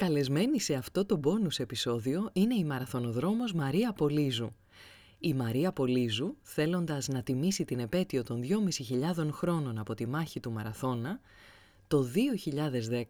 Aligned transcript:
Καλεσμένη 0.00 0.60
σε 0.60 0.74
αυτό 0.74 1.04
το 1.04 1.16
μπόνους 1.16 1.58
επεισόδιο 1.58 2.30
είναι 2.32 2.54
η 2.54 2.64
μαραθωνοδρόμος 2.64 3.52
Μαρία 3.52 3.92
Πολύζου. 3.92 4.52
Η 5.18 5.34
Μαρία 5.34 5.72
Πολύζου, 5.72 6.36
θέλοντας 6.42 7.08
να 7.08 7.22
τιμήσει 7.22 7.64
την 7.64 7.78
επέτειο 7.78 8.22
των 8.22 8.42
2.500 9.16 9.28
χρόνων 9.32 9.78
από 9.78 9.94
τη 9.94 10.06
μάχη 10.06 10.40
του 10.40 10.52
Μαραθώνα, 10.52 11.20
το 11.88 12.02
2010 12.02 13.02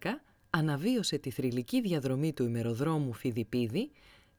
αναβίωσε 0.50 1.19
τη 1.19 1.30
θρηλυκή 1.30 1.80
διαδρομή 1.80 2.32
του 2.32 2.44
ημεροδρόμου 2.44 3.12
Φιδιπίδη, 3.12 3.91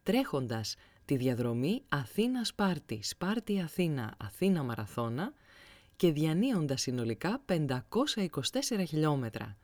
τρέχοντας 0.04 0.76
τη 1.06 1.16
διαδρομή 1.16 1.82
Αθήνα-Σπάρτη, 1.90 3.00
Σπάρτη-Αθήνα, 3.04 4.14
Αθήνα-Μαραθώνα 4.18 5.34
και 5.96 6.12
διανύοντας 6.12 6.82
συνολικά 6.82 7.42
524 7.46 8.84
χιλιόμετρα– 8.88 9.56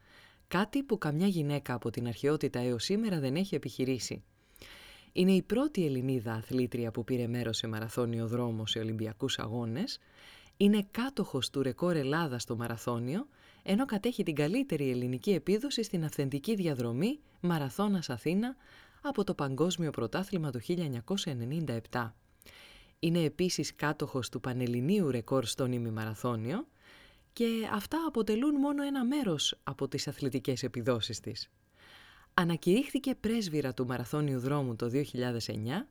Κάτι 0.48 0.84
που 0.84 0.98
καμιά 0.98 1.28
γυναίκα 1.28 1.74
από 1.74 1.90
την 1.90 2.08
αρχαιότητα 2.08 2.60
έως 2.60 2.84
σήμερα 2.84 3.20
δεν 3.20 3.36
έχει 3.36 3.56
επιχειρήσει. 3.56 4.24
Είναι 5.12 5.32
η 5.32 5.42
πρώτη 5.42 5.86
Ελληνίδα 5.86 6.34
αθλήτρια 6.34 6.92
που 6.92 7.04
πήρε 7.04 7.28
μέρος 7.28 7.58
σε 7.58 7.68
μαραθώνιο 7.68 8.28
δρόμο 8.28 8.66
σε 8.66 8.80
Ολυμπιακούς 8.80 9.40
Αγώνες, 9.40 10.00
είναι 10.58 10.88
κάτοχος 10.92 11.50
του 11.50 11.62
ρεκόρ 11.62 11.96
Ελλάδας 11.96 12.42
στο 12.42 12.56
μαραθώνιο, 12.56 13.28
ενώ 13.64 13.86
κατέχει 13.86 14.24
την 14.24 14.36
καλύτερη 14.36 14.90
ελληνική 14.90 15.32
επίδοση 15.32 15.84
στην 15.84 16.04
αυθεντική 16.04 16.56
διαδρομή 16.56 17.20
Μαραθώνας 17.40 18.10
Αθήνα 18.10 18.56
από 19.02 19.24
το 19.24 19.34
Παγκόσμιο 19.34 19.92
Πρωτάθλημα 19.92 20.52
του 20.52 20.60
1997. 21.92 22.14
Είναι 23.00 23.20
επίσης 23.20 23.76
κάτοχος 23.76 24.30
του 24.30 24.40
Πανελληνίου 24.40 25.12
ρεκόρ 25.12 25.46
στον 25.46 25.72
ημιμαραθώνιο 25.72 26.68
και 27.38 27.70
αυτά 27.74 27.98
αποτελούν 28.08 28.56
μόνο 28.56 28.84
ένα 28.84 29.06
μέρος 29.06 29.60
από 29.64 29.88
τις 29.88 30.08
αθλητικές 30.08 30.64
επιδόσεις 30.64 31.20
της. 31.20 31.50
Ανακηρύχθηκε 32.34 33.16
πρέσβυρα 33.16 33.74
του 33.74 33.86
Μαραθώνιου 33.86 34.40
Δρόμου 34.40 34.76
το 34.76 34.90
2009 34.94 35.88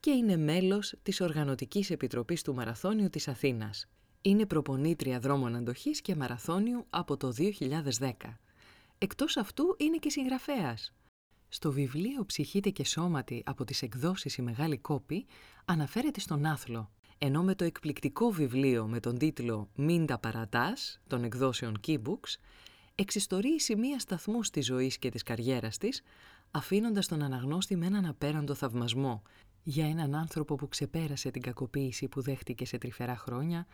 και 0.00 0.10
είναι 0.10 0.36
μέλος 0.36 0.94
της 1.02 1.20
Οργανωτικής 1.20 1.90
Επιτροπής 1.90 2.42
του 2.42 2.54
Μαραθώνιου 2.54 3.10
της 3.10 3.28
Αθήνας. 3.28 3.86
Είναι 4.20 4.46
προπονήτρια 4.46 5.20
δρόμων 5.20 5.56
αντοχής 5.56 6.00
και 6.00 6.16
μαραθώνιου 6.16 6.86
από 6.90 7.16
το 7.16 7.32
2010. 7.32 8.38
Εκτός 8.98 9.36
αυτού 9.36 9.76
είναι 9.78 9.96
και 9.96 10.10
συγγραφέας. 10.10 10.94
Στο 11.48 11.72
βιβλίο 11.72 12.24
«Ψυχήτε 12.24 12.70
και 12.70 12.84
σώματι» 12.84 13.42
από 13.46 13.64
τις 13.64 13.82
εκδόσεις 13.82 14.36
«Η 14.36 14.42
Μεγάλη 14.42 14.78
Κόπη» 14.78 15.26
αναφέρεται 15.64 16.20
στον 16.20 16.44
άθλο 16.44 16.90
ενώ 17.22 17.42
με 17.42 17.54
το 17.54 17.64
εκπληκτικό 17.64 18.30
βιβλίο 18.30 18.86
με 18.86 19.00
τον 19.00 19.18
τίτλο 19.18 19.68
«Μην 19.74 20.06
τα 20.06 20.18
παρατάς» 20.18 21.00
των 21.06 21.24
εκδόσεων 21.24 21.80
Keybooks, 21.86 22.34
εξιστορεί 22.94 23.48
η 23.48 23.60
σημεία 23.60 23.98
σταθμού 23.98 24.40
της 24.40 24.66
ζωής 24.66 24.98
και 24.98 25.10
της 25.10 25.22
καριέρας 25.22 25.78
της, 25.78 26.02
αφήνοντας 26.50 27.06
τον 27.06 27.22
αναγνώστη 27.22 27.76
με 27.76 27.86
έναν 27.86 28.06
απέραντο 28.06 28.54
θαυμασμό 28.54 29.22
για 29.62 29.88
έναν 29.88 30.14
άνθρωπο 30.14 30.54
που 30.54 30.68
ξεπέρασε 30.68 31.30
την 31.30 31.42
κακοποίηση 31.42 32.08
που 32.08 32.20
δέχτηκε 32.20 32.66
σε 32.66 32.78
τρυφερά 32.78 33.16
χρόνια, 33.16 33.66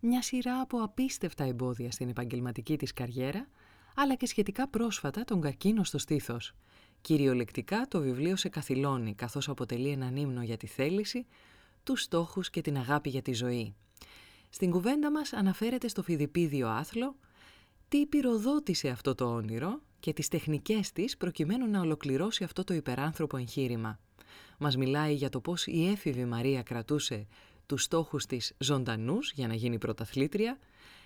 μια 0.00 0.22
σειρά 0.22 0.60
από 0.60 0.78
απίστευτα 0.78 1.44
εμπόδια 1.44 1.90
στην 1.90 2.08
επαγγελματική 2.08 2.76
της 2.76 2.92
καριέρα, 2.92 3.48
αλλά 3.94 4.14
και 4.14 4.26
σχετικά 4.26 4.68
πρόσφατα 4.68 5.24
τον 5.24 5.40
καρκίνο 5.40 5.84
στο 5.84 5.98
στήθος. 5.98 6.54
Κυριολεκτικά 7.00 7.86
το 7.88 8.00
βιβλίο 8.00 8.36
σε 8.36 8.48
καθυλώνει, 8.48 9.14
καθώς 9.14 9.48
αποτελεί 9.48 9.88
έναν 9.88 10.16
ύμνο 10.16 10.42
για 10.42 10.56
τη 10.56 10.66
θέληση, 10.66 11.26
τους 11.84 12.02
στόχους 12.02 12.50
και 12.50 12.60
την 12.60 12.76
αγάπη 12.76 13.08
για 13.08 13.22
τη 13.22 13.32
ζωή. 13.32 13.74
Στην 14.50 14.70
κουβέντα 14.70 15.10
μας 15.10 15.32
αναφέρεται 15.32 15.88
στο 15.88 16.02
φιδιπίδιο 16.02 16.68
άθλο 16.68 17.16
τι 17.88 18.06
πυροδότησε 18.06 18.88
αυτό 18.88 19.14
το 19.14 19.24
όνειρο 19.34 19.80
και 20.00 20.12
τις 20.12 20.28
τεχνικές 20.28 20.92
της 20.92 21.16
προκειμένου 21.16 21.70
να 21.70 21.80
ολοκληρώσει 21.80 22.44
αυτό 22.44 22.64
το 22.64 22.74
υπεράνθρωπο 22.74 23.36
εγχείρημα. 23.36 23.98
Μας 24.58 24.76
μιλάει 24.76 25.14
για 25.14 25.28
το 25.28 25.40
πώς 25.40 25.66
η 25.66 25.88
έφηβη 25.88 26.24
Μαρία 26.24 26.62
κρατούσε 26.62 27.26
τους 27.66 27.82
στόχους 27.82 28.26
της 28.26 28.54
ζωντανούς 28.58 29.32
για 29.32 29.46
να 29.46 29.54
γίνει 29.54 29.78
πρωταθλήτρια, 29.78 30.58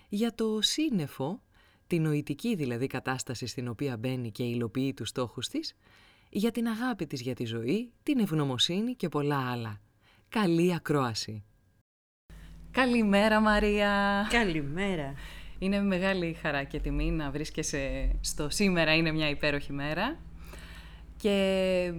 για 0.08 0.34
το 0.34 0.58
σύννεφο, 0.62 1.42
την 1.86 2.02
νοητική 2.02 2.54
δηλαδή 2.54 2.86
κατάσταση 2.86 3.46
στην 3.46 3.68
οποία 3.68 3.96
μπαίνει 3.96 4.30
και 4.30 4.42
υλοποιεί 4.42 4.94
τους 4.94 5.08
στόχους 5.08 5.48
της, 5.48 5.74
για 6.30 6.50
την 6.50 6.66
αγάπη 6.66 7.06
της 7.06 7.20
για 7.20 7.34
τη 7.34 7.44
ζωή, 7.44 7.92
την 8.02 8.18
ευγνωμοσύνη 8.18 8.94
και 8.94 9.08
πολλά 9.08 9.50
άλλα. 9.50 9.80
Καλή 10.30 10.74
ακρόαση. 10.74 11.44
Καλημέρα 12.70 13.40
Μαρία. 13.40 14.26
Καλημέρα. 14.30 15.14
Είναι 15.58 15.80
μεγάλη 15.80 16.36
χαρά 16.42 16.64
και 16.64 16.80
τιμή 16.80 17.10
να 17.10 17.30
βρίσκεσαι 17.30 18.10
στο 18.20 18.50
σήμερα 18.50 18.94
είναι 18.94 19.12
μια 19.12 19.28
υπέροχη 19.28 19.72
μέρα. 19.72 20.18
Και 21.16 21.92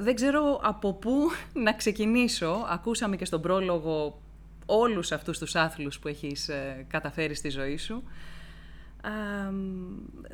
δεν 0.00 0.14
ξέρω 0.14 0.60
από 0.62 0.92
πού 0.94 1.30
να 1.52 1.72
ξεκινήσω. 1.72 2.66
Ακούσαμε 2.68 3.16
και 3.16 3.24
στον 3.24 3.40
πρόλογο 3.40 4.20
όλους 4.66 5.12
αυτούς 5.12 5.38
τους 5.38 5.54
άθλους 5.54 5.98
που 5.98 6.08
έχεις 6.08 6.48
ε, 6.48 6.86
καταφέρει 6.88 7.34
στη 7.34 7.48
ζωή 7.48 7.76
σου. 7.76 8.02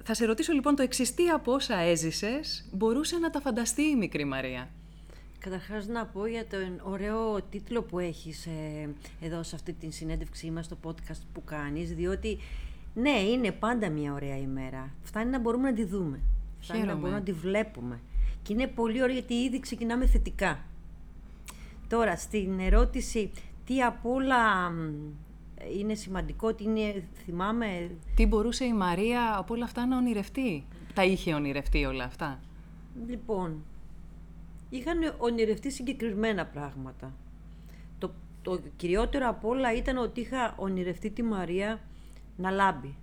θα 0.02 0.14
σε 0.14 0.24
ρωτήσω 0.24 0.52
λοιπόν 0.52 0.76
το 0.76 0.82
εξής, 0.82 1.14
τι 1.14 1.28
από 1.28 1.52
όσα 1.52 1.76
έζησες 1.76 2.68
μπορούσε 2.72 3.18
να 3.18 3.30
τα 3.30 3.40
φανταστεί 3.40 3.82
η 3.82 3.96
μικρή 3.96 4.24
Μαρία; 4.24 4.68
Καταρχάς 5.44 5.86
να 5.86 6.06
πω 6.06 6.26
για 6.26 6.46
τον 6.46 6.80
ωραίο 6.82 7.42
τίτλο 7.42 7.82
που 7.82 7.98
έχεις 7.98 8.46
ε, 8.46 8.88
εδώ 9.20 9.42
σε 9.42 9.54
αυτή 9.54 9.72
τη 9.72 9.90
συνέντευξή 9.90 10.50
μας, 10.50 10.64
στο 10.64 10.76
podcast 10.84 11.20
που 11.32 11.44
κάνεις, 11.44 11.94
διότι 11.94 12.38
ναι, 12.94 13.10
είναι 13.10 13.52
πάντα 13.52 13.90
μια 13.90 14.12
ωραία 14.12 14.38
ημέρα. 14.38 14.90
Φτάνει 15.02 15.30
να 15.30 15.38
μπορούμε 15.38 15.70
να 15.70 15.76
τη 15.76 15.84
δούμε. 15.84 16.20
Φτάνει 16.60 16.84
να 16.84 16.94
μπορούμε 16.94 17.18
να 17.18 17.22
τη 17.22 17.32
βλέπουμε. 17.32 18.00
Και 18.42 18.52
είναι 18.52 18.66
πολύ 18.66 19.02
ωραία 19.02 19.14
γιατί 19.14 19.34
ήδη 19.34 19.60
ξεκινάμε 19.60 20.06
θετικά. 20.06 20.58
Τώρα, 21.88 22.16
στην 22.16 22.60
ερώτηση, 22.60 23.30
τι 23.64 23.82
απ' 23.82 24.06
όλα 24.06 24.72
είναι 25.78 25.94
σημαντικό, 25.94 26.54
τι 26.54 26.64
είναι, 26.64 27.04
θυμάμαι... 27.24 27.90
Τι 28.14 28.26
μπορούσε 28.26 28.64
η 28.64 28.74
Μαρία 28.74 29.36
από 29.38 29.54
όλα 29.54 29.64
αυτά 29.64 29.86
να 29.86 29.96
ονειρευτεί; 29.96 30.64
Τα 30.94 31.04
είχε 31.04 31.34
ονειρευτεί 31.34 31.84
όλα 31.84 32.04
αυτά; 32.04 32.40
Λοιπόν, 33.06 33.64
είχαν 34.76 35.14
ονειρευτεί 35.18 35.70
συγκεκριμένα 35.70 36.46
πράγματα. 36.46 37.14
Το, 37.98 38.14
το 38.42 38.60
κυριότερο 38.76 39.28
από 39.28 39.48
όλα 39.48 39.74
ήταν 39.74 39.96
ότι 39.96 40.20
είχα 40.20 40.54
ονειρευτεί 40.58 41.10
τη 41.10 41.22
Μαρία 41.22 41.80
να 42.36 42.50
λάμπει. 42.50 42.96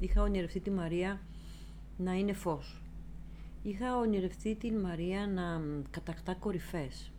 Είχα 0.00 0.22
ονειρευτεί 0.22 0.60
τη 0.60 0.70
Μαρία 0.70 1.20
να 1.96 2.12
είναι 2.12 2.32
φως. 2.32 2.82
Είχα 3.62 3.96
ονειρευτεί 3.96 4.54
τη 4.54 4.72
Μαρία 4.72 5.26
να 5.26 5.60
κατακτά 5.90 6.34
κορυφές. 6.34 7.12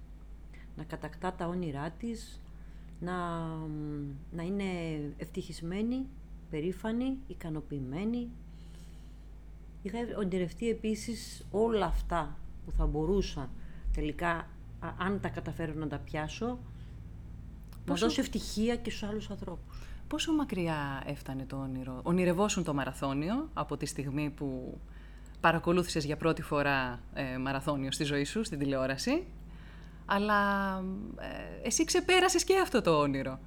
Να 0.75 0.83
κατακτά 0.83 1.33
τα 1.33 1.48
όνειρά 1.48 1.89
της, 1.89 2.42
να, 3.00 3.38
να 4.31 4.44
είναι 4.44 4.63
ευτυχισμένη, 5.18 6.06
περήφανη, 6.50 7.18
ικανοποιημένη. 7.27 8.30
Είχα 9.81 9.98
ονειρευτεί 10.18 10.69
επίσης 10.69 11.45
όλα 11.51 11.86
αυτά 11.86 12.38
που 12.68 12.74
θα 12.78 12.86
μπορούσα 12.86 13.50
τελικά, 13.94 14.48
αν 14.98 15.19
τα 15.19 15.30
καταφέρω 15.30 15.74
να 15.74 15.88
τα 15.88 15.98
πιάσω, 15.98 16.46
Πόσο... 16.46 16.60
να 17.86 17.96
δώσω 17.96 18.22
ευτυχία 18.22 18.75
και 18.75 18.90
στους 18.90 19.10
άλλους 19.10 19.30
ανθρώπους. 19.30 19.81
Πόσο 20.08 20.34
μακριά 20.34 21.04
έφτανε 21.06 21.46
το 21.46 21.56
όνειρο; 21.56 22.00
Ονειρευόσουν 22.04 22.64
το 22.64 22.74
μαραθώνιο 22.74 23.50
από 23.54 23.78
τη 23.78 23.86
στιγμή 23.86 24.30
που 24.30 24.78
παρακολούθησες 25.40 26.06
για 26.06 26.18
πρώτη 26.18 26.42
φορά 26.42 27.00
ε, 27.14 27.38
μαραθώνιο 27.38 27.92
στη 27.92 28.04
ζωή 28.04 28.24
σου, 28.24 28.44
στην 28.44 28.60
τηλεόραση; 28.60 29.25
αλλά 30.06 30.74
ε, 31.19 31.68
εσύ 31.68 31.84
ξεπέρασες 31.84 32.44
και 32.44 32.60
αυτό 32.60 32.81
το 32.81 33.00
όνειρο. 33.00 33.40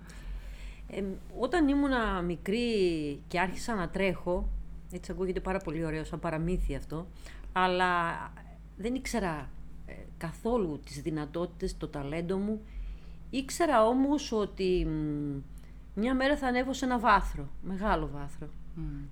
Ε, 0.89 1.03
όταν 1.39 1.69
ήμουνα 1.69 2.23
μικρή 2.23 2.69
και 3.29 3.41
άρχισα 3.41 3.75
να 3.75 3.89
τρέχω, 3.89 4.49
έτσι 4.93 5.13
ακούγεται 5.13 5.41
πάρα 5.41 5.59
πολύ 5.59 5.85
ωραίο 5.85 6.05
σαν 6.05 6.21
παραμύθι 6.21 6.75
αυτό, 6.75 7.07
αλλά 7.53 8.03
δεν 8.81 8.95
ήξερα 8.95 9.51
ε, 9.87 9.93
καθόλου 10.19 10.81
τις 10.85 11.03
δυνατότητες, 11.03 11.77
το 11.77 11.89
ταλέντο 11.89 12.37
μου. 12.37 12.61
Ήξερα 13.31 13.87
όμως 13.87 14.33
ότι 14.33 14.87
μια 15.95 16.15
μέρα 16.15 16.37
θα 16.37 16.47
ανέβω 16.47 16.73
σε 16.73 16.85
ένα 16.85 16.99
βάθρο, 16.99 17.49
μεγάλο 17.63 18.11
βάθρο. 18.13 18.49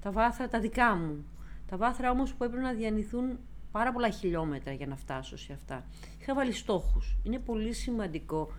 Τα 0.00 0.10
βάθρα 0.10 0.48
τα 0.48 0.60
δικά 0.60 0.94
μου. 0.94 1.24
Τα 1.66 1.76
βάθρα 1.76 2.10
όμως 2.10 2.34
που 2.34 2.44
έπρεπε 2.44 2.62
να 2.62 2.72
διανυθούν 2.72 3.38
πάρα 3.72 3.92
πολλά 3.92 4.10
χιλιόμετρα 4.10 4.72
για 4.72 4.86
να 4.86 4.96
φτάσω 4.96 5.36
σε 5.36 5.52
αυτά. 5.52 5.86
Είχα 6.20 6.34
βάλει 6.34 6.52
στόχους. 6.52 7.16
Είναι 7.22 7.38
πολύ 7.38 7.72
σημαντικό 7.72 8.52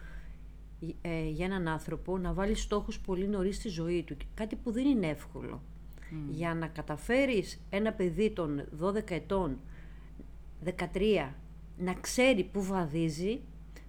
ε, 1.01 1.29
για 1.29 1.45
έναν 1.45 1.67
άνθρωπο 1.67 2.17
να 2.17 2.33
βάλει 2.33 2.55
στόχους 2.55 2.99
πολύ 2.99 3.27
νωρίς 3.27 3.55
στη 3.55 3.69
ζωή 3.69 4.03
του. 4.03 4.17
Κάτι 4.33 4.55
που 4.55 4.71
δεν 4.71 4.85
είναι 4.85 5.07
εύκολο. 5.07 5.61
Για 6.29 6.53
να 6.53 6.67
καταφέρεις 6.67 7.59
ένα 7.69 7.93
παιδί 7.93 8.31
των 8.31 8.65
12 8.81 9.11
ετών, 9.11 9.59
13, 10.65 11.29
να 11.77 11.93
ξέρει 11.93 12.43
πού 12.43 12.63
βαδίζει, 12.63 13.41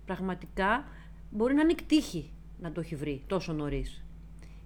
πραγματικά 0.07 0.85
μπορεί 1.31 1.55
να 1.55 1.61
είναι 1.61 1.73
εκτύχη 1.73 2.31
να 2.61 2.73
το 2.73 2.81
έχει 2.81 2.95
βρει 2.97 3.23
τόσο 3.27 3.53
νωρίς. 3.53 4.05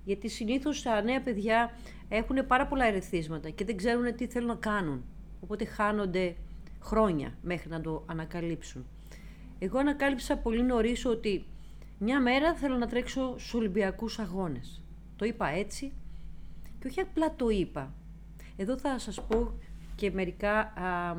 Γιατί 0.04 0.28
συνήθως 0.28 0.82
τα 0.82 1.02
νέα 1.02 1.20
παιδιά 1.20 1.70
έχουν 2.08 2.46
πάρα 2.46 2.66
πολλά 2.66 2.84
ερεθίσματα 2.84 3.50
και 3.50 3.64
δεν 3.64 3.76
ξέρουν 3.76 4.14
τι 4.14 4.26
θέλουν 4.26 4.48
να 4.48 4.54
κάνουν. 4.54 5.04
Οπότε 5.40 5.64
χάνονται 5.64 6.36
χρόνια 6.82 7.34
μέχρι 7.42 7.68
να 7.68 7.80
το 7.80 8.04
ανακαλύψουν. 8.06 8.86
Εγώ 9.58 9.78
ανακάλυψα 9.78 10.36
πολύ 10.36 10.62
νωρίς 10.62 11.04
ότι 11.04 11.44
μια 11.98 12.20
μέρα 12.20 12.54
θέλω 12.54 12.76
να 12.76 12.86
τρέξω 12.86 13.34
στους 13.38 13.54
Ολυμπιακούς 13.54 14.18
Αγώνες. 14.18 14.82
Το 15.16 15.24
είπα 15.24 15.48
έτσι 15.48 15.92
και 16.78 16.86
όχι 16.86 17.00
απλά 17.00 17.34
το 17.34 17.48
είπα. 17.48 17.94
Εδώ 18.56 18.78
θα 18.78 18.98
σας 18.98 19.22
πω 19.22 19.52
και 19.94 20.10
μερικά, 20.10 20.58
α, 20.60 21.16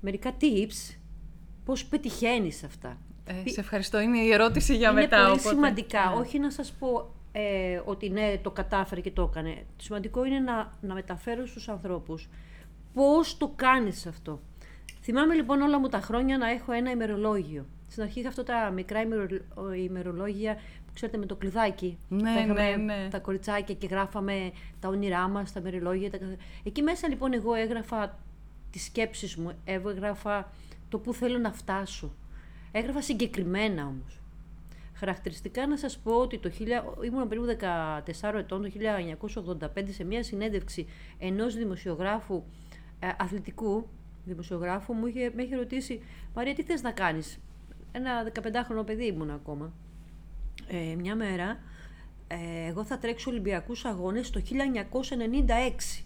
μερικά 0.00 0.36
tips 0.40 0.96
πώς 1.64 1.84
πετυχαίνεις 1.84 2.64
αυτά. 2.64 2.98
Ε, 3.24 3.50
σε 3.50 3.60
ευχαριστώ. 3.60 4.00
Είναι 4.00 4.18
η 4.18 4.32
ερώτηση 4.32 4.76
για 4.76 4.90
είναι 4.90 5.00
μετά. 5.00 5.16
Είναι 5.16 5.26
πολύ 5.26 5.38
οπότε... 5.40 5.54
σημαντικά. 5.54 6.12
Όχι 6.12 6.38
να 6.38 6.50
σας 6.50 6.72
πω 6.72 7.14
ε, 7.32 7.80
ότι 7.84 8.10
ναι, 8.10 8.38
το 8.42 8.50
κατάφερε 8.50 9.00
και 9.00 9.10
το 9.10 9.22
έκανε. 9.22 9.54
Το 9.76 9.84
σημαντικό 9.84 10.24
είναι 10.24 10.38
να, 10.38 10.78
να 10.80 10.94
μεταφέρω 10.94 11.46
στους 11.46 11.68
ανθρώπους 11.68 12.28
πώς 12.94 13.36
το 13.36 13.52
κάνεις 13.56 14.06
αυτό. 14.06 14.40
Θυμάμαι 15.02 15.34
λοιπόν 15.34 15.60
όλα 15.60 15.78
μου 15.78 15.88
τα 15.88 16.00
χρόνια 16.00 16.38
να 16.38 16.50
έχω 16.50 16.72
ένα 16.72 16.90
ημερολόγιο. 16.90 17.66
Στην 17.88 18.02
αρχή 18.02 18.20
είχα 18.20 18.28
αυτά 18.28 18.42
τα 18.42 18.70
μικρά 18.70 19.00
ημερολόγια 19.76 20.54
που 20.86 20.92
ξέρετε 20.94 21.18
με 21.18 21.26
το 21.26 21.36
κλειδάκι. 21.36 21.98
Ναι, 22.08 22.44
τα 22.46 22.52
ναι, 22.52 22.76
ναι. 22.76 23.08
Τα 23.10 23.18
κοριτσάκια 23.18 23.74
και 23.74 23.86
γράφαμε 23.86 24.50
τα 24.80 24.88
όνειρά 24.88 25.28
μας, 25.28 25.52
τα 25.52 25.60
ημερολόγια. 25.60 26.10
Τα... 26.10 26.18
Εκεί 26.62 26.82
μέσα 26.82 27.08
λοιπόν 27.08 27.32
εγώ 27.32 27.54
έγραφα 27.54 28.18
τις 28.70 28.84
σκέψεις 28.84 29.36
μου, 29.36 29.52
έγραφα 29.64 30.52
το 30.88 30.98
που 30.98 31.14
θέλω 31.14 31.38
να 31.38 31.52
φτάσω. 31.52 32.12
Έγραφα 32.72 33.02
συγκεκριμένα 33.02 33.86
όμως. 33.86 34.20
Χαρακτηριστικά 34.94 35.66
να 35.66 35.76
σας 35.76 35.98
πω 35.98 36.12
ότι 36.12 36.38
το 36.38 36.50
1000, 36.50 37.04
ήμουν 37.04 37.28
περίπου 37.28 37.46
14 37.46 38.38
ετών, 38.38 38.62
το 38.62 38.70
1985, 39.74 39.92
σε 39.92 40.04
μια 40.04 40.22
συνέντευξη 40.22 40.86
ενός 41.18 41.54
δημοσιογράφου 41.54 42.42
ε, 43.00 43.08
αθλητικού, 43.18 43.86
δημοσιογράφου, 44.24 44.92
μου 44.92 45.06
είχε, 45.06 45.32
με 45.34 45.42
είχε 45.42 45.56
ρωτήσει 45.56 46.02
«Μαρία, 46.34 46.54
τι 46.54 46.62
θες 46.62 46.82
να 46.82 46.90
κάνεις» 46.90 47.38
ένα 47.92 48.32
15χρονο 48.34 48.86
παιδί 48.86 49.06
ήμουν 49.06 49.30
ακόμα. 49.30 49.72
Ε, 50.68 50.94
μια 50.94 51.16
μέρα, 51.16 51.58
ε, 52.26 52.68
εγώ 52.68 52.84
θα 52.84 52.98
τρέξω 52.98 53.30
Ολυμπιακούς 53.30 53.84
Αγώνες 53.84 54.30
το 54.30 54.40
1996, 54.40 56.04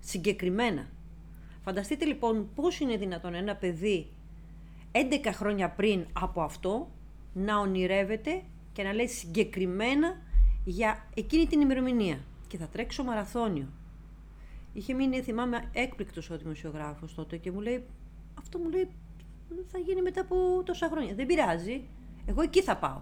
συγκεκριμένα. 0.00 0.86
Φανταστείτε 1.64 2.04
λοιπόν 2.04 2.48
πώς 2.54 2.80
είναι 2.80 2.96
δυνατόν 2.96 3.34
ένα 3.34 3.56
παιδί 3.56 4.06
11 4.92 4.98
χρόνια 5.32 5.70
πριν 5.70 6.06
από 6.12 6.42
αυτό 6.42 6.90
να 7.32 7.58
ονειρεύεται 7.58 8.42
και 8.72 8.82
να 8.82 8.92
λέει 8.92 9.06
συγκεκριμένα 9.08 10.22
για 10.64 11.08
εκείνη 11.14 11.46
την 11.46 11.60
ημερομηνία. 11.60 12.18
Και 12.46 12.56
θα 12.56 12.66
τρέξω 12.66 13.04
μαραθώνιο. 13.04 13.68
Είχε 14.72 14.94
μείνει, 14.94 15.20
θυμάμαι, 15.20 15.70
έκπληκτος 15.72 16.30
ο 16.30 16.36
δημοσιογράφος 16.36 17.14
τότε 17.14 17.36
και 17.36 17.50
μου 17.50 17.60
λέει, 17.60 17.84
αυτό 18.34 18.58
μου 18.58 18.68
λέει 18.68 18.88
θα 19.66 19.78
γίνει 19.78 20.02
μετά 20.02 20.20
από 20.20 20.62
τόσα 20.64 20.88
χρόνια. 20.88 21.14
Δεν 21.14 21.26
πειράζει. 21.26 21.82
Εγώ 22.26 22.42
εκεί 22.42 22.62
θα 22.62 22.76
πάω. 22.76 23.00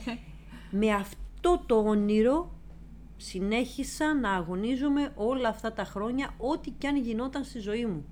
Με 0.80 0.92
αυτό 0.92 1.62
το 1.66 1.76
όνειρο 1.76 2.57
συνέχισα 3.18 4.14
να 4.14 4.30
αγωνίζομαι 4.30 5.12
όλα 5.14 5.48
αυτά 5.48 5.72
τα 5.72 5.84
χρόνια, 5.84 6.34
ό,τι 6.38 6.70
και 6.70 6.88
αν 6.88 6.96
γινόταν 6.96 7.44
στη 7.44 7.58
ζωή 7.58 7.86
μου. 7.86 8.04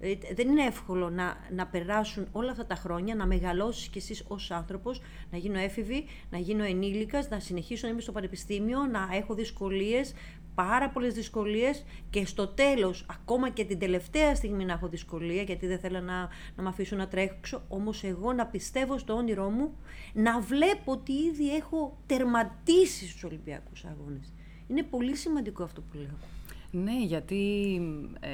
Ε, 0.00 0.14
δεν 0.34 0.48
είναι 0.48 0.62
εύκολο 0.62 1.10
να, 1.10 1.36
να 1.50 1.66
περάσουν 1.66 2.28
όλα 2.32 2.50
αυτά 2.50 2.66
τα 2.66 2.74
χρόνια, 2.74 3.14
να 3.14 3.26
μεγαλώσεις 3.26 3.88
κι 3.88 3.98
εσείς 3.98 4.24
ως 4.28 4.50
άνθρωπος, 4.50 5.00
να 5.30 5.38
γίνω 5.38 5.58
έφηβη, 5.58 6.04
να 6.30 6.38
γίνω 6.38 6.64
ενήλικας, 6.64 7.28
να 7.28 7.40
συνεχίσω 7.40 7.86
να 7.86 7.92
είμαι 7.92 8.00
στο 8.00 8.12
πανεπιστήμιο, 8.12 8.84
να 8.84 9.08
έχω 9.12 9.34
δυσκολίες, 9.34 10.12
πάρα 10.56 10.88
πολλές 10.90 11.14
δυσκολίες 11.14 11.84
και 12.10 12.26
στο 12.26 12.46
τέλος, 12.46 13.06
ακόμα 13.10 13.50
και 13.50 13.64
την 13.64 13.78
τελευταία 13.78 14.34
στιγμή 14.34 14.64
να 14.64 14.72
έχω 14.72 14.88
δυσκολία, 14.88 15.42
γιατί 15.42 15.66
δεν 15.66 15.78
θέλω 15.78 16.00
να, 16.00 16.20
να 16.56 16.62
με 16.62 16.68
αφήσω 16.68 16.96
να 16.96 17.08
τρέξω, 17.08 17.62
όμως 17.68 18.04
εγώ 18.04 18.32
να 18.32 18.46
πιστεύω 18.46 18.98
στο 18.98 19.14
όνειρό 19.14 19.50
μου, 19.50 19.76
να 20.12 20.40
βλέπω 20.40 20.92
ότι 20.92 21.12
ήδη 21.12 21.54
έχω 21.54 21.98
τερματίσει 22.06 23.08
στους 23.08 23.24
Ολυμπιακούς 23.24 23.84
Αγώνες. 23.84 24.32
Είναι 24.68 24.82
πολύ 24.82 25.16
σημαντικό 25.16 25.62
αυτό 25.62 25.80
που 25.80 25.96
λέω. 25.96 26.16
Ναι, 26.70 27.04
γιατί 27.04 27.74
ε, 28.20 28.28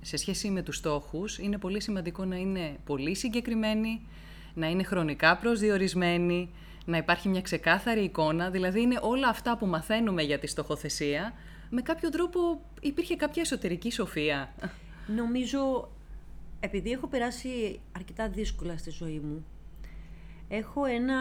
σε 0.00 0.16
σχέση 0.16 0.50
με 0.50 0.62
τους 0.62 0.76
στόχους 0.76 1.38
είναι 1.38 1.58
πολύ 1.58 1.82
σημαντικό 1.82 2.24
να 2.24 2.36
είναι 2.36 2.76
πολύ 2.84 3.14
συγκεκριμένοι, 3.14 4.06
να 4.54 4.66
είναι 4.66 4.82
χρονικά 4.82 5.36
προσδιορισμένοι, 5.36 6.50
να 6.84 6.96
υπάρχει 6.96 7.28
μια 7.28 7.40
ξεκάθαρη 7.40 8.04
εικόνα, 8.04 8.50
δηλαδή 8.50 8.80
είναι 8.80 8.98
όλα 9.02 9.28
αυτά 9.28 9.56
που 9.56 9.66
μαθαίνουμε 9.66 10.22
για 10.22 10.38
τη 10.38 10.46
στοχοθεσία, 10.46 11.32
με 11.74 11.82
κάποιο 11.82 12.10
τρόπο 12.10 12.60
υπήρχε 12.80 13.16
κάποια 13.16 13.42
εσωτερική 13.42 13.90
σοφία. 13.90 14.54
Νομίζω, 15.06 15.90
επειδή 16.60 16.90
έχω 16.90 17.06
περάσει 17.06 17.80
αρκετά 17.96 18.28
δύσκολα 18.28 18.76
στη 18.76 18.90
ζωή 18.90 19.18
μου, 19.18 19.44
έχω 20.48 20.84
ένα 20.84 21.16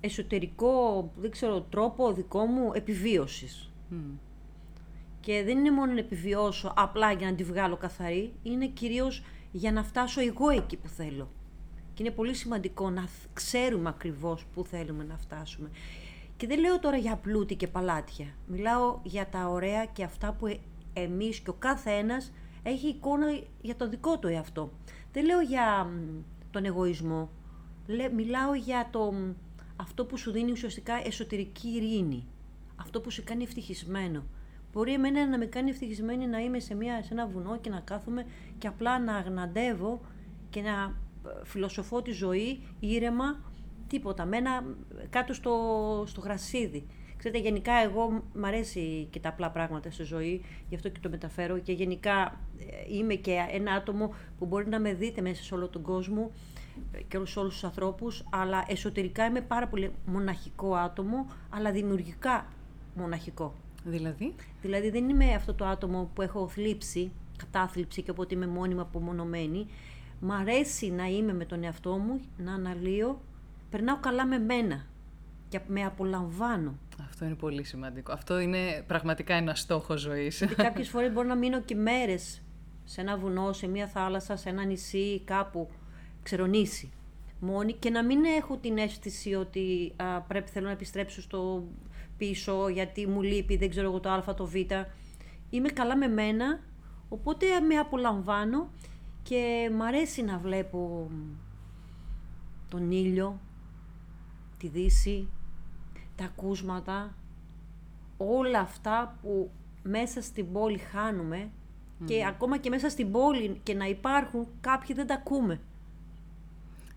εσωτερικό, 0.00 1.10
δεν 1.16 1.30
ξέρω, 1.30 1.60
τρόπο 1.60 2.12
δικό 2.12 2.44
μου 2.44 2.70
επιβίωσης. 2.74 3.70
Και 5.20 5.42
δεν 5.44 5.58
είναι 5.58 5.70
μόνο 5.70 5.92
να 5.92 5.98
επιβιώσω 5.98 6.72
απλά 6.76 7.12
για 7.12 7.30
να 7.30 7.36
τη 7.36 7.44
βγάλω 7.44 7.76
καθαρή, 7.76 8.32
είναι 8.42 8.66
κυρίως 8.66 9.22
για 9.52 9.72
να 9.72 9.82
φτάσω 9.82 10.20
εγώ 10.20 10.50
εκεί 10.50 10.76
που 10.76 10.88
θέλω. 10.88 11.28
Και 11.94 12.02
είναι 12.02 12.12
πολύ 12.12 12.34
σημαντικό 12.34 12.90
να 12.90 13.08
ξέρουμε 13.32 13.88
ακριβώς 13.88 14.46
πού 14.54 14.64
θέλουμε 14.64 15.04
να 15.04 15.16
φτάσουμε. 15.18 15.70
Και 16.36 16.46
δεν 16.46 16.58
λέω 16.58 16.78
τώρα 16.78 16.96
για 16.96 17.16
πλούτη 17.16 17.54
και 17.54 17.68
παλάτια. 17.68 18.26
Μιλάω 18.46 18.98
για 19.02 19.26
τα 19.26 19.48
ωραία 19.48 19.84
και 19.84 20.04
αυτά 20.04 20.32
που 20.32 20.46
ε, 20.46 20.58
εμείς 20.92 21.40
και 21.40 21.50
ο 21.50 21.56
κάθε 21.58 21.90
ένας 21.90 22.32
έχει 22.62 22.88
εικόνα 22.88 23.26
για 23.62 23.76
το 23.76 23.88
δικό 23.88 24.18
του 24.18 24.26
εαυτό. 24.26 24.72
Δεν 25.12 25.24
λέω 25.24 25.40
για 25.40 25.90
τον 26.50 26.64
εγωισμό. 26.64 27.30
Μιλάω 28.14 28.54
για 28.54 28.88
το, 28.90 29.14
αυτό 29.76 30.04
που 30.04 30.16
σου 30.16 30.30
δίνει 30.30 30.50
ουσιαστικά 30.50 30.94
εσωτερική 31.04 31.68
ειρήνη. 31.68 32.26
Αυτό 32.76 33.00
που 33.00 33.10
σε 33.10 33.22
κάνει 33.22 33.42
ευτυχισμένο. 33.42 34.24
Μπορεί 34.72 34.92
εμένα 34.92 35.26
να 35.26 35.38
με 35.38 35.46
κάνει 35.46 35.70
ευτυχισμένη 35.70 36.26
να 36.26 36.38
είμαι 36.38 36.58
σε, 36.58 36.74
μια, 36.74 37.02
σε 37.02 37.12
ένα 37.12 37.26
βουνό 37.26 37.58
και 37.58 37.70
να 37.70 37.80
κάθομαι 37.80 38.26
και 38.58 38.66
απλά 38.66 38.98
να 38.98 39.14
αγναντεύω 39.16 40.00
και 40.50 40.60
να 40.60 40.70
ε, 40.70 41.44
φιλοσοφώ 41.44 42.02
τη 42.02 42.10
ζωή 42.10 42.62
ήρεμα 42.80 43.45
τίποτα. 43.88 44.24
Μένα 44.24 44.64
κάτω 45.10 45.32
στο, 45.32 45.54
στο 46.06 46.20
γρασίδι. 46.20 46.86
Ξέρετε, 47.16 47.40
γενικά 47.40 47.72
εγώ 47.72 48.22
μ' 48.34 48.44
αρέσει 48.44 49.08
και 49.10 49.20
τα 49.20 49.28
απλά 49.28 49.50
πράγματα 49.50 49.90
στη 49.90 50.02
ζωή, 50.02 50.44
γι' 50.68 50.74
αυτό 50.74 50.88
και 50.88 51.00
το 51.00 51.08
μεταφέρω 51.08 51.58
και 51.58 51.72
γενικά 51.72 52.40
ε, 52.58 52.94
είμαι 52.96 53.14
και 53.14 53.46
ένα 53.50 53.72
άτομο 53.72 54.14
που 54.38 54.46
μπορεί 54.46 54.68
να 54.68 54.80
με 54.80 54.94
δείτε 54.94 55.20
μέσα 55.20 55.42
σε 55.42 55.54
όλο 55.54 55.68
τον 55.68 55.82
κόσμο 55.82 56.30
και 57.08 57.18
σε 57.24 57.38
όλους 57.38 57.52
τους 57.52 57.64
ανθρώπους, 57.64 58.24
αλλά 58.30 58.64
εσωτερικά 58.68 59.24
είμαι 59.24 59.40
πάρα 59.40 59.68
πολύ 59.68 59.92
μοναχικό 60.06 60.74
άτομο, 60.74 61.26
αλλά 61.50 61.70
δημιουργικά 61.70 62.46
μοναχικό. 62.94 63.54
Δηλαδή; 63.84 64.34
Δηλαδή 64.62 64.90
δεν 64.90 65.08
είμαι 65.08 65.34
αυτό 65.34 65.54
το 65.54 65.64
άτομο 65.64 66.10
που 66.14 66.22
έχω 66.22 66.48
θλίψει, 66.48 67.12
κατάθλιψη 67.36 68.02
και 68.02 68.10
οπότε 68.10 68.34
είμαι 68.34 68.46
μόνιμα 68.46 68.82
απομονωμένη. 68.82 69.66
Μ' 70.20 70.32
αρέσει 70.32 70.90
να 70.90 71.06
είμαι 71.06 71.34
με 71.34 71.44
τον 71.44 71.64
εαυτό 71.64 71.96
μου, 71.96 72.20
να 72.36 72.52
αναλύω 72.52 73.20
περνάω 73.76 74.00
καλά 74.00 74.26
με 74.26 74.38
μένα 74.38 74.84
και 75.48 75.60
με 75.66 75.84
απολαμβάνω. 75.84 76.78
Αυτό 77.00 77.24
είναι 77.24 77.34
πολύ 77.34 77.64
σημαντικό. 77.64 78.12
Αυτό 78.12 78.38
είναι 78.38 78.84
πραγματικά 78.86 79.34
ένα 79.34 79.54
στόχο 79.54 79.96
ζωής. 79.96 80.38
Γιατί 80.38 80.54
κάποιες 80.68 80.88
φορές 80.88 81.12
μπορώ 81.12 81.28
να 81.28 81.36
μείνω 81.36 81.60
και 81.60 81.74
μέρες 81.74 82.42
σε 82.84 83.00
ένα 83.00 83.16
βουνό, 83.16 83.52
σε 83.52 83.66
μια 83.66 83.86
θάλασσα, 83.86 84.36
σε 84.36 84.48
ένα 84.48 84.64
νησί, 84.64 85.20
κάπου 85.24 85.68
ξερονήσει. 86.22 86.92
μόνη 87.40 87.72
και 87.72 87.90
να 87.90 88.04
μην 88.04 88.24
έχω 88.24 88.56
την 88.56 88.78
αίσθηση 88.78 89.34
ότι 89.34 89.92
α, 89.96 90.20
πρέπει 90.20 90.50
θέλω 90.50 90.66
να 90.66 90.72
επιστρέψω 90.72 91.20
στο 91.22 91.64
πίσω 92.16 92.68
γιατί 92.68 93.06
μου 93.06 93.22
λείπει, 93.22 93.56
δεν 93.56 93.70
ξέρω 93.70 93.86
εγώ 93.86 94.00
το 94.00 94.10
α, 94.10 94.34
το 94.34 94.46
β. 94.46 94.54
Είμαι 95.50 95.68
καλά 95.68 95.96
με 95.96 96.08
μένα, 96.08 96.60
οπότε 97.08 97.46
με 97.60 97.74
απολαμβάνω 97.74 98.70
και 99.22 99.70
μ' 99.72 99.82
αρέσει 99.82 100.22
να 100.22 100.38
βλέπω 100.38 101.10
τον 102.68 102.90
ήλιο, 102.90 103.40
τη 104.58 104.68
δύση, 104.68 105.28
τα 106.16 106.24
ακούσματα, 106.24 107.14
όλα 108.16 108.60
αυτά 108.60 109.18
που 109.22 109.50
μέσα 109.82 110.22
στην 110.22 110.52
πόλη 110.52 110.78
χάνουμε 110.78 111.50
και 112.04 112.26
ακόμα 112.26 112.58
και 112.58 112.68
μέσα 112.68 112.88
στην 112.88 113.10
πόλη 113.10 113.60
και 113.62 113.74
να 113.74 113.86
υπάρχουν 113.86 114.46
κάποιοι 114.60 114.94
δεν 114.96 115.06
τα 115.06 115.14
ακούμε. 115.14 115.60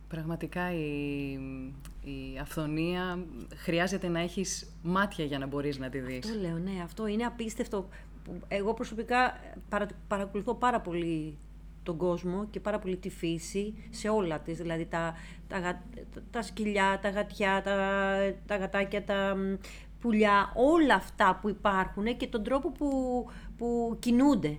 Πραγματικά 0.07 0.73
η, 0.73 1.33
η 2.03 2.37
αυθονία 2.41 3.25
χρειάζεται 3.55 4.07
να 4.07 4.19
έχεις 4.19 4.71
μάτια 4.83 5.25
για 5.25 5.39
να 5.39 5.47
μπορείς 5.47 5.77
να 5.77 5.89
τη 5.89 5.99
δεις. 5.99 6.25
Αυτό 6.25 6.39
λέω, 6.39 6.57
ναι, 6.57 6.81
αυτό 6.83 7.07
είναι 7.07 7.23
απίστευτο. 7.23 7.87
Εγώ 8.47 8.73
προσωπικά 8.73 9.39
παρα, 9.69 9.87
παρακολουθώ 10.07 10.55
πάρα 10.55 10.81
πολύ 10.81 11.37
τον 11.89 11.98
κόσμο 11.98 12.46
και 12.50 12.60
πάρα 12.60 12.79
πολύ 12.79 12.98
τη 12.98 13.10
φύση 13.10 13.74
σε 13.89 14.10
όλα 14.10 14.39
της, 14.39 14.58
δηλαδή 14.58 14.86
τα, 14.86 15.15
τα, 15.48 15.81
τα, 16.31 16.41
σκυλιά, 16.41 17.00
τα 17.01 17.10
γατιά, 17.10 17.62
τα, 17.63 17.75
τα 18.46 18.55
γατάκια, 18.55 19.03
τα 19.03 19.36
πουλιά, 20.00 20.51
όλα 20.55 20.96
αυτά 20.96 21.39
που 21.41 21.50
υπάρχουν 21.50 22.17
και 22.17 22.27
τον 22.27 22.43
τρόπο 22.43 22.72
που, 22.72 22.89
που 23.58 23.98
κινούνται. 24.00 24.58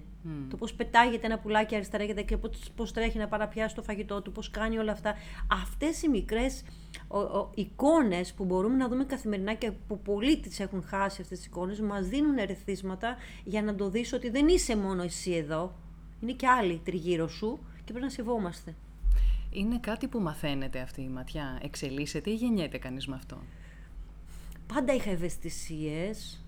Το 0.51 0.57
πώς 0.57 0.75
πετάγεται 0.75 1.27
ένα 1.27 1.39
πουλάκι 1.39 1.75
αριστερά 1.75 2.05
και 2.05 2.15
δεξιά, 2.15 2.41
πώς 2.77 2.93
τρέχει 2.93 3.19
να 3.19 3.29
παραπιάσει 3.29 3.75
το 3.75 3.83
φαγητό 3.83 4.23
του, 4.23 4.33
πώς 4.33 4.51
κάνει 4.51 4.79
όλα 4.79 4.93
αυτά. 4.93 5.15
Αυτές 5.51 6.03
οι 6.03 6.09
μικρές 6.09 6.63
ο, 7.09 7.19
ο, 7.19 7.51
εικόνες 7.55 8.33
που 8.33 8.45
μπορούμε 8.45 8.77
να 8.77 8.89
δούμε 8.89 9.05
καθημερινά 9.05 9.55
και 9.55 9.71
που 9.71 10.01
πολλοί 10.01 10.41
τις 10.41 10.61
έχουν 10.61 10.83
χάσει 10.83 11.23
αυτές 11.23 11.39
τις 11.39 11.47
εικόνες, 11.47 11.81
μας 11.81 12.09
δίνουν 12.09 12.39
ερεθίσματα 12.39 13.17
για 13.45 13.63
να 13.63 13.75
το 13.75 13.89
δεις 13.89 14.13
ότι 14.13 14.31
δεν 14.31 14.49
είσαι 14.49 14.77
μόνο 14.77 15.03
εσύ 15.03 15.33
εδώ, 15.33 15.73
είναι 16.21 16.33
και 16.33 16.47
άλλοι 16.47 16.81
τριγύρω 16.85 17.29
σου 17.29 17.59
και 17.77 17.93
πρέπει 17.93 18.05
να 18.05 18.11
σεβόμαστε. 18.11 18.75
Είναι 19.50 19.79
κάτι 19.79 20.09
που 20.09 20.21
μαθαίνεται 20.21 20.81
αυτή 20.81 21.03
η 21.03 21.09
ματιά, 21.09 21.59
εξελίσσεται 21.62 22.31
ή 22.31 22.35
γεννιέται 22.35 22.79
κανείς 22.79 23.07
με 23.07 23.15
αυτό; 23.15 23.39
Πάντα 24.75 24.95
είχα 24.95 25.11
ευαισθησίες, 25.11 26.45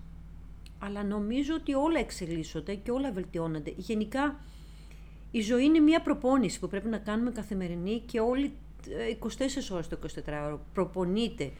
αλλά 0.79 1.03
νομίζω 1.03 1.53
ότι 1.53 1.73
όλα 1.73 1.99
εξελίσσονται 1.99 2.75
και 2.75 2.91
όλα 2.91 3.11
βελτιώνονται. 3.11 3.73
Γενικά, 3.77 4.39
η 5.31 5.41
ζωή 5.41 5.63
είναι 5.63 5.79
μια 5.79 6.01
προπόνηση 6.01 6.59
που 6.59 6.67
πρέπει 6.67 6.87
να 6.87 6.97
κάνουμε 6.97 7.31
καθημερινή 7.31 7.99
και 7.99 8.19
όλοι 8.19 8.53
24 8.85 8.89
ε, 9.69 9.73
ώρες 9.73 9.87
το 9.87 9.97
24ωρο 10.25 10.57
προπονείται 10.73 11.51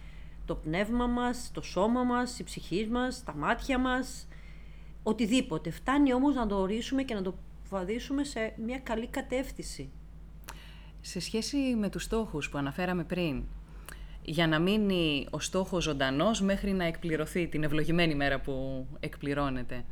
το 0.46 0.56
πνεύμα 0.56 1.08
μας, 1.08 1.52
το 1.54 1.62
σώμα 1.62 2.04
μας, 2.04 2.40
η 2.40 2.44
ψυχή 2.44 2.88
μας, 2.92 3.24
τα 3.24 3.36
μάτια 3.36 3.78
μας, 3.78 4.28
οτιδήποτε. 5.04 5.70
Φτάνει 5.70 6.14
όμως 6.14 6.36
να 6.36 6.48
το 6.48 6.56
ορίσουμε 6.60 7.04
και 7.04 7.14
να 7.14 7.22
το 7.22 7.36
βαδίσουμε 7.74 8.24
σε 8.24 8.54
μια 8.66 8.80
καλή 8.80 9.08
κατεύθυνση. 9.08 9.92
Σε 11.02 11.20
σχέση 11.20 11.58
με 11.58 11.90
τους 11.90 12.04
στόχους 12.04 12.50
που 12.50 12.58
αναφέραμε 12.58 13.04
πριν, 13.04 13.44
για 14.22 14.48
να 14.48 14.60
μείνει 14.60 15.28
ο 15.30 15.40
στόχος 15.40 15.84
ζωντανός 15.84 16.42
μέχρι 16.42 16.72
να 16.72 16.84
εκπληρωθεί 16.84 17.48
την 17.48 17.64
ευλογημένη 17.64 18.16
μέρα 18.16 18.40
που 18.40 18.88
εκπληρώνεται. 19.00 19.86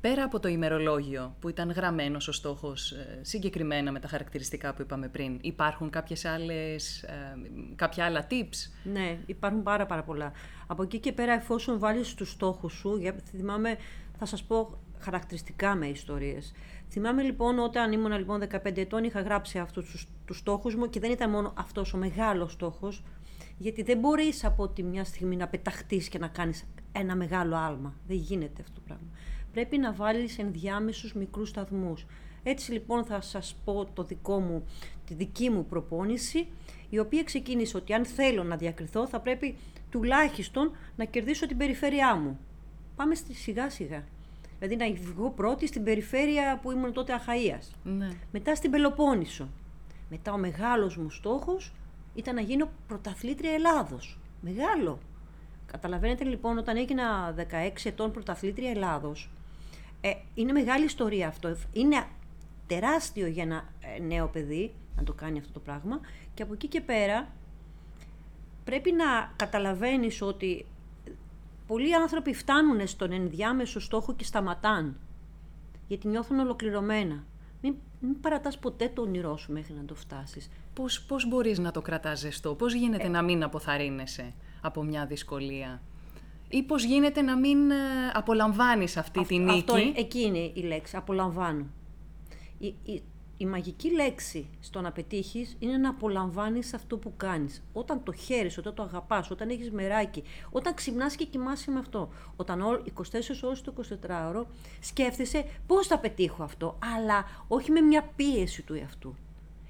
Πέρα 0.00 0.24
από 0.24 0.40
το 0.40 0.48
ημερολόγιο 0.48 1.36
που 1.40 1.48
ήταν 1.48 1.70
γραμμένος 1.70 2.28
ο 2.28 2.32
στόχος 2.32 2.92
ε, 2.92 3.18
συγκεκριμένα 3.22 3.92
με 3.92 4.00
τα 4.00 4.08
χαρακτηριστικά 4.08 4.74
που 4.74 4.82
είπαμε 4.82 5.08
πριν, 5.08 5.38
υπάρχουν 5.40 5.90
κάποιες 5.90 6.24
άλλες, 6.24 7.02
ε, 7.02 7.36
κάποια 7.74 8.04
άλλα 8.04 8.26
tips; 8.30 8.70
Ναι, 8.92 9.18
υπάρχουν 9.26 9.62
πάρα 9.62 9.86
πάρα 9.86 10.02
πολλά. 10.02 10.32
Από 10.66 10.82
εκεί 10.82 10.98
και 10.98 11.12
πέρα 11.12 11.32
εφόσον 11.32 11.78
βάλεις 11.78 12.14
τους 12.14 12.30
στόχους 12.30 12.72
σου, 12.72 12.96
για, 12.96 13.14
θυμάμαι, 13.30 13.76
θα 14.18 14.26
σας 14.26 14.42
πω 14.42 14.78
χαρακτηριστικά 14.98 15.74
με 15.74 15.86
ιστορίες. 15.86 16.52
Θυμάμαι 16.90 17.22
λοιπόν 17.22 17.58
όταν 17.58 17.92
ήμουν 17.92 18.18
λοιπόν 18.18 18.42
15 18.50 18.76
ετών 18.76 19.04
είχα 19.04 19.20
γράψει 19.20 19.58
αυτούς 19.58 19.90
τους, 19.90 20.06
τους 20.24 20.38
στόχους 20.38 20.74
μου 20.74 20.88
και 20.88 21.00
δεν 21.00 21.10
ήταν 21.10 21.30
μόνο 21.30 21.52
αυτός 21.56 21.94
ο 21.94 21.96
μεγάλος 21.96 22.52
στόχος, 22.52 23.02
γιατί 23.58 23.82
δεν 23.82 23.98
μπορείς 23.98 24.44
από 24.44 24.68
τη 24.68 24.82
μια 24.82 25.04
στιγμή 25.04 25.36
να 25.36 25.48
πεταχτείς 25.48 26.08
και 26.08 26.18
να 26.18 26.28
κάνεις 26.28 26.64
ένα 26.92 27.16
μεγάλο 27.16 27.56
άλμα. 27.56 27.94
Δεν 28.06 28.16
γίνεται 28.16 28.62
αυτό 28.62 28.74
το 28.74 28.80
πράγμα. 28.84 29.06
Πρέπει 29.52 29.78
να 29.78 29.92
βάλεις 29.92 30.38
ενδιάμεσους 30.38 31.14
μικρούς 31.14 31.48
σταθμούς. 31.48 32.06
Έτσι 32.42 32.72
λοιπόν 32.72 33.04
θα 33.04 33.20
σας 33.20 33.56
πω 33.64 33.84
το 33.84 34.04
δικό 34.04 34.40
μου, 34.40 34.64
τη 35.04 35.14
δική 35.14 35.50
μου 35.50 35.66
προπόνηση, 35.66 36.48
η 36.88 36.98
οποία 36.98 37.22
ξεκίνησε 37.22 37.76
ότι 37.76 37.92
αν 37.92 38.04
θέλω 38.04 38.44
να 38.44 38.56
διακριθώ 38.56 39.06
θα 39.06 39.20
πρέπει 39.20 39.56
τουλάχιστον 39.90 40.76
να 40.96 41.04
κερδίσω 41.04 41.46
την 41.46 41.56
περιφέρειά 41.56 42.14
μου. 42.14 42.38
Πάμε 42.96 43.14
στη 43.14 43.34
σιγά 43.34 43.70
σιγά. 43.70 44.04
Δηλαδή 44.58 44.76
να 44.76 45.10
βγω 45.12 45.30
πρώτη 45.30 45.66
στην 45.66 45.84
περιφέρεια 45.84 46.58
που 46.62 46.70
ήμουν 46.70 46.92
τότε 46.92 47.12
Αχαΐας. 47.18 47.74
Ναι. 47.82 48.08
Μετά 48.32 48.54
στην 48.54 48.70
Πελοπόννησο. 48.70 49.48
Μετά 50.10 50.32
ο 50.32 50.38
μεγάλος 50.38 50.96
μου 50.96 51.10
στόχος 51.10 51.72
ήταν 52.14 52.34
να 52.34 52.40
γίνω 52.40 52.68
πρωταθλήτρια 52.86 53.52
Ελλάδος. 53.52 54.18
Μεγάλο. 54.40 54.98
Καταλαβαίνετε 55.66 56.24
λοιπόν 56.24 56.58
όταν 56.58 56.76
έγινα 56.76 57.34
16 57.36 57.42
ετών 57.84 58.12
πρωταθλήτρια 58.12 58.70
Ελλάδος, 58.70 59.30
ε, 60.00 60.10
είναι 60.34 60.52
μεγάλη 60.52 60.84
ιστορία 60.84 61.28
αυτό. 61.28 61.56
Είναι 61.72 62.04
τεράστιο 62.66 63.26
για 63.26 63.42
ένα 63.42 63.64
ε, 63.96 64.02
νέο 64.02 64.26
παιδί 64.26 64.72
να 64.96 65.02
το 65.02 65.12
κάνει 65.12 65.38
αυτό 65.38 65.52
το 65.52 65.60
πράγμα 65.60 66.00
και 66.34 66.42
από 66.42 66.52
εκεί 66.52 66.66
και 66.66 66.80
πέρα 66.80 67.28
πρέπει 68.64 68.92
να 68.92 69.32
καταλαβαίνεις 69.36 70.22
ότι 70.22 70.66
πολλοί 71.66 71.94
άνθρωποι 71.94 72.34
φτάνουν 72.34 72.86
στον 72.86 73.12
ενδιάμεσο 73.12 73.80
στόχο 73.80 74.14
και 74.14 74.24
σταματάν 74.24 74.96
γιατί 75.88 76.08
νιώθουν 76.08 76.38
ολοκληρωμένα. 76.38 77.24
Μην, 77.62 77.74
μην 78.00 78.20
παρατάς 78.20 78.58
ποτέ 78.58 78.88
το 78.94 79.02
όνειρό 79.02 79.36
σου 79.36 79.52
μέχρι 79.52 79.72
να 79.72 79.84
το 79.84 79.94
φτάσεις. 79.94 80.50
Πώς, 80.74 81.02
πώς 81.02 81.28
μπορείς 81.28 81.58
να 81.58 81.70
το 81.70 81.82
κρατάς 81.82 82.18
ζεστό, 82.18 82.54
πώς 82.54 82.74
γίνεται 82.74 83.06
ε. 83.06 83.08
να 83.08 83.22
μην 83.22 83.42
αποθαρρύνεσαι 83.42 84.34
από 84.60 84.82
μια 84.82 85.06
δυσκολία; 85.06 85.82
Ή 86.48 86.62
πώς 86.62 86.84
γίνεται 86.84 87.22
να 87.22 87.36
μην 87.36 87.70
ε, 87.70 87.74
απολαμβάνεις 88.12 88.96
αυτή 88.96 89.24
τη 89.24 89.38
νίκη; 89.38 89.58
Αυτό, 89.58 89.76
εκεί 89.94 90.20
είναι 90.20 90.38
η 90.54 90.62
λέξη, 90.62 90.96
απολαμβάνω. 90.96 91.66
Η, 92.58 92.66
η, 92.66 93.02
η 93.36 93.46
μαγική 93.46 93.92
λέξη 93.92 94.48
στο 94.60 94.80
να 94.80 94.92
πετύχεις 94.92 95.56
είναι 95.58 95.76
να 95.76 95.88
απολαμβάνεις 95.88 96.74
αυτό 96.74 96.96
που 96.96 97.12
κάνεις. 97.16 97.62
Όταν 97.72 98.02
το 98.02 98.12
χαίρεις, 98.12 98.58
όταν 98.58 98.74
το 98.74 98.82
αγαπάς, 98.82 99.30
όταν 99.30 99.48
έχεις 99.48 99.70
μεράκι, 99.70 100.22
όταν 100.50 100.74
ξυπνάς 100.74 101.16
και 101.16 101.24
κοιμάσαι 101.24 101.70
με 101.70 101.78
αυτό. 101.78 102.08
Όταν 102.36 102.60
24 102.60 103.42
ώρες 103.42 103.60
το 103.62 103.72
24ωρο 104.02 104.44
σκέφτεσαι 104.80 105.44
πώς 105.66 105.86
θα 105.86 105.98
πετύχω 105.98 106.42
αυτό, 106.42 106.78
αλλά 106.96 107.24
όχι 107.48 107.70
με 107.70 107.80
μια 107.80 108.10
πίεση 108.16 108.62
του 108.62 108.74
εαυτού. 108.74 109.14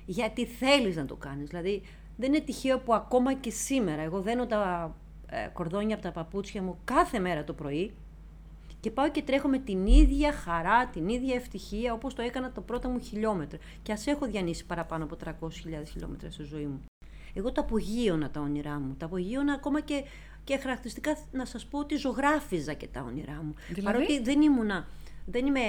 Γιατί 0.07 0.47
θέλεις 0.47 0.97
να 0.97 1.05
το 1.05 1.17
κάνεις. 1.17 1.49
Δηλαδή, 1.49 1.83
δεν 2.17 2.35
είναι 2.35 2.45
τυχαίο 2.45 2.79
που 2.79 2.95
ακόμα 2.95 3.35
και 3.35 3.51
σήμερα 3.51 4.03
εγώ 4.03 4.21
δένω 4.21 4.47
τα 4.47 4.95
ε, 5.27 5.49
κορδόνια 5.53 5.95
από 5.95 6.05
τα 6.05 6.13
παπούτσια 6.13 6.63
μου 6.63 6.79
κάθε 6.85 7.19
μέρα 7.19 7.45
το 7.45 7.53
πρωί 7.53 7.95
και 8.87 8.93
πάω 8.93 9.11
και 9.11 9.23
τρέχω 9.23 9.49
με 9.49 9.59
την 9.59 9.87
ίδια 9.87 10.33
χαρά, 10.33 10.87
την 10.87 11.09
ίδια 11.09 11.35
ευτυχία 11.35 11.93
όπως 11.93 12.15
το 12.15 12.23
έκανα 12.23 12.53
το 12.53 12.61
πρώτο 12.61 12.89
μου 12.89 13.01
χιλιόμετρο. 13.01 13.59
Και 13.83 13.93
ας 13.93 14.07
έχω 14.07 14.27
διανύσει 14.27 14.67
παραπάνω 14.67 15.05
από 15.05 15.17
300.000 15.25 15.51
χιλιόμετρα 15.87 16.31
στη 16.31 16.43
ζωή 16.43 16.67
μου. 16.67 16.85
Εγώ 17.35 17.53
τα 17.53 17.61
απογείωνα 17.61 18.31
τα 18.31 18.41
όνειρά 18.41 18.81
μου. 18.81 18.95
Τα 18.99 19.07
απογείωνα 19.07 19.53
ακόμα 19.53 19.81
και, 19.81 20.05
και 20.45 20.57
χαρακτηριστικά 20.57 21.17
να 21.33 21.45
σας 21.45 21.67
πω 21.67 21.79
ότι 21.79 21.97
ζωγράφιζα 21.97 22.73
και 22.73 22.87
τα 22.87 23.03
όνειρά 23.03 23.43
μου. 23.43 23.55
Δηλαδή; 23.69 23.83
Παρότι 23.83 24.23
δεν 24.23 24.41
ήμουνα... 24.41 24.89
Δεν 25.29 25.47
είμαι, 25.47 25.61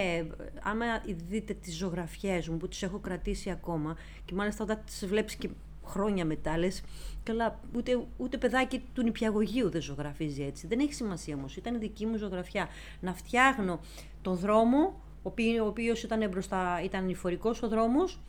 άμα 0.61 0.85
δείτε 1.27 1.53
τις 1.53 1.77
ζωγραφιές 1.77 2.47
μου 2.47 2.57
που 2.57 2.67
τις 2.67 2.83
έχω 2.83 2.99
κρατήσει 2.99 3.49
ακόμα 3.49 3.97
και 4.25 4.33
μάλιστα 4.33 4.63
όταν 4.63 4.81
τις 4.85 5.05
βλέπεις 5.05 5.35
και 5.35 5.49
χρόνια 5.87 6.25
μετά 6.25 6.57
λες, 6.57 6.81
καλά, 7.23 7.59
ούτε, 7.75 8.05
ούτε 8.17 8.37
παιδάκι 8.37 8.83
του 8.93 9.03
νηπιαγωγείου 9.03 9.69
δεν 9.69 9.81
ζωγραφίζει 9.81 10.43
έτσι. 10.43 10.67
Δεν 10.67 10.79
έχει 10.79 10.93
σημασία 10.93 11.35
όμως. 11.35 11.55
Ήταν 11.55 11.79
δική 11.79 12.05
μου 12.05 12.17
ζωγραφιά. 12.17 12.67
Να 12.99 13.13
φτιάχνω 13.13 13.79
το 14.21 14.33
δρόμο, 14.33 15.01
ο 15.23 15.65
οποίος 15.65 16.03
ήταν 16.03 16.29
μπροστά, 16.29 16.81
ήταν 16.83 17.05
νηφορικό 17.05 17.55
ο 17.63 17.67
δρόμος, 17.67 18.13
ε, 18.13 18.19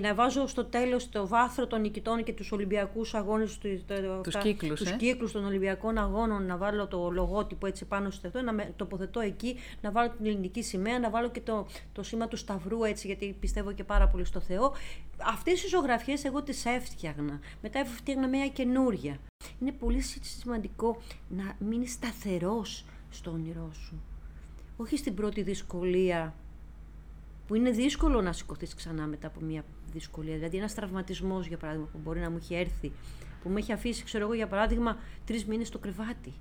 να 0.00 0.14
βάζω 0.14 0.46
στο 0.46 0.64
τέλος 0.64 1.08
το 1.08 1.26
βάθρο 1.26 1.66
των 1.66 1.80
νικητών 1.80 2.24
και 2.24 2.32
τους 2.32 2.52
Ολυμπιακούς 2.52 3.14
αγώνες, 3.14 3.58
τους 4.22 4.36
κύκλους 4.42 4.80
τους 4.80 4.90
ε; 4.90 4.96
κύκλους 4.96 5.32
των 5.32 5.44
Ολυμπιακών 5.44 5.98
αγώνων, 5.98 6.46
να 6.46 6.56
βάλω 6.56 6.86
το 6.86 7.10
λογότυπο 7.10 7.66
έτσι 7.66 7.84
πάνω 7.84 8.10
στο 8.10 8.26
αυτό, 8.26 8.42
να 8.42 8.52
με 8.52 8.72
τοποθετώ 8.76 9.20
εκεί, 9.20 9.56
να 9.80 9.90
βάλω 9.90 10.10
την 10.10 10.26
ελληνική 10.26 10.62
σημαία, 10.62 10.98
να 10.98 11.10
βάλω 11.10 11.30
και 11.30 11.40
το, 11.40 11.66
το 11.92 12.02
σήμα 12.02 12.28
του 12.28 12.36
Σταυρού 12.36 12.84
έτσι, 12.84 13.06
γιατί 13.06 13.36
πιστεύω 13.40 13.72
και 13.72 13.84
πάρα 13.84 14.08
πολύ 14.08 14.24
στο 14.24 14.40
Θεό. 14.40 14.72
Αυτές 15.16 15.62
οι 15.62 15.68
ζωγραφιές 15.68 16.24
εγώ 16.24 16.42
τις 16.42 16.64
έφτιαγνα. 16.64 17.40
Μετά 17.62 17.78
έφτιαγνα 17.78 18.28
μια 18.28 18.48
καινούρια. 18.48 19.18
Είναι 19.60 19.72
πολύ 19.72 20.00
σημαντικό 20.20 21.02
να 21.28 21.56
μείνεις 21.58 21.92
σταθερός 21.92 22.84
στο 23.10 23.30
όνειρό 23.30 23.70
σου. 23.72 24.02
Όχι 24.76 24.96
στην 24.96 25.14
πρώτη 25.14 25.42
δυσκολία 25.42 26.34
που 27.50 27.56
είναι 27.56 27.70
δύσκολο 27.70 28.20
να 28.20 28.32
σηκωθείς 28.32 28.74
ξανά 28.74 29.06
μετά 29.06 29.26
από 29.26 29.40
μια 29.40 29.64
δυσκολία. 29.92 30.34
Δηλαδή, 30.34 30.56
ένας 30.56 30.74
τραυματισμός, 30.74 31.46
για 31.46 31.56
παράδειγμα, 31.56 31.88
που 31.92 31.98
μπορεί 31.98 32.20
να 32.20 32.30
μου 32.30 32.36
έχει 32.36 32.54
έρθει, 32.54 32.92
που 33.42 33.48
με 33.48 33.58
έχει 33.58 33.72
αφήσει, 33.72 34.04
ξέρω 34.04 34.24
εγώ, 34.24 34.34
για 34.34 34.46
παράδειγμα, 34.46 34.98
τρεις 35.24 35.46
μήνες 35.46 35.66
στο 35.66 35.78
κρεβάτι. 35.78 36.32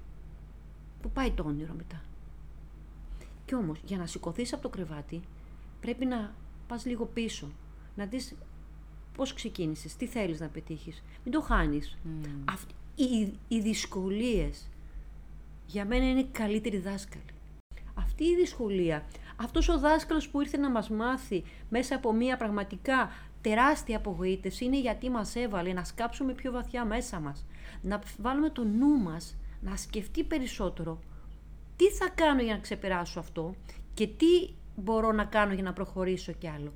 Πού 1.02 1.12
πάει 1.12 1.32
το 1.32 1.44
όνειρο 1.44 1.74
μετά; 1.78 2.02
Κι 3.46 3.56
όμως, 3.56 3.80
για 3.86 3.98
να 3.98 4.06
σηκωθείς 4.06 4.54
από 4.54 4.62
το 4.62 4.70
κρεβάτι, 4.70 5.22
πρέπει 5.82 6.06
να 6.06 6.36
πας 6.68 6.86
λίγο 6.86 7.06
πίσω. 7.06 7.52
Να 7.96 8.06
δεις 8.06 8.36
πώς 9.16 9.34
ξεκίνησες, 9.34 9.96
τι 9.96 10.06
θέλεις 10.06 10.40
να 10.40 10.48
πετύχεις. 10.48 11.04
Μην 11.24 11.34
το 11.34 11.42
χάνεις. 11.42 11.98
Mm. 12.06 12.58
Οι, 12.96 13.34
οι 13.48 13.60
δυσκολίες 13.60 14.70
για 15.68 15.86
μένα 15.86 16.10
είναι 16.10 16.28
καλύτεροι 16.32 16.78
δάσκαλοι. 16.78 17.24
Αυτή 17.94 18.24
η 18.24 18.36
δυσκολία, 18.36 19.06
αυτός 19.42 19.70
ο 19.70 19.80
δάσκαλος 19.80 20.30
που 20.30 20.42
ήρθε 20.42 20.58
να 20.58 20.70
μας 20.70 20.90
μάθει 20.90 21.44
μέσα 21.70 21.96
από 21.96 22.14
μια 22.14 22.38
πραγματικά 22.38 23.10
τεράστια 23.42 23.98
απογοήτευση 23.98 24.66
είναι 24.66 24.80
γιατί 24.80 25.10
μας 25.10 25.36
έβαλε 25.36 25.74
να 25.74 25.84
σκάψουμε 25.84 26.34
πιο 26.34 26.52
βαθιά 26.52 26.86
μέσα 26.86 27.20
μας. 27.20 27.46
Να 27.82 28.02
βάλουμε 28.22 28.50
το 28.50 28.64
νου 28.64 28.98
μας 28.98 29.36
να 29.62 29.76
σκεφτεί 29.76 30.24
περισσότερο 30.24 31.00
τι 31.76 31.90
θα 31.90 32.10
κάνω 32.10 32.42
για 32.42 32.54
να 32.54 32.60
ξεπεράσω 32.60 33.20
αυτό 33.20 33.56
και 33.94 34.08
τι 34.08 34.50
μπορώ 34.76 35.12
να 35.12 35.24
κάνω 35.26 35.54
για 35.54 35.64
να 35.64 35.74
προχωρήσω 35.74 36.32
κι 36.32 36.48
άλλο. 36.48 36.74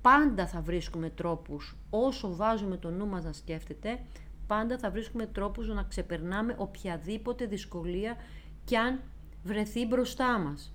Πάντα 0.00 0.46
θα 0.46 0.60
βρίσκουμε 0.60 1.10
τρόπους, 1.10 1.76
όσο 1.90 2.36
βάζουμε 2.36 2.76
το 2.76 2.90
νου 2.90 3.06
μας 3.06 3.24
να 3.24 3.32
σκέφτεται, 3.32 4.00
πάντα 4.46 4.78
θα 4.78 4.90
βρίσκουμε 4.90 5.26
τρόπους 5.26 5.68
να 5.68 5.82
ξεπερνάμε 5.82 6.54
οποιαδήποτε 6.58 7.46
δυσκολία 7.46 8.16
κι 8.64 8.76
αν 8.76 9.00
βρεθεί 9.42 9.86
μπροστά 9.86 10.38
μας. 10.38 10.72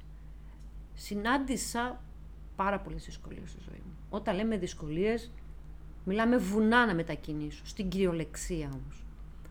Συνάντησα 0.95 2.01
πάρα 2.55 2.79
πολλές 2.79 3.05
δυσκολίες 3.05 3.49
στη 3.49 3.59
ζωή 3.69 3.81
μου. 3.85 3.93
Όταν 4.09 4.35
λέμε 4.35 4.57
δυσκολίες, 4.57 5.31
μιλάμε 6.03 6.37
βουνά 6.37 6.85
να 6.85 6.93
μετακινήσω, 6.93 7.65
στην 7.65 7.89
κυριολεξία 7.89 8.69
όμως. 8.73 9.03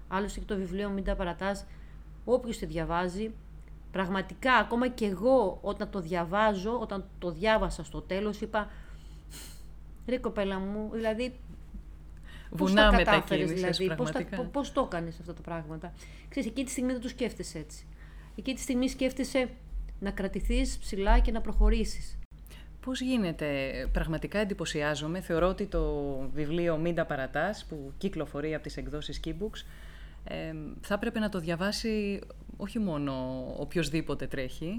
Άλλωστε 0.09 0.41
και 0.41 0.47
το 0.47 0.57
βιβλίο 0.57 0.91
«Μην 0.91 1.05
τα 1.05 1.15
παρατάς», 1.15 1.67
όποιος 2.25 2.59
τη 2.59 2.67
διαβάζει, 2.67 3.31
πραγματικά 3.93 4.53
ακόμα 4.53 4.89
και 4.89 5.07
εγώ 5.07 5.59
όταν 5.63 5.91
το 5.91 6.01
διαβάζω, 6.01 6.79
όταν 6.81 7.05
το 7.19 7.31
διάβασα 7.31 7.85
στο 7.85 8.01
τέλος, 8.01 8.41
είπα 8.41 8.71
«Ρε 10.07 10.19
κοπέλα 10.19 10.59
μου, 10.59 10.91
δηλαδή 10.93 11.35
Βουνά 12.51 12.89
πώς 12.89 12.97
τα 12.97 13.05
κατάφερες, 13.05 13.53
δηλαδή, 13.53 13.95
πώς, 14.53 14.73
το 14.73 14.81
έκανες 14.81 15.19
αυτά 15.21 15.35
τα 15.35 15.41
πράγματα. 15.41 15.93
Ξέρεις, 16.29 16.49
εκείνη 16.49 16.67
τη 16.67 16.73
στιγμή 16.73 16.93
δεν 16.93 17.01
το 17.01 17.09
σκέφτεσαι 17.09 17.59
έτσι. 17.59 17.87
Εκείνη 18.37 18.57
τη 18.57 18.63
στιγμή 18.63 18.89
σκέφτεσαι 18.89 19.51
να 20.03 20.11
κρατηθείς 20.11 20.79
ψηλά 20.79 21.19
και 21.19 21.31
να 21.31 21.41
προχωρήσεις. 21.41 22.19
Πώς 22.81 23.01
γίνεται, 23.01 23.47
πραγματικά 23.93 24.39
εντυπωσιάζομαι, 24.39 25.21
θεωρώ 25.21 25.49
ότι 25.49 25.67
το 25.67 25.95
βιβλίο 26.35 26.77
«Μην 26.77 26.95
τα 26.95 27.07
παρατάς» 27.07 27.65
που 27.69 27.93
κυκλοφορεί 27.99 28.55
από 28.55 28.63
τις 28.63 28.77
εκδόσεις 28.77 29.21
Keybooks 29.25 29.65
ε, 30.25 30.55
θα 30.81 30.95
έπρεπε 30.95 31.19
να 31.19 31.29
το 31.29 31.39
διαβάσει 31.39 32.21
όχι 32.57 32.79
μόνο 32.79 33.13
οποιοδήποτε 33.59 34.27
τρέχει, 34.27 34.75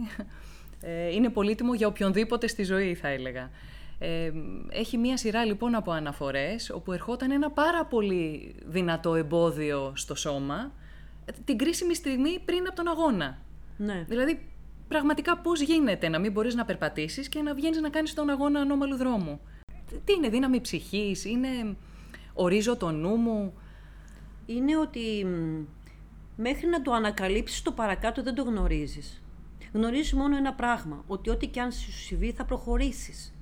ε, 0.81 1.13
είναι 1.13 1.29
πολύτιμο 1.29 1.73
για 1.73 1.87
οποιονδήποτε 1.87 2.47
στη 2.47 2.63
ζωή 2.63 2.95
θα 2.95 3.07
έλεγα. 3.07 3.49
Ε, 3.99 4.31
έχει 4.69 4.97
μία 4.97 5.17
σειρά 5.17 5.45
λοιπόν 5.45 5.75
από 5.75 5.91
αναφορές 5.91 6.69
όπου 6.69 6.91
ερχόταν 6.91 7.31
ένα 7.31 7.51
πάρα 7.51 7.85
πολύ 7.85 8.55
δυνατό 8.65 9.15
εμπόδιο 9.15 9.93
στο 9.95 10.15
σώμα 10.15 10.71
την 11.45 11.57
κρίσιμη 11.57 11.95
στιγμή 11.95 12.39
πριν 12.45 12.67
από 12.67 12.75
τον 12.75 12.87
αγώνα. 12.87 13.37
Ναι. 13.77 14.05
Δηλαδή 14.07 14.39
πραγματικά 14.93 15.37
πώς 15.37 15.61
γίνεται 15.61 16.09
να 16.09 16.19
μην 16.19 16.31
μπορείς 16.31 16.55
να 16.55 16.65
περπατήσεις 16.65 17.29
και 17.29 17.41
να 17.41 17.53
βγαίνεις 17.53 17.79
να 17.79 17.89
κάνεις 17.89 18.13
τον 18.13 18.29
αγώνα 18.29 18.59
ανώμαλου 18.59 18.95
δρόμου. 18.95 19.39
Τι 20.05 20.13
είναι 20.13 20.29
δύναμη 20.29 20.61
ψυχής, 20.61 21.25
είναι 21.25 21.75
ορίζω 22.33 22.77
το 22.77 22.91
νου 22.91 23.15
μου; 23.15 23.53
Είναι 24.45 24.77
ότι 24.77 25.25
μέχρι 26.35 26.67
να 26.67 26.81
το 26.81 26.91
ανακαλύψεις 26.91 27.61
το 27.61 27.71
παρακάτω 27.71 28.23
δεν 28.23 28.35
το 28.35 28.43
γνωρίζεις. 28.43 29.23
Γνωρίζεις 29.73 30.13
μόνο 30.13 30.37
ένα 30.37 30.53
πράγμα, 30.53 31.03
ότι 31.07 31.29
ό,τι 31.29 31.47
και 31.47 31.61
αν 31.61 31.71
σου 31.71 31.91
συμβεί 31.91 32.31
θα 32.31 32.45
προχωρήσεις. 32.45 33.33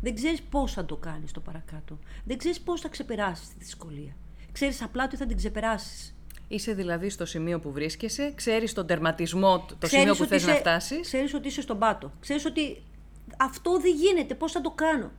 Δεν 0.00 0.14
ξέρεις 0.14 0.42
πώς 0.42 0.72
θα 0.72 0.84
το 0.84 0.96
κάνεις 0.96 1.32
το 1.32 1.40
παρακάτω. 1.40 1.98
Δεν 2.24 2.38
ξέρεις 2.38 2.60
πώς 2.60 2.80
θα 2.80 2.88
ξεπεράσεις 2.88 3.48
τη 3.48 3.54
δυσκολία. 3.58 4.16
Ξέρεις 4.52 4.82
απλά 4.82 5.04
ότι 5.04 5.16
θα 5.16 5.26
την 5.26 5.36
ξεπεράσεις. 5.36 6.14
Είσαι 6.52 6.72
δηλαδή 6.72 7.08
στο 7.10 7.26
σημείο 7.26 7.60
που 7.60 7.72
βρίσκεσαι, 7.72 8.32
ξέρεις 8.34 8.72
τον 8.72 8.86
τερματισμό, 8.86 9.66
το 9.78 9.86
σημείο 9.86 10.14
που 10.14 10.24
θες 10.24 10.46
να 10.46 10.54
φτάσεις. 10.54 11.00
Ξέρεις 11.00 11.34
ότι 11.34 11.48
είσαι 11.48 11.60
στον 11.60 11.78
πάτο. 11.78 12.12
Ξέρεις 12.20 12.44
ότι 12.44 12.82
αυτό 13.36 13.80
δεν 13.80 13.94
γίνεται, 13.94 14.34
πώς 14.34 14.52
θα 14.52 14.60
το 14.60 14.70
κάνω; 14.70 15.10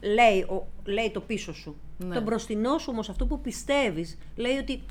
Λέει, 0.00 0.40
ο, 0.42 0.66
λέει 0.84 1.10
το 1.10 1.20
πίσω 1.20 1.54
σου. 1.54 1.76
Ναι. 1.98 2.14
Το 2.14 2.20
μπροστινό 2.20 2.78
σου 2.78 2.88
όμως, 2.90 3.08
αυτό 3.08 3.26
που 3.26 3.40
πιστεύεις, 3.40 4.18
λέει 4.36 4.56
ότι 4.56 4.82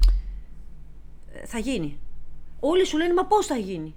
ε, 1.34 1.46
θα 1.46 1.58
γίνει. 1.58 2.00
Όλοι 2.60 2.86
σου 2.86 2.98
λένε, 2.98 3.14
μα 3.14 3.26
πώς 3.26 3.46
θα 3.46 3.58
γίνει; 3.58 3.96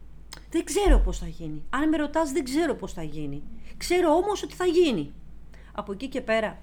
Δεν 0.51 0.65
ξέρω 0.65 0.99
πώς 0.99 1.19
θα 1.19 1.27
γίνει. 1.27 1.63
Αν 1.71 1.89
με 1.89 1.97
ρωτάς, 1.97 2.33
δεν 2.33 2.45
ξέρω 2.45 2.75
πώς 2.75 2.93
θα 2.93 3.03
γίνει. 3.03 3.43
Ξέρω 3.77 4.11
όμως 4.11 4.43
ότι 4.43 4.55
θα 4.55 4.65
γίνει. 4.65 5.13
Από 5.73 5.93
εκεί 5.93 6.09
και 6.09 6.21
πέρα, 6.21 6.59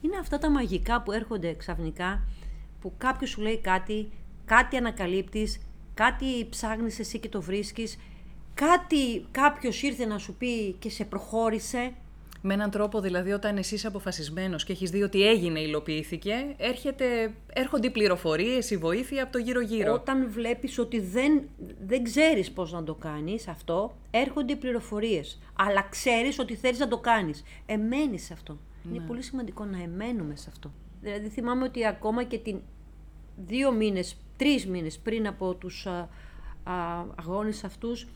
είναι 0.00 0.16
αυτά 0.16 0.38
τα 0.38 0.50
μαγικά 0.50 1.02
που 1.02 1.12
έρχονται 1.12 1.54
ξαφνικά, 1.54 2.24
που 2.80 2.92
κάποιος 2.98 3.30
σου 3.30 3.40
λέει 3.40 3.58
κάτι 3.58 4.08
κάτι 4.50 4.76
ανακαλύπτεις, 4.76 5.60
κάτι 5.94 6.46
ψάχνεις 6.50 6.98
εσύ 6.98 7.18
και 7.18 7.28
το 7.28 7.42
βρίσκεις, 7.42 7.98
κάτι 8.54 9.26
κάποιος 9.30 9.82
ήρθε 9.82 10.04
να 10.06 10.18
σου 10.18 10.34
πει 10.34 10.72
και 10.72 10.90
σε 10.90 11.04
προχώρησε. 11.04 11.92
Με 12.42 12.54
έναν 12.54 12.70
τρόπο 12.70 13.00
δηλαδή 13.00 13.32
όταν 13.32 13.56
εσύ 13.56 13.74
είσαι 13.74 13.86
αποφασισμένος 13.86 14.64
και 14.64 14.72
έχεις 14.72 14.90
δει 14.90 15.02
ότι 15.02 15.26
έγινε, 15.26 15.60
υλοποιήθηκε, 15.60 16.54
έρχεται, 16.56 17.34
έρχονται 17.52 17.86
οι 17.86 17.90
πληροφορίες, 17.90 18.70
η 18.70 18.76
βοήθεια 18.76 19.22
από 19.22 19.32
το 19.32 19.38
γύρω-γύρω. 19.38 19.92
Όταν 19.92 20.30
βλέπεις 20.30 20.78
ότι 20.78 21.00
δεν, 21.00 21.42
δεν 21.86 22.04
ξέρεις 22.04 22.50
πώς 22.50 22.72
να 22.72 22.84
το 22.84 22.94
κάνεις 22.94 23.48
αυτό, 23.48 23.96
έρχονται 24.10 24.52
οι 24.52 24.56
πληροφορίες. 24.56 25.40
Αλλά 25.56 25.86
ξέρεις 25.90 26.38
ότι 26.38 26.54
θέλεις 26.54 26.78
να 26.78 26.88
το 26.88 26.98
κάνεις. 26.98 27.42
Εμένεις 27.66 28.24
σε 28.24 28.32
αυτό. 28.32 28.58
Είναι 28.88 28.98
ναι. 28.98 29.06
πολύ 29.06 29.22
σημαντικό 29.22 29.64
να 29.64 29.82
εμένουμε 29.82 30.36
σε 30.36 30.46
αυτό. 30.48 30.72
Δηλαδή 31.00 31.28
θυμάμαι 31.28 31.64
ότι 31.64 31.86
ακόμα 31.86 32.24
και 32.24 32.38
την 32.38 32.60
δύο 33.46 33.72
μήνες 33.72 34.16
τρεις 34.36 34.66
μήνες 34.66 34.98
πριν 34.98 35.26
από 35.26 35.54
τους 35.54 35.86
α, 35.86 36.08
α, 36.72 37.04
αγώνες 37.14 37.64
αυτούς, 37.64 38.06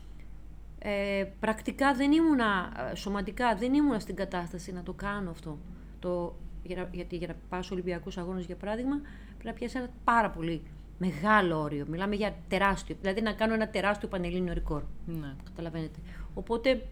ε, 0.79 1.25
πρακτικά 1.39 1.93
δεν 1.93 2.11
ήμουνα, 2.11 2.71
σωματικά 2.95 3.55
δεν 3.55 3.73
ήμουνα 3.73 3.99
στην 3.99 4.15
κατάσταση 4.15 4.73
να 4.73 4.83
το 4.83 4.93
κάνω 4.93 5.29
αυτό. 5.29 5.57
Το, 5.99 6.35
για, 6.63 6.89
γιατί 6.91 7.15
για 7.15 7.27
να 7.27 7.35
πάω 7.49 7.59
στους 7.61 7.71
Ολυμπιακούς 7.71 8.17
Αγώνες, 8.17 8.45
για 8.45 8.55
παράδειγμα, 8.55 8.95
πρέπει 9.27 9.45
να 9.45 9.53
πιάσει 9.53 9.77
ένα 9.77 9.89
πάρα 10.03 10.29
πολύ 10.29 10.61
μεγάλο 10.97 11.59
όριο. 11.59 11.85
Μιλάμε 11.89 12.15
για 12.15 12.35
τεράστιο, 12.47 12.95
δηλαδή 13.01 13.21
να 13.21 13.33
κάνω 13.33 13.53
ένα 13.53 13.69
τεράστιο 13.69 14.07
πανελλήνιο 14.07 14.53
ρεκόρ. 14.53 14.83
Ναι. 15.05 15.35
Καταλαβαίνετε. 15.43 15.99
Οπότε, 16.33 16.87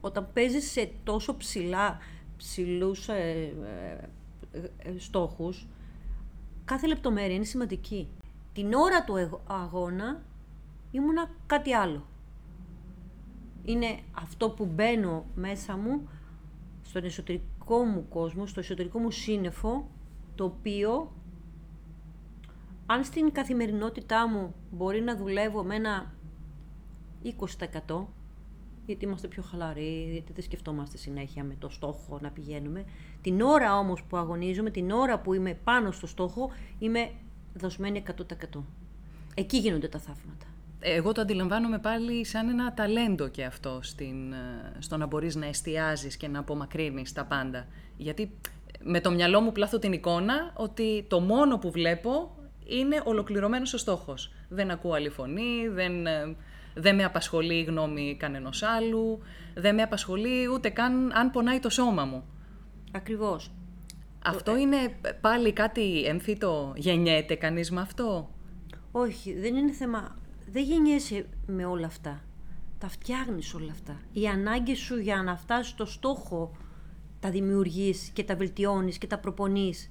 όταν 0.00 0.28
παίζεις 0.32 0.70
σε 0.70 0.90
τόσο 1.04 1.36
ψηλά, 1.36 1.98
ψηλούς 2.36 3.08
ε, 3.08 3.52
ε, 4.52 4.60
ε 4.78 4.98
στόχους, 4.98 5.66
κάθε 6.68 6.86
λεπτομέρεια 6.86 7.34
είναι 7.34 7.44
σημαντική. 7.44 8.08
Την 8.52 8.72
ώρα 8.74 9.04
του 9.04 9.40
αγώνα 9.46 10.22
ήμουνα 10.90 11.30
κάτι 11.46 11.72
άλλο. 11.74 12.06
Είναι 13.64 13.98
αυτό 14.12 14.50
που 14.50 14.66
μπαίνω 14.66 15.24
μέσα 15.34 15.76
μου, 15.76 16.08
στον 16.82 17.04
εσωτερικό 17.04 17.84
μου 17.84 18.08
κόσμο, 18.08 18.46
στο 18.46 18.60
εσωτερικό 18.60 18.98
μου 18.98 19.10
σύννεφο, 19.10 19.88
το 20.34 20.44
οποίο 20.44 21.12
αν 22.86 23.04
στην 23.04 23.32
καθημερινότητά 23.32 24.28
μου 24.28 24.54
μπορεί 24.70 25.00
να 25.00 25.16
δουλεύω 25.16 25.64
με 25.64 25.74
ένα 25.74 26.14
20%, 27.88 28.04
γιατί 28.88 29.04
είμαστε 29.04 29.28
πιο 29.28 29.42
χαλαροί, 29.42 30.08
γιατί 30.12 30.32
δεν 30.32 30.42
σκεφτόμαστε 30.42 30.96
συνέχεια 30.96 31.44
με 31.44 31.56
το 31.58 31.68
στόχο 31.68 32.18
να 32.22 32.30
πηγαίνουμε. 32.30 32.84
Την 33.20 33.40
ώρα 33.40 33.78
όμως 33.78 34.02
που 34.02 34.16
αγωνίζομαι, 34.16 34.70
την 34.70 34.90
ώρα 34.90 35.18
που 35.18 35.34
είμαι 35.34 35.54
πάνω 35.64 35.90
στο 35.90 36.06
στόχο, 36.06 36.50
είμαι 36.78 37.10
δοσμένη 37.54 38.02
100%. 38.56 38.64
Εκεί 39.34 39.58
γίνονται 39.58 39.88
τα 39.88 39.98
θαύματα. 39.98 40.46
Εγώ 40.80 41.12
το 41.12 41.20
αντιλαμβάνομαι 41.20 41.78
πάλι 41.78 42.24
σαν 42.24 42.48
ένα 42.48 42.74
ταλέντο 42.74 43.28
και 43.28 43.44
αυτό, 43.44 43.78
στην, 43.82 44.32
ε, 44.32 44.76
στο 44.78 44.96
να 44.96 45.06
μπορείς 45.06 45.34
να 45.36 45.46
εστιάζεις 45.46 46.16
και 46.16 46.28
να 46.28 46.38
απομακρύνεις 46.38 47.12
τα 47.12 47.24
πάντα. 47.24 47.66
Γιατί 47.96 48.30
με 48.82 49.00
το 49.00 49.10
μυαλό 49.10 49.40
μου 49.40 49.52
πλάθω 49.52 49.78
την 49.78 49.92
εικόνα 49.92 50.52
ότι 50.56 51.04
το 51.08 51.20
μόνο 51.20 51.58
που 51.58 51.70
βλέπω 51.70 52.36
είναι 52.64 53.02
ολοκληρωμένος 53.04 53.72
ο 53.72 53.78
στόχος. 53.78 54.32
Δεν 54.48 54.70
ακούω 54.70 54.92
άλλη 54.92 55.08
φωνή, 55.08 55.68
δεν, 55.68 56.06
ε, 56.06 56.36
δεν 56.78 56.94
με 56.94 57.04
απασχολεί 57.04 57.54
η 57.54 57.62
γνώμη 57.62 58.16
κανενός 58.18 58.62
άλλου, 58.62 59.18
δεν 59.54 59.74
με 59.74 59.82
απασχολεί 59.82 60.48
ούτε 60.52 60.68
καν 60.68 61.12
αν 61.12 61.30
πονάει 61.30 61.58
το 61.58 61.70
σώμα 61.70 62.04
μου. 62.04 62.24
Ακριβώς. 62.92 63.52
Αυτό 64.24 64.56
είναι 64.56 64.76
πάλι 65.20 65.52
κάτι 65.52 66.04
έμφυτο, 66.04 66.72
γεννιέται 66.76 67.34
κανείς 67.34 67.70
με 67.70 67.80
αυτό; 67.80 68.30
Όχι, 68.92 69.32
δεν 69.32 69.56
είναι 69.56 69.72
θέμα, 69.72 70.18
δεν 70.46 70.62
γεννιέσαι 70.62 71.26
με 71.46 71.64
όλα 71.64 71.86
αυτά. 71.86 72.22
Τα 72.78 72.88
φτιάχνεις 72.88 73.54
όλα 73.54 73.72
αυτά. 73.72 74.00
Η 74.12 74.26
ανάγκη 74.26 74.74
σου 74.74 74.98
για 74.98 75.22
να 75.22 75.36
φτάσεις 75.36 75.72
στο 75.72 75.84
στόχο 75.86 76.56
τα 77.20 77.30
δημιουργείς 77.30 78.10
και 78.12 78.24
τα 78.24 78.36
βελτιώνεις 78.36 78.98
και 78.98 79.06
τα 79.06 79.18
προπονείς. 79.18 79.88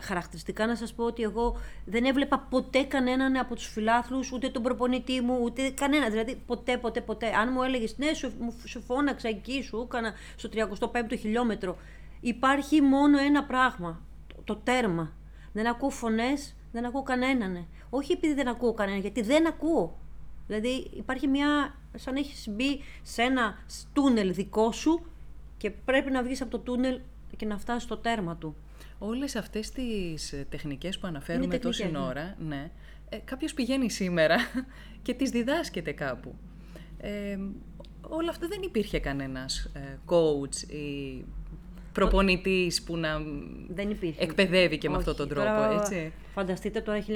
Χαρακτηριστικά 0.00 0.66
να 0.66 0.76
σας 0.76 0.94
πω 0.94 1.04
ότι 1.04 1.22
εγώ 1.22 1.56
δεν 1.84 2.04
έβλεπα 2.04 2.38
ποτέ 2.50 2.82
κανέναν 2.82 3.36
από 3.36 3.54
τους 3.54 3.66
φιλάθλους, 3.66 4.32
ούτε 4.32 4.48
τον 4.48 4.62
προπονητή 4.62 5.20
μου, 5.20 5.38
ούτε 5.42 5.70
κανένα. 5.70 6.08
Δηλαδή 6.08 6.42
ποτέ, 6.46 6.76
ποτέ, 6.78 7.00
ποτέ. 7.00 7.26
Αν 7.26 7.48
μου 7.52 7.62
έλεγες 7.62 7.98
ναι, 7.98 8.12
σου, 8.12 8.32
σου 8.64 8.82
φώναξα 8.82 9.28
εκεί, 9.28 9.62
σου 9.62 9.82
έκανα 9.84 10.12
στο 10.36 10.48
35ο 10.54 11.18
χιλιόμετρο. 11.18 11.76
Υπάρχει 12.20 12.80
μόνο 12.80 13.18
ένα 13.18 13.44
πράγμα, 13.44 14.00
το, 14.26 14.42
το 14.44 14.56
τέρμα. 14.56 15.12
Δεν 15.52 15.66
ακούω 15.66 15.90
φωνές, 15.90 16.54
δεν 16.72 16.84
ακούω 16.84 17.02
κανέναν. 17.02 17.66
Όχι 17.90 18.12
επειδή 18.12 18.34
δεν 18.34 18.48
ακούω 18.48 18.74
κανέναν, 18.74 19.00
γιατί 19.00 19.22
δεν 19.22 19.46
ακούω. 19.46 19.98
Δηλαδή 20.46 20.90
υπάρχει 20.94 21.26
μια, 21.26 21.74
σαν 21.94 22.16
έχεις 22.16 22.48
μπει 22.48 22.80
σε 23.02 23.22
ένα 23.22 23.58
τούνελ 23.92 24.34
δικό 24.34 24.72
σου 24.72 25.06
και 25.56 25.70
πρέπει 25.70 26.10
να 26.10 26.22
βγεις 26.22 26.40
από 26.40 26.50
το 26.50 26.58
τούνελ 26.58 27.00
και 27.36 27.46
να 27.46 27.58
φτάσεις 27.58 27.82
στο 27.82 27.96
τέρμα 27.96 28.36
του. 28.36 28.56
Όλες 29.06 29.36
αυτές 29.36 29.70
τις 29.70 30.32
ε, 30.32 30.46
τεχνικές 30.50 30.98
που 30.98 31.06
αναφέρουμε 31.06 31.58
τόση 31.58 31.90
ναι. 31.90 31.98
ώρα, 31.98 32.36
ναι, 32.38 32.70
ε, 33.08 33.16
κάποιος 33.24 33.54
πηγαίνει 33.54 33.90
σήμερα 33.90 34.36
και 35.02 35.14
τις 35.14 35.30
διδάσκεται 35.30 35.92
κάπου. 35.92 36.34
Ε, 36.98 37.38
όλα 38.00 38.30
αυτά 38.30 38.48
δεν 38.48 38.62
υπήρχε 38.62 38.98
κανένας 38.98 39.70
ε, 39.74 39.98
coach 40.06 40.70
ή 40.70 41.24
προπονητής 41.92 42.82
που 42.82 42.96
να 42.96 43.08
δεν 43.68 43.90
υπήρχε. 43.90 44.22
εκπαιδεύει 44.22 44.78
και 44.78 44.88
με 44.90 44.96
αυτόν 44.96 45.16
τον 45.16 45.28
τρόπο, 45.28 45.46
τώρα, 45.46 45.80
έτσι. 45.80 46.12
Φανταστείτε 46.34 46.80
τώρα 46.80 46.98
1981, 46.98 47.04
82, 47.06 47.14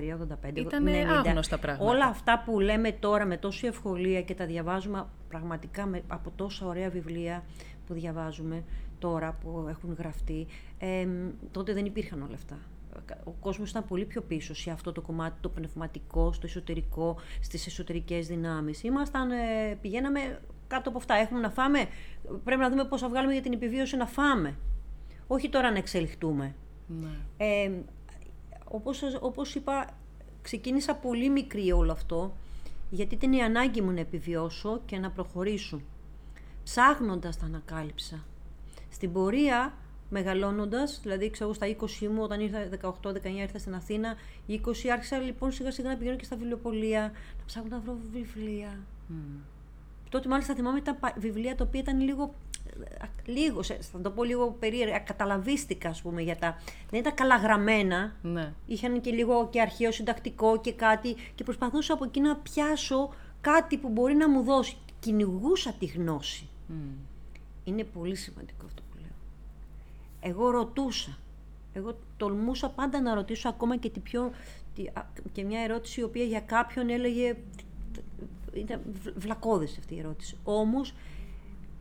83, 0.00 0.48
85, 0.50 0.56
Ήταν 0.56 0.86
90. 0.86 0.88
άγνωστα 1.26 1.58
πράγματα. 1.58 1.90
Όλα 1.90 2.06
αυτά 2.06 2.42
που 2.44 2.60
λέμε 2.60 2.92
τώρα 2.92 3.24
με 3.24 3.36
τόση 3.36 3.66
ευκολία 3.66 4.22
και 4.22 4.34
τα 4.34 4.46
διαβάζουμε 4.46 5.06
πραγματικά 5.28 5.86
με, 5.86 6.02
από 6.08 6.32
τόσα 6.36 6.66
ωραία 6.66 6.88
βιβλία 6.90 7.44
που 7.86 7.94
διαβάζουμε 7.94 8.64
τώρα 9.02 9.38
που 9.40 9.66
έχουν 9.68 9.94
γραφτεί, 9.98 10.46
ε, 10.78 11.06
τότε 11.50 11.72
δεν 11.72 11.84
υπήρχαν 11.84 12.22
όλα 12.22 12.34
αυτά. 12.34 12.58
Ο 13.24 13.30
κόσμος 13.30 13.70
ήταν 13.70 13.84
πολύ 13.88 14.04
πιο 14.04 14.22
πίσω 14.22 14.54
σε 14.54 14.70
αυτό 14.70 14.92
το 14.92 15.00
κομμάτι, 15.00 15.36
το 15.40 15.48
πνευματικό, 15.48 16.32
στο 16.32 16.46
εσωτερικό, 16.46 17.18
στις 17.40 17.66
εσωτερικές 17.66 18.26
δυνάμεις. 18.26 18.82
Ήμασταν, 18.82 19.30
ε, 19.30 19.78
πηγαίναμε 19.80 20.40
κάτω 20.66 20.88
από 20.88 20.98
αυτά. 20.98 21.14
Έχουμε 21.14 21.40
να 21.40 21.50
φάμε, 21.50 21.86
πρέπει 22.44 22.60
να 22.60 22.70
δούμε 22.70 22.84
πώς 22.84 23.00
θα 23.00 23.08
βγάλουμε 23.08 23.32
για 23.32 23.42
την 23.42 23.52
επιβίωση 23.52 23.96
να 23.96 24.06
φάμε. 24.06 24.56
Όχι 25.26 25.48
τώρα 25.48 25.70
να 25.70 25.78
εξελιχτούμε. 25.78 26.54
Ναι. 26.86 27.08
Ε, 27.36 27.70
όπως, 28.64 29.02
όπως 29.20 29.54
είπα, 29.54 29.98
ξεκίνησα 30.42 30.94
πολύ 30.94 31.28
μικρή 31.28 31.72
όλο 31.72 31.92
αυτό, 31.92 32.36
γιατί 32.90 33.14
ήταν 33.14 33.32
η 33.32 33.42
ανάγκη 33.42 33.80
μου 33.80 33.90
να 33.90 34.00
επιβιώσω 34.00 34.80
και 34.86 34.98
να 34.98 35.10
προχωρήσω. 35.10 35.80
Ψάχνοντας 36.64 37.38
τα 37.38 37.46
ανακάλυψα. 37.46 38.24
Στην 38.92 39.12
πορεία, 39.12 39.72
μεγαλώνοντας, 40.10 41.00
δηλαδή 41.02 41.30
ξέρω 41.30 41.52
στα 41.52 41.66
20 41.66 42.06
μου, 42.10 42.22
όταν 42.22 42.40
ήρθα 42.40 42.68
18-19 43.02 43.24
ήρθα 43.24 43.58
στην 43.58 43.74
Αθήνα, 43.74 44.14
20 44.48 44.54
άρχισα 44.92 45.18
λοιπόν 45.18 45.52
σιγά 45.52 45.70
σιγά 45.70 45.88
να 45.88 45.96
πηγαίνω 45.96 46.16
και 46.16 46.24
στα 46.24 46.36
βιβλιοπολία, 46.36 47.00
να 47.38 47.44
ψάχνω 47.46 47.68
να 47.70 47.78
βρω 47.78 47.96
βιβλία. 48.12 48.78
Mm. 49.10 49.40
Τότε 50.08 50.28
μάλιστα 50.28 50.54
θυμάμαι 50.54 50.80
τα 50.80 50.96
βιβλία 51.16 51.54
τα 51.54 51.64
οποία 51.68 51.80
ήταν 51.80 52.00
λίγο 52.00 52.34
λίγος, 53.24 53.66
θα 53.66 54.00
το 54.02 54.10
πω 54.10 54.24
λίγο 54.24 54.56
περίεργα, 54.58 54.98
καταλαβίστηκα 54.98 55.88
ας 55.88 56.02
πούμε 56.02 56.22
για 56.22 56.36
τα... 56.36 56.56
Δεν 56.90 57.00
ήταν 57.00 57.14
καλά 57.14 57.36
γραμμένα, 57.36 58.12
ναι. 58.22 58.52
είχαν 58.66 59.00
και 59.00 59.10
λίγο 59.10 59.48
και 59.50 59.60
αρχαίο 59.60 59.92
συντακτικό 59.92 60.60
και 60.60 60.72
κάτι 60.72 61.16
και 61.34 61.44
προσπαθούσα 61.44 61.92
από 61.94 62.04
εκεί 62.04 62.20
να 62.20 62.36
πιάσω 62.36 63.14
κάτι 63.40 63.76
που 63.76 63.88
μπορεί 63.88 64.14
να 64.14 64.28
μου 64.28 64.42
δώσει. 64.42 64.76
Κυνηγούσα 65.00 65.72
τη 65.72 65.86
γνώση. 65.86 66.48
Είναι 67.64 67.84
πολύ 67.84 68.14
σημαντικό 68.14 68.66
αυτό 68.66 68.82
που 68.90 68.96
λέω. 69.00 69.14
Εγώ 70.20 70.50
ρωτούσα. 70.50 71.18
Εγώ 71.72 71.98
τολμούσα 72.16 72.70
πάντα 72.70 73.00
να 73.00 73.14
ρωτήσω 73.14 73.48
ακόμα 73.48 73.76
και, 73.76 73.90
τη 73.90 74.00
πιο, 74.00 74.30
και 75.32 75.44
μια 75.44 75.60
ερώτηση 75.60 76.00
η 76.00 76.02
οποία 76.02 76.24
για 76.24 76.40
κάποιον 76.40 76.90
έλεγε 76.90 77.36
ήταν 78.52 78.80
βλακώδης 79.16 79.78
αυτή 79.78 79.94
η 79.94 79.98
ερώτηση. 79.98 80.36
Όμως, 80.44 80.94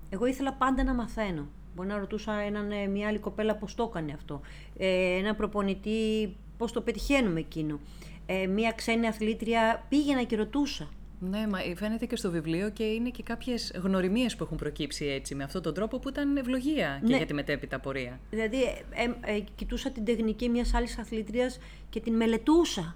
εγώ 0.09 0.25
ήθελα 0.25 0.53
πάντα 0.53 0.83
να 0.83 0.93
μαθαίνω. 0.93 1.47
Μπορεί 1.75 1.87
να 1.87 1.97
ρωτούσα 1.97 2.33
έναν, 2.33 2.71
ε, 2.71 2.87
μια 2.87 3.07
άλλη 3.07 3.19
κοπέλα 3.19 3.55
πώς 3.55 3.75
το 3.75 3.83
έκανε 3.83 4.11
αυτό. 4.13 4.41
Ε, 4.77 5.17
ένα 5.17 5.35
προπονητή 5.35 6.35
πώς 6.57 6.71
το 6.71 6.81
πετυχαίνουμε 6.81 7.39
εκείνο. 7.39 7.79
Ε, 8.25 8.47
μια 8.47 8.71
ξένη 8.71 9.07
αθλήτρια 9.07 9.85
πήγαινα 9.89 10.23
και 10.23 10.35
ρωτούσα. 10.35 10.89
Ναι, 11.29 11.47
μα 11.47 11.59
φαίνεται 11.75 12.05
και 12.05 12.15
στο 12.15 12.31
βιβλίο 12.31 12.69
και 12.69 12.83
είναι 12.83 13.09
και 13.09 13.23
κάποιες 13.23 13.71
γνωριμίες 13.83 14.35
που 14.35 14.43
έχουν 14.43 14.57
προκύψει 14.57 15.05
έτσι 15.05 15.35
με 15.35 15.43
αυτόν 15.43 15.61
τον 15.61 15.73
τρόπο 15.73 15.99
που 15.99 16.09
ήταν 16.09 16.37
ευλογία 16.37 16.99
και 17.01 17.11
ναι. 17.11 17.17
για 17.17 17.25
τη 17.25 17.33
μετέπειτα 17.33 17.79
πορεία. 17.79 18.19
Δηλαδή, 18.29 18.63
ε, 18.63 19.03
ε, 19.25 19.35
ε 19.35 19.39
κοιτούσα 19.55 19.91
την 19.91 20.05
τεχνική 20.05 20.49
μιας 20.49 20.73
άλλης 20.73 20.97
αθλήτριας 20.97 21.59
και 21.89 21.99
την 21.99 22.15
μελετούσα. 22.15 22.95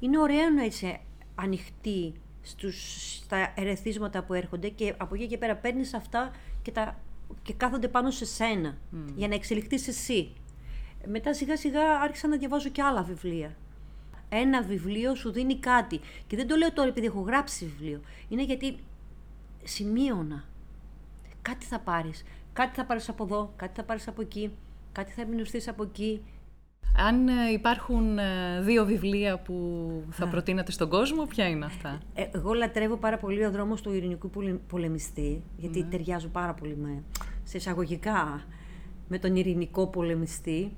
Είναι 0.00 0.18
ωραίο 0.18 0.50
να 0.50 0.64
είσαι 0.64 1.00
ανοιχτή 1.34 2.12
στους, 2.42 3.04
στα 3.14 3.52
ερεθίσματα 3.56 4.22
που 4.22 4.34
έρχονται 4.34 4.68
και 4.68 4.94
από 4.96 5.14
εκεί 5.14 5.26
και 5.26 5.38
πέρα 5.38 5.56
παίρνεις 5.56 5.94
αυτά 5.94 6.30
και, 6.62 6.70
τα, 6.70 7.00
και 7.42 7.52
κάθονται 7.52 7.88
πάνω 7.88 8.10
σε 8.10 8.24
σένα 8.24 8.78
για 9.16 9.28
να 9.28 9.34
εξελιχθείς 9.34 9.88
εσύ. 9.88 10.32
Μετά 11.06 11.34
σιγά 11.34 11.56
σιγά 11.56 12.00
άρχισα 12.02 12.28
να 12.28 12.36
διαβάζω 12.36 12.68
και 12.68 12.82
άλλα 12.82 13.02
βιβλία. 13.02 13.56
Ένα 14.28 14.62
βιβλίο 14.62 15.14
σου 15.14 15.30
δίνει 15.32 15.58
κάτι. 15.58 16.00
Και 16.26 16.36
δεν 16.36 16.46
το 16.46 16.56
λέω 16.56 16.72
τώρα 16.72 16.88
επειδή 16.88 17.06
έχω 17.06 17.20
γράψει 17.20 17.64
βιβλίο. 17.64 18.00
Είναι 18.28 18.42
γιατί 18.42 18.78
σημείωνα. 19.64 20.44
Κάτι 21.42 21.66
θα 21.66 21.78
πάρεις. 21.80 22.24
Κάτι 22.52 22.74
θα 22.74 22.84
πάρεις 22.84 23.08
από 23.08 23.24
εδώ, 23.24 23.52
κάτι 23.56 23.72
θα 23.74 23.84
πάρεις 23.84 24.08
από 24.08 24.20
εκεί, 24.20 24.50
κάτι 24.92 25.12
θα 25.12 25.22
εμπνευστείς 25.22 25.68
από 25.68 25.82
εκεί, 25.82 26.22
αν 26.96 27.28
ε, 27.28 27.50
υπάρχουν 27.52 28.18
ε, 28.18 28.60
δύο 28.60 28.84
βιβλία 28.84 29.38
που 29.38 29.54
θα 30.10 30.28
προτείνατε 30.28 30.72
στον 30.72 30.88
κόσμο, 30.88 31.24
ποια 31.24 31.48
είναι 31.48 31.64
αυτά; 31.64 32.00
Ε, 32.14 32.26
εγώ 32.32 32.52
λατρεύω 32.52 32.96
πάρα 32.96 33.18
πολύ 33.18 33.44
ο 33.44 33.50
δρόμος 33.50 33.80
του 33.80 33.92
ειρηνικού 33.92 34.30
πολεμιστή, 34.66 35.42
γιατί 35.56 35.80
ναι. 35.80 35.88
ταιριάζω 35.88 36.28
πάρα 36.28 36.54
πολύ 36.54 36.76
με, 36.76 37.02
σε 37.44 37.56
εισαγωγικά 37.56 38.42
με 39.08 39.18
τον 39.18 39.36
ειρηνικό 39.36 39.86
πολεμιστή. 39.86 40.72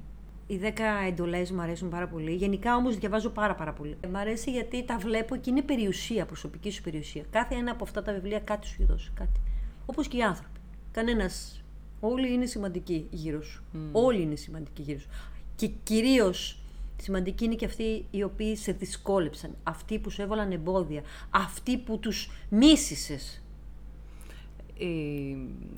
Οι 0.50 0.56
δέκα 0.56 0.84
εντολές 1.06 1.50
μου 1.50 1.60
αρέσουν 1.60 1.88
πάρα 1.88 2.08
πολύ. 2.08 2.34
Γενικά 2.34 2.76
όμως 2.76 2.98
διαβάζω 2.98 3.30
πάρα, 3.30 3.54
πάρα 3.54 3.72
πολύ. 3.72 3.96
Μ' 4.10 4.16
αρέσει 4.16 4.50
γιατί 4.50 4.84
τα 4.84 4.98
βλέπω 4.98 5.36
και 5.36 5.50
είναι 5.50 5.62
περιουσία, 5.62 6.26
προσωπική 6.26 6.70
σου 6.70 6.82
περιουσία. 6.82 7.24
Κάθε 7.30 7.54
ένα 7.54 7.70
από 7.70 7.84
αυτά 7.84 8.02
τα 8.02 8.12
βιβλία 8.12 8.40
κάτι 8.40 8.66
σου 8.66 8.74
έχει 8.78 8.92
δώσει. 8.92 9.10
Κάτι. 9.14 9.40
Όπως 9.86 10.08
και 10.08 10.16
οι 10.16 10.22
άνθρωποι. 10.22 10.60
Κανένας. 10.92 11.62
Όλοι 12.00 12.32
είναι 12.32 12.46
σημαντικοί 12.46 13.06
γύρω 13.10 13.42
σου. 13.42 13.62
Όλοι 13.92 14.22
είναι 14.22 14.34
σημαντικοί 14.34 14.82
γύρω 14.82 14.98
σου. 14.98 15.08
Και 15.56 15.66
κυρίως 15.66 16.58
σημαντικοί 16.96 17.44
είναι 17.44 17.54
και 17.54 17.64
αυτοί 17.64 18.06
οι 18.10 18.22
οποίοι 18.22 18.56
σε 18.56 18.72
δυσκόλεψαν, 18.72 19.56
αυτοί 19.62 19.98
που 19.98 20.10
σου 20.10 20.22
έβαλαν 20.22 20.52
εμπόδια, 20.52 21.02
αυτοί 21.30 21.78
που 21.78 21.98
τους 21.98 22.30
μίσησες. 22.48 23.39
Οι, 24.84 25.36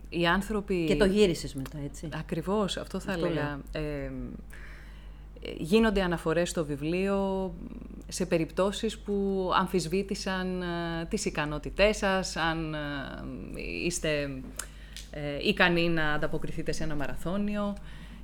οι 0.08 0.26
άνθρωποι... 0.26 0.84
Και 0.84 0.96
το 0.96 1.04
γύρισες 1.04 1.54
μετά, 1.54 1.78
έτσι. 1.84 2.08
Ακριβώς, 2.12 2.76
αυτό 2.76 3.00
θα 3.00 3.12
έλεγα. 3.12 3.60
Ε, 3.72 4.10
γίνονται 5.58 6.02
αναφορές 6.02 6.48
στο 6.50 6.64
βιβλίο 6.64 7.52
σε 8.08 8.26
περιπτώσεις 8.26 8.98
που 8.98 9.48
αμφισβήτησαν 9.54 10.62
ε, 10.62 11.04
τις 11.08 11.24
ικανότητές 11.24 11.96
σας, 11.96 12.36
αν 12.36 12.74
ε, 12.74 12.78
είστε 13.84 14.30
ε, 15.10 15.48
ικανοί 15.48 15.88
να 15.88 16.12
ανταποκριθείτε 16.12 16.72
σε 16.72 16.84
ένα 16.84 16.94
μαραθώνιο 16.94 17.74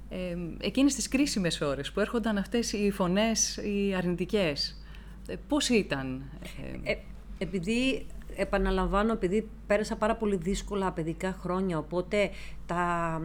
ε, 0.08 0.36
εκείνες 0.60 0.94
τις 0.94 1.08
κρίσιμες 1.08 1.60
ώρες 1.60 1.92
που 1.92 2.00
έρχονταν 2.00 2.38
αυτές 2.38 2.72
οι 2.72 2.90
φωνές 2.90 3.56
οι 3.56 3.94
αρνητικές. 3.94 4.82
Ε, 5.28 5.34
πώς 5.48 5.68
ήταν; 5.68 6.22
Ε, 6.82 6.94
επειδή, 7.38 8.06
επαναλαμβάνω, 8.38 9.12
επειδή 9.12 9.48
πέρασα 9.66 9.96
πάρα 9.96 10.16
πολύ 10.16 10.36
δύσκολα 10.36 10.92
παιδικά 10.92 11.36
χρόνια, 11.40 11.78
οπότε 11.78 12.30
τα, 12.66 13.20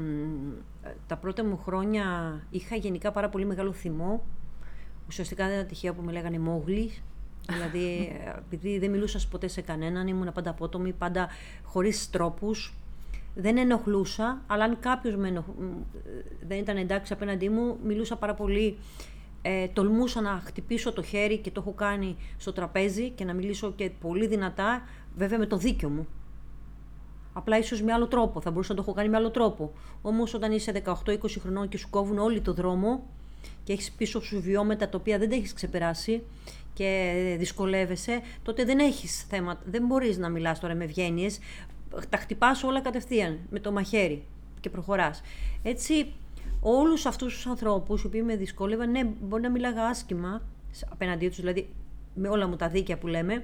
τα 1.08 1.18
πρώτα 1.18 1.46
μου 1.46 1.58
χρόνια 1.58 2.06
είχα 2.50 2.76
γενικά 2.76 3.12
πάρα 3.12 3.30
πολύ 3.30 3.46
μεγάλο 3.46 3.72
θυμό. 3.72 4.24
Ουσιαστικά 5.08 5.46
δεν 5.46 5.54
ήταν 5.56 5.68
τυχαία 5.68 5.94
που 5.94 6.02
με 6.02 6.12
λέγανε 6.12 6.40
Μόγλη. 6.40 6.92
δηλαδή, 7.50 8.12
επειδή 8.46 8.80
δεν 8.80 8.90
μιλούσας 8.90 9.28
ποτέ 9.28 9.48
σε 9.48 9.62
κανέναν, 9.62 10.08
ήμουν 10.08 10.32
πάντα 10.34 10.50
απότομη, 10.50 10.94
πάντα 10.94 11.28
χωρίς 11.64 12.10
τρόπους 12.10 12.74
δεν 13.36 13.58
ενοχλούσα, 13.58 14.42
αλλά 14.48 14.64
αν 14.64 14.80
κάποιος 14.80 15.16
δεν 16.48 16.58
ήταν 16.58 16.78
εντάξει 16.78 17.14
απέναντί 17.14 17.50
μου, 17.50 17.78
μιλούσα 17.84 18.16
πάρα 18.16 18.34
πολύ. 18.34 18.78
Ε, 19.46 19.68
τολμούσα 19.68 20.22
να 20.22 20.42
χτυπήσω 20.46 20.94
το 20.94 21.02
χέρι 21.02 21.38
και 21.38 21.52
το 21.52 21.62
έχω 21.62 21.74
κάνει 21.74 22.18
στο 22.38 22.54
τραπέζι 22.54 23.10
και 23.10 23.26
να 23.26 23.34
μιλήσω 23.34 23.72
και 23.72 23.90
πολύ 23.90 24.28
δυνατά, 24.28 24.82
βέβαια 25.16 25.38
με 25.40 25.46
το 25.46 25.58
δίκιο 25.58 25.90
μου. 25.90 26.08
Απλά 27.34 27.58
ίσως 27.58 27.82
με 27.82 27.94
άλλο 27.94 28.08
τρόπο, 28.08 28.42
θα 28.42 28.52
μπορούσα 28.52 28.74
να 28.74 28.78
το 28.78 28.84
έχω 28.88 28.94
κάνει 28.94 29.10
με 29.10 29.18
άλλο 29.18 29.32
τρόπο. 29.32 29.72
Όμως 30.02 30.34
όταν 30.34 30.52
είσαι 30.52 30.84
18-20 31.06 31.16
χρονών 31.40 31.68
και 31.70 31.78
σου 31.78 31.90
κόβουν 31.90 32.18
όλοι 32.18 32.42
το 32.42 32.54
δρόμο 32.54 33.04
και 33.64 33.74
έχεις 33.74 33.92
πίσω 33.92 34.22
σου 34.22 34.42
βιώματα 34.42 34.90
τα 34.90 34.98
οποία 34.98 35.18
δεν 35.18 35.30
τα 35.30 35.36
έχεις 35.36 35.54
ξεπεράσει 35.54 36.24
και 36.74 37.36
δυσκολεύεσαι, 37.40 38.22
τότε 38.44 38.66
δεν 38.66 38.80
έχεις 38.80 39.22
θέμα. 39.22 39.60
Δεν 39.66 39.86
μπορείς 39.86 40.18
να 40.18 40.30
μιλάς 40.30 40.60
τώρα 40.60 40.76
με 40.76 40.84
ευγένειες 40.84 41.40
τα 42.10 42.18
χτυπάς 42.18 42.64
όλα 42.64 42.82
κατευθείαν 42.82 43.40
με 43.50 43.60
το 43.60 43.72
μαχαίρι 43.72 44.24
και 44.60 44.70
προχωράς. 44.70 45.22
Έτσι, 45.64 46.14
όλους 46.62 47.06
αυτούς 47.06 47.34
τους 47.34 47.46
ανθρώπους 47.46 48.04
οι 48.04 48.06
οποίοι 48.06 48.22
με 48.26 48.36
δυσκόλευαν, 48.36 48.92
ναι, 48.92 49.04
μπορεί 49.22 49.42
να 49.42 49.50
μιλάγα 49.50 49.86
άσχημα 49.86 50.42
απέναντί 50.90 51.28
τους, 51.28 51.38
δηλαδή 51.38 51.70
με 52.14 52.28
όλα 52.28 52.48
μου 52.48 52.56
τα 52.56 52.70
δίκαια 52.70 52.98
που 52.98 53.08
λέμε, 53.08 53.44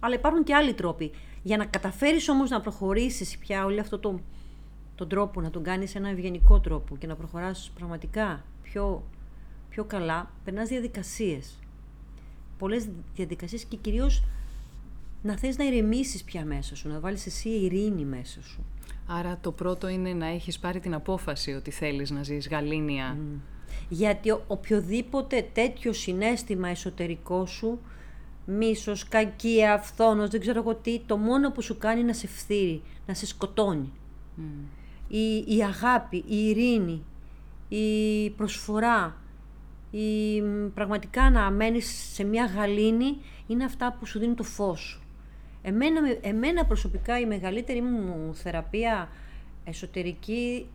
αλλά 0.00 0.14
υπάρχουν 0.14 0.44
και 0.44 0.54
άλλοι 0.54 0.74
τρόποι. 0.74 1.10
Για 1.42 1.56
να 1.56 1.64
καταφέρεις 1.64 2.28
όμως 2.28 2.50
να 2.50 2.60
προχωρήσεις 2.60 3.38
πια 3.38 3.64
όλο 3.64 3.80
αυτό 3.80 3.98
το, 3.98 4.20
τον 4.94 5.08
τρόπο, 5.08 5.40
να 5.40 5.50
τον 5.50 5.62
κάνεις 5.62 5.94
ένα 5.94 6.08
ευγενικό 6.08 6.60
τρόπο 6.60 6.96
και 6.96 7.06
να 7.06 7.16
προχωράς 7.16 7.70
πραγματικά 7.74 8.44
πιο, 8.62 9.02
πιο 9.68 9.84
καλά, 9.84 10.30
περνάς 10.44 10.68
διαδικασίες. 10.68 11.58
Πολλές 12.58 12.88
διαδικασίες 13.14 13.64
και 13.64 13.76
κυρίως 13.76 14.22
να 15.22 15.38
θες 15.38 15.56
να 15.56 15.64
ηρεμήσεις 15.64 16.24
πια 16.24 16.44
μέσα 16.44 16.76
σου, 16.76 16.88
να 16.88 17.00
βάλεις 17.00 17.26
εσύ 17.26 17.48
ειρήνη 17.48 18.04
μέσα 18.04 18.42
σου. 18.42 18.64
Άρα 19.06 19.38
το 19.40 19.52
πρώτο 19.52 19.88
είναι 19.88 20.12
να 20.12 20.26
έχεις 20.26 20.58
πάρει 20.58 20.80
την 20.80 20.94
απόφαση 20.94 21.52
ότι 21.52 21.70
θέλεις 21.70 22.10
να 22.10 22.22
ζεις 22.22 22.48
γαλήνια. 22.48 23.16
Γιατί 23.88 24.30
οποιοδήποτε 24.46 25.48
τέτοιο 25.52 25.92
συνέστημα 25.92 26.68
εσωτερικό 26.68 27.46
σου, 27.46 27.78
μίσος, 28.44 29.08
κακία, 29.08 29.72
αυθόνος, 29.72 30.30
δεν 30.30 30.40
ξέρω 30.40 30.58
εγώ 30.58 30.74
τι, 30.74 31.00
το 31.06 31.16
μόνο 31.16 31.50
που 31.50 31.62
σου 31.62 31.78
κάνει 31.78 32.02
να 32.02 32.12
σε 32.12 32.26
φθείρει, 32.26 32.82
να 33.06 33.14
σε 33.14 33.26
σκοτώνει. 33.26 33.92
Η, 35.08 35.56
η 35.56 35.62
αγάπη, 35.64 36.16
η 36.16 36.48
ειρήνη, 36.48 37.04
η 37.68 38.30
προσφορά, 38.30 39.16
η 39.90 40.40
πραγματικά 40.74 41.30
να 41.30 41.50
μένεις 41.50 42.12
σε 42.12 42.24
μια 42.24 42.44
γαλήνη 42.44 43.16
είναι 43.46 43.64
αυτά 43.64 43.96
που 43.98 44.06
σου 44.06 44.18
δίνουν 44.18 44.36
το 44.36 44.42
φως 44.42 44.80
σου. 44.80 45.02
Εμένα, 45.62 46.00
εμένα 46.20 46.64
προσωπικά 46.64 47.20
η 47.20 47.26
μεγαλύτερη 47.26 47.82
μου 47.82 48.34
θεραπεία 48.34 49.08
εσωτερική 49.64 50.66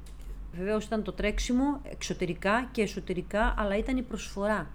βεβαίως 0.53 0.85
ήταν 0.85 1.03
το 1.03 1.11
τρέξιμο 1.11 1.81
εξωτερικά 1.83 2.69
και 2.71 2.81
εσωτερικά 2.81 3.53
αλλά 3.57 3.77
ήταν 3.77 3.97
η 3.97 4.01
προσφορά. 4.01 4.67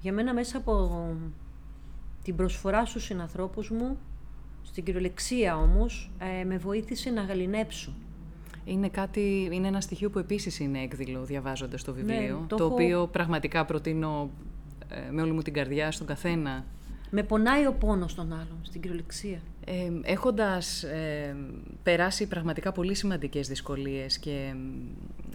Για 0.00 0.12
μένα 0.12 0.34
μέσα 0.34 0.56
από 0.56 1.14
την 2.26 2.36
προσφορά 2.36 2.86
στους 2.86 3.04
συνανθρώπους 3.04 3.70
μου 3.70 3.98
στην 4.62 4.84
κυριολεξία 4.84 5.56
όμως 5.56 6.10
ε, 6.40 6.44
με 6.44 6.56
βοήθησε 6.58 7.10
να 7.10 7.22
γαλινέψω. 7.22 7.92
Είναι, 8.64 8.88
κάτι, 8.88 9.48
είναι 9.52 9.66
ένα 9.66 9.80
στοιχείο 9.80 10.10
που 10.10 10.18
επίσης 10.18 10.58
είναι 10.58 10.80
έκδηλο 10.80 11.24
διαβάζοντας 11.24 11.84
το 11.84 11.92
ναι, 11.92 12.00
βιβλίο, 12.00 12.44
το, 12.48 12.64
οποίο 12.64 13.06
πραγματικά 13.06 13.64
προτείνω 13.64 14.30
ε, 14.88 15.10
με 15.10 15.22
όλη 15.22 15.32
μου 15.32 15.42
την 15.42 15.52
καρδιά 15.52 15.90
στον 15.90 16.06
καθένα 16.06 16.64
με 17.10 17.22
πονάει 17.22 17.66
ο 17.66 17.72
πόνος 17.72 18.14
των 18.14 18.32
άλλων, 18.32 18.58
στην 18.62 18.80
κυριολεξία. 18.80 19.38
Ε, 19.64 19.72
έχοντας 20.02 20.84
περάσει 21.82 22.26
πραγματικά 22.26 22.72
πολύ 22.72 22.94
σημαντικές 22.94 23.48
δυσκολίες 23.48 24.18
και 24.18 24.54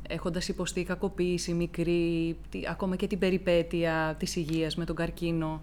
έχοντας 0.09 0.47
υποστεί 0.47 0.83
κακοποίηση 0.83 1.53
μικρή, 1.53 2.37
ακόμα 2.69 2.95
και 2.95 3.07
την 3.07 3.19
περιπέτεια 3.19 4.15
της 4.19 4.35
υγείας 4.35 4.75
με 4.75 4.85
τον 4.85 4.95
καρκίνο 4.95 5.61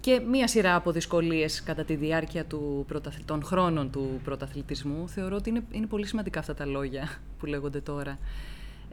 και 0.00 0.20
μία 0.30 0.48
σειρά 0.48 0.74
από 0.74 0.92
δυσκολίες 0.92 1.62
κατά 1.62 1.84
τη 1.84 1.94
διάρκεια 1.94 2.44
του 2.44 2.86
των 3.24 3.44
χρόνων 3.44 3.90
του 3.90 4.20
πρωταθλητισμού, 4.24 5.08
θεωρώ 5.08 5.36
ότι 5.36 5.50
είναι, 5.50 5.62
είναι 5.70 5.86
πολύ 5.86 6.06
σημαντικά 6.06 6.38
αυτά 6.38 6.54
τα 6.54 6.66
λόγια 6.66 7.08
που 7.38 7.46
λέγονται 7.46 7.80
τώρα 7.80 8.18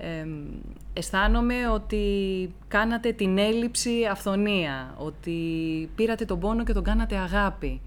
ε, 0.02 0.28
αισθάνομαι 0.94 1.70
ότι 1.70 2.04
κάνατε 2.68 3.12
την 3.12 3.38
έλλειψη 3.38 4.06
αυθονία, 4.12 4.94
ότι 4.98 5.40
πήρατε 5.96 6.26
τον 6.26 6.40
πόνο 6.40 6.64
και 6.64 6.74
τον 6.74 6.84
κάνατε 6.84 7.16
αγάπη. 7.16 7.82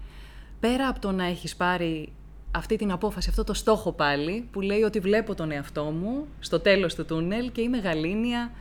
Πέρα 0.59 0.87
από 0.87 0.99
το 0.99 1.11
να 1.11 1.25
έχεις 1.25 1.55
πάρει 1.55 2.13
αυτή 2.51 2.75
την 2.75 2.91
απόφαση, 2.91 3.29
αυτό 3.29 3.43
το 3.43 3.53
στόχο 3.53 3.91
πάλι, 3.91 4.47
που 4.51 4.61
λέει 4.61 4.81
ότι 4.81 4.99
βλέπω 4.99 5.35
τον 5.35 5.51
εαυτό 5.51 5.83
μου 5.83 6.27
στο 6.39 6.59
τέλος 6.59 6.95
του 6.95 7.05
τούνελ 7.05 7.51
και 7.51 7.61
είμαι 7.61 7.77
γαλήνια 7.77 8.51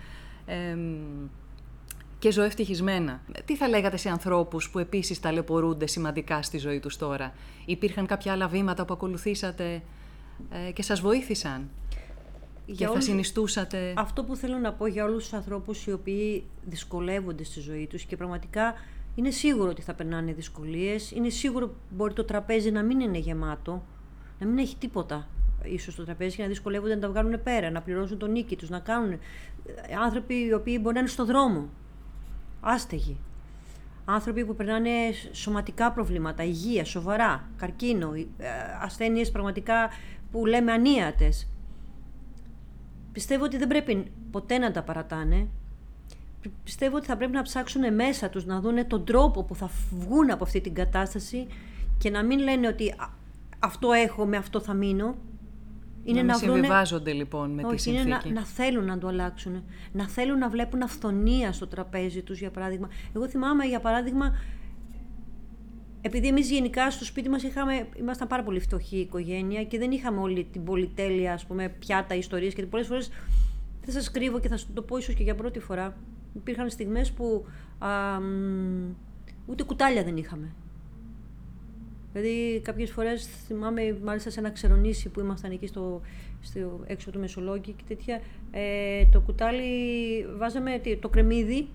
και 2.23 2.31
ζω 2.31 2.43
ευτυχισμένα. 2.43 3.21
Τι 3.45 3.57
θα 3.57 3.69
λέγατε 3.69 3.97
σε 3.97 4.09
ανθρώπους 4.09 4.71
που 4.71 4.79
επίσης 4.79 5.21
ταλαιπωρούνται 5.21 5.87
σημαντικά 5.87 6.43
στη 6.43 6.59
ζωή 6.59 6.81
τους 6.81 6.97
τώρα; 6.97 7.33
Υπήρχαν 7.65 8.07
κάποια 8.07 8.33
άλλα 8.33 8.49
βήματα 8.49 8.85
που 8.85 8.93
ακολουθήσατε 8.93 9.83
ε, 10.51 10.73
και 10.73 10.83
σας 10.83 11.01
βοήθησαν; 11.01 11.71
Και 12.77 12.87
θα 12.87 13.01
συνιστούσατε... 13.01 13.95
Αυτό 13.97 14.25
που 14.25 14.37
θέλω 14.37 14.59
να 14.59 14.73
πω 14.73 14.87
για 14.87 15.05
όλους 15.05 15.23
τους 15.23 15.33
ανθρώπους 15.33 15.87
οι 15.87 15.93
οποίοι 15.93 16.45
δυσκολεύονται 16.65 17.45
στη 17.45 17.61
ζωή 17.61 17.87
τους 17.87 18.05
και 18.05 18.17
πραγματικά 18.17 18.75
είναι 19.15 19.31
σίγουρο 19.31 19.71
ότι 19.71 19.83
θα 19.83 19.95
περνάνε 19.95 20.33
δυσκολίες, 20.33 21.11
είναι 21.11 21.29
σίγουρο 21.29 21.75
μπορεί 21.91 22.13
το 22.13 22.25
τραπέζι 22.25 22.71
να 22.71 22.83
μην 22.83 23.01
είναι 23.01 23.19
γεμάτο, 23.19 23.83
να 24.39 24.47
μην 24.47 24.59
έχει 24.59 24.77
τίποτα 24.77 25.29
ίσως 25.65 25.95
το 25.95 26.05
τραπέζι 26.05 26.37
και 26.37 26.43
να 26.43 26.49
δυσκολεύονται 26.49 26.95
να 26.95 27.01
τα 27.01 27.09
βγάλουν 27.09 27.43
πέρα, 27.43 27.71
να 27.71 27.81
πληρώσουν 27.81 28.19
τον 28.19 28.31
νίκη 28.31 28.57
τους, 28.57 28.69
να 28.69 28.79
κάνουν. 28.79 29.19
Άνθρωποι 30.03 30.35
οι 30.35 30.53
οποίοι 30.53 30.79
μπορεί 30.81 30.95
να 30.95 31.01
είναι 31.01 31.09
στον 31.09 31.27
δρόμο, 31.27 31.69
άστεγοι. 32.63 33.17
Άνθρωποι 34.05 34.45
που 34.45 34.55
περνάνε 34.55 34.91
σωματικά 35.33 35.93
προβλήματα, 35.93 36.45
υγεία, 36.45 36.85
σοβαρά, 36.85 37.49
καρκίνο, 37.57 38.13
ε, 38.15 38.47
ασθένειες 38.81 39.31
πραγματικά 39.31 39.89
που 40.31 40.47
λέμε 40.47 40.73
ανίατες 40.73 41.47
πιστεύω 43.13 43.45
ότι 43.45 43.57
δεν 43.57 43.69
πρέπει 43.69 44.11
ποτέ 44.31 44.59
να 44.59 44.71
τα 44.71 44.83
παρατάνε. 44.83 45.49
Πιστεύω 46.65 46.97
ότι 46.97 47.07
θα 47.07 47.17
πρέπει 47.17 47.33
να 47.33 47.43
ψάξουν 47.43 47.95
μέσα 47.95 48.29
τους, 48.29 48.45
να 48.45 48.61
δουν 48.61 48.87
τον 48.87 49.05
τρόπο 49.05 49.43
που 49.43 49.55
θα 49.55 49.71
βγουν 49.91 50.31
από 50.31 50.45
αυτή 50.45 50.61
την 50.61 50.75
κατάσταση 50.75 51.47
και 51.99 52.11
να 52.11 52.25
μην 52.25 52.39
λένε 52.39 52.67
ότι 52.67 52.95
αυτό 53.59 53.93
έχω, 53.93 54.27
με 54.27 54.37
αυτό 54.37 54.61
θα 54.61 54.75
μείνω. 54.75 55.15
Είναι 56.05 56.23
να, 56.23 56.27
να 56.27 56.35
συμβιβάζονται 56.35 57.13
λοιπόν 57.13 57.51
με 57.51 57.63
τη 57.63 57.77
συνθήκη. 57.81 58.07
Είναι 58.07 58.19
να, 58.25 58.31
να 58.33 58.45
θέλουν 58.45 58.85
να 58.85 58.99
το 58.99 59.07
αλλάξουν. 59.07 59.65
Να 59.93 60.09
θέλουν 60.09 60.39
να 60.39 60.49
βλέπουν 60.49 60.83
αυθονία 60.83 61.53
στο 61.53 61.67
τραπέζι 61.67 62.23
τους, 62.23 62.39
για 62.39 62.51
παράδειγμα. 62.51 62.89
Εγώ 63.17 63.29
θυμάμαι, 63.29 63.65
για 63.65 63.81
παράδειγμα, 63.81 64.35
επειδή 66.01 66.29
εμείς 66.29 66.51
γενικά 66.51 66.91
στο 66.91 67.05
σπίτι 67.05 67.29
μας 67.29 67.43
ήμασταν 67.99 68.29
πάρα 68.29 68.43
πολύ 68.43 68.61
φτωχή 68.61 68.97
οικογένεια 68.97 69.65
και 69.65 69.79
δεν 69.79 69.91
είχαμε 69.91 70.21
όλη 70.21 70.45
την 70.45 70.65
πολυτέλεια, 70.65 71.33
ας 71.33 71.47
πούμε, 71.47 71.69
πιάτα, 71.69 72.15
ιστορίες 72.15 72.55
και 72.55 72.67
πολλές 72.67 72.87
φορές 72.87 73.11
δεν 73.85 73.95
σας 73.95 74.11
κρύβω 74.11 74.41
και 74.41 74.49
θα 74.49 74.57
σου 74.57 74.67
το 74.75 74.83
πω 74.83 74.97
ίσως 74.97 75.15
και 75.15 75.23
για 75.23 75.35
πρώτη 75.35 75.59
φορά. 75.59 75.97
Υπήρχαν 76.35 76.71
στιγμές 76.71 77.13
που 77.13 77.45
α, 77.79 77.89
ούτε 79.47 79.63
κουτάλια 79.63 80.05
δεν 80.05 80.17
είχαμε. 80.17 80.55
Δηλαδή, 82.13 82.61
κάποιες 82.61 82.91
φορές 82.91 83.27
θυμάμαι, 83.27 83.99
μάλιστα 84.05 84.31
σε 84.31 84.41
ένα 84.41 84.51
ξερονήσι 84.51 85.09
που 85.09 85.21
ήμασταν 85.21 85.51
εκεί 85.51 85.67
στο, 85.67 86.01
στο 86.41 86.81
έξω 86.87 87.11
του 87.11 87.19
Μεσολόγγι 87.19 87.73
και 87.73 87.83
τέτοια, 87.89 88.21
ε, 88.51 89.07
το 89.13 89.21
κουτάλι 89.21 89.67
βάζαμε 90.37 90.81
το 91.01 91.09
κρεμμύδι. 91.09 91.69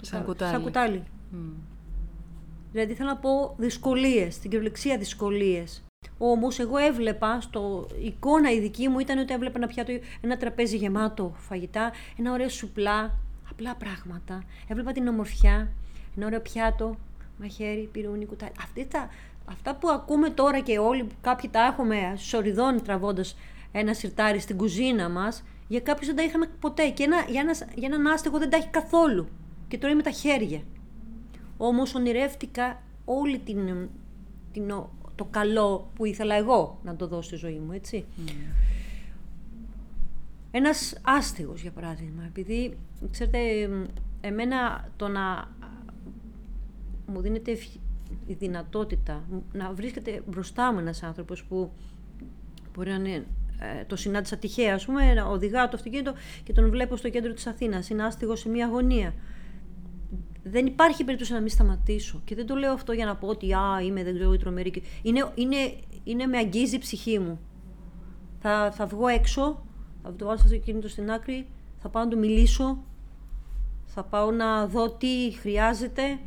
Σαν 0.00 0.24
κουτάλι. 0.24 0.52
Σαν 0.52 0.62
κουτάλι. 0.62 1.02
Δηλαδή 2.72 2.94
θέλω 2.94 3.08
να 3.08 3.16
πω 3.16 3.54
δυσκολίες, 3.58 4.34
στην 4.34 4.50
κυριολεξία 4.50 4.98
δυσκολίες. 4.98 5.84
Όμως 6.18 6.58
εγώ 6.58 6.76
έβλεπα, 6.76 7.40
στο 7.40 7.88
η 8.02 8.06
εικόνα 8.06 8.52
η 8.52 8.60
δική 8.60 8.88
μου 8.88 8.98
ήταν 8.98 9.18
ότι 9.18 9.32
έβλεπα 9.32 9.56
ένα 9.56 9.66
πιάτο, 9.66 9.92
ένα 10.20 10.36
τραπέζι 10.36 10.76
γεμάτο 10.76 11.32
φαγητά, 11.36 11.92
ένα 12.18 12.32
ωραίο 12.32 12.48
σουπλά, 12.48 13.18
απλά 13.50 13.74
πράγματα. 13.74 14.44
Έβλεπα 14.68 14.92
την 14.92 15.06
ομορφιά, 15.06 15.72
ένα 16.16 16.26
ωραίο 16.26 16.40
πιάτο, 16.40 16.96
μαχαίρι, 17.38 17.88
πυρούνι, 17.92 18.26
κουτάλι. 18.26 18.52
Αυτή 18.60 18.86
τα, 18.86 19.08
αυτά 19.50 19.74
που 19.74 19.88
ακούμε 19.88 20.30
τώρα 20.30 20.60
και 20.60 20.78
όλοι, 20.78 21.06
κάποιοι 21.20 21.50
τα 21.50 21.60
έχουμε 21.60 22.14
σοριδών 22.16 22.82
τραβώντας 22.82 23.36
ένα 23.72 23.94
σιρτάρι 23.94 24.38
στην 24.38 24.56
κουζίνα 24.56 25.08
μας, 25.08 25.42
για 25.68 25.80
κάποιους 25.80 26.06
δεν 26.06 26.16
τα 26.16 26.22
είχαμε 26.22 26.46
ποτέ. 26.60 26.88
Και 26.88 27.02
ένα, 27.02 27.24
για, 27.28 27.40
ένας, 27.40 27.64
για 27.74 27.88
έναν 27.92 28.06
άστεγο 28.06 28.38
δεν 28.38 28.50
τα 28.50 28.56
έχει 28.56 28.68
καθόλου. 28.68 29.28
Και 29.68 29.78
τώρα 29.78 29.94
με 29.94 30.02
τα 30.02 30.10
χέρια. 30.10 30.60
Όμως 31.56 31.94
ονειρεύτηκα 31.94 32.82
όλη 33.04 33.38
την, 33.38 33.88
την, 34.52 34.74
το 35.14 35.24
καλό 35.30 35.90
που 35.94 36.04
ήθελα 36.04 36.34
εγώ 36.34 36.78
να 36.82 36.96
το 36.96 37.06
δώσω 37.06 37.22
στη 37.22 37.36
ζωή 37.36 37.58
μου, 37.58 37.72
έτσι. 37.72 38.04
Mm. 38.26 38.30
Ένας 40.50 40.98
άστεγος, 41.02 41.62
για 41.62 41.70
παράδειγμα, 41.70 42.24
επειδή, 42.26 42.76
ξέρετε, 43.10 43.38
εμένα 44.20 44.88
το 44.96 45.08
να 45.08 45.48
μου 47.06 47.20
δίνεται 47.20 47.58
η 48.26 48.32
δυνατότητα 48.32 49.24
να 49.52 49.72
βρίσκεται 49.72 50.22
μπροστά 50.26 50.72
μου 50.72 50.78
ένας 50.78 51.02
άνθρωπος 51.02 51.44
που 51.44 51.70
μπορεί 52.74 52.90
να 52.90 52.96
είναι 52.96 53.26
ε, 53.58 53.84
το 53.84 53.96
συνάντησα 53.96 54.36
τυχαία, 54.36 54.74
ας 54.74 54.84
πούμε, 54.84 55.14
να 55.14 55.24
οδηγάω 55.24 55.68
το 55.68 55.76
αυτοκίνητο 55.76 56.12
και 56.42 56.52
τον 56.52 56.70
βλέπω 56.70 56.96
στο 56.96 57.08
κέντρο 57.08 57.32
της 57.32 57.46
Αθήνας, 57.46 57.90
είναι 57.90 58.04
άστιγο 58.04 58.36
σε 58.36 58.48
μια 58.48 58.66
αγωνία 58.66 59.14
δεν 60.42 60.66
υπάρχει 60.66 61.04
περίπτωση 61.04 61.32
να 61.32 61.40
μην 61.40 61.48
σταματήσω. 61.48 62.20
Και 62.24 62.34
δεν 62.34 62.46
το 62.46 62.54
λέω 62.54 62.72
αυτό 62.72 62.92
για 62.92 63.06
να 63.06 63.16
πω 63.16 63.26
ότι 63.26 63.52
α, 63.54 63.80
είμαι 63.82 64.04
δεν 64.04 64.14
ξέρω, 64.14 64.36
τρομερή. 64.36 64.82
Είναι, 65.02 65.30
είναι, 65.34 65.56
είναι 66.04 66.26
με 66.26 66.36
αγγίζει 66.36 66.74
η 66.74 66.78
ψυχή 66.78 67.18
μου. 67.18 67.40
Θα, 68.38 68.70
θα 68.74 68.86
βγω 68.86 69.06
έξω, 69.06 69.64
θα 70.02 70.14
το 70.14 70.24
βάλω 70.24 70.38
στο 70.38 70.46
αυτοκίνητο 70.46 70.88
στην 70.88 71.10
άκρη, 71.10 71.46
θα 71.78 71.88
πάω 71.88 72.04
να 72.04 72.10
του 72.10 72.18
μιλήσω, 72.18 72.84
θα 73.84 74.04
πάω 74.04 74.30
να 74.30 74.66
δω 74.66 74.90
τι 74.90 75.32
χρειάζεται 75.40 76.18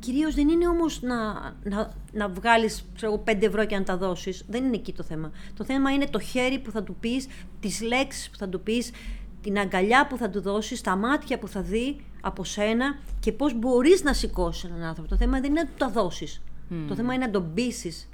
Κυρίως 0.00 0.34
δεν 0.34 0.48
είναι 0.48 0.68
όμως 0.68 1.02
να, 1.02 1.32
να, 1.62 1.92
να 2.12 2.28
βγάλεις 2.28 2.84
ξέρω, 2.94 3.22
5 3.26 3.42
ευρώ 3.42 3.64
και 3.64 3.76
να 3.76 3.84
τα 3.84 3.96
δώσεις. 3.96 4.44
Δεν 4.48 4.64
είναι 4.64 4.76
εκεί 4.76 4.92
το 4.92 5.02
θέμα. 5.02 5.30
Το 5.56 5.64
θέμα 5.64 5.90
είναι 5.90 6.06
το 6.06 6.18
χέρι 6.18 6.58
που 6.58 6.70
θα 6.70 6.82
του 6.82 6.96
πεις, 7.00 7.26
τις 7.60 7.82
λέξεις 7.82 8.30
που 8.30 8.36
θα 8.36 8.48
του 8.48 8.60
πεις, 8.60 8.90
την 9.42 9.58
αγκαλιά 9.58 10.06
που 10.06 10.16
θα 10.16 10.30
του 10.30 10.40
δώσεις, 10.40 10.80
τα 10.80 10.96
μάτια 10.96 11.38
που 11.38 11.48
θα 11.48 11.62
δει 11.62 12.00
από 12.20 12.44
σένα 12.44 12.98
και 13.20 13.32
πώς 13.32 13.58
μπορείς 13.58 14.02
να 14.02 14.12
σηκώσεις 14.12 14.64
έναν 14.64 14.82
άνθρωπο. 14.82 15.08
Το 15.08 15.16
θέμα 15.16 15.40
δεν 15.40 15.50
είναι 15.50 15.60
να 15.60 15.66
του 15.66 15.74
τα 15.76 15.88
δώσεις. 15.88 16.42
Το 16.88 16.94
θέμα 16.94 17.14
είναι 17.14 17.24
να 17.24 17.30
τον 17.30 17.54
πείσεις, 17.54 18.08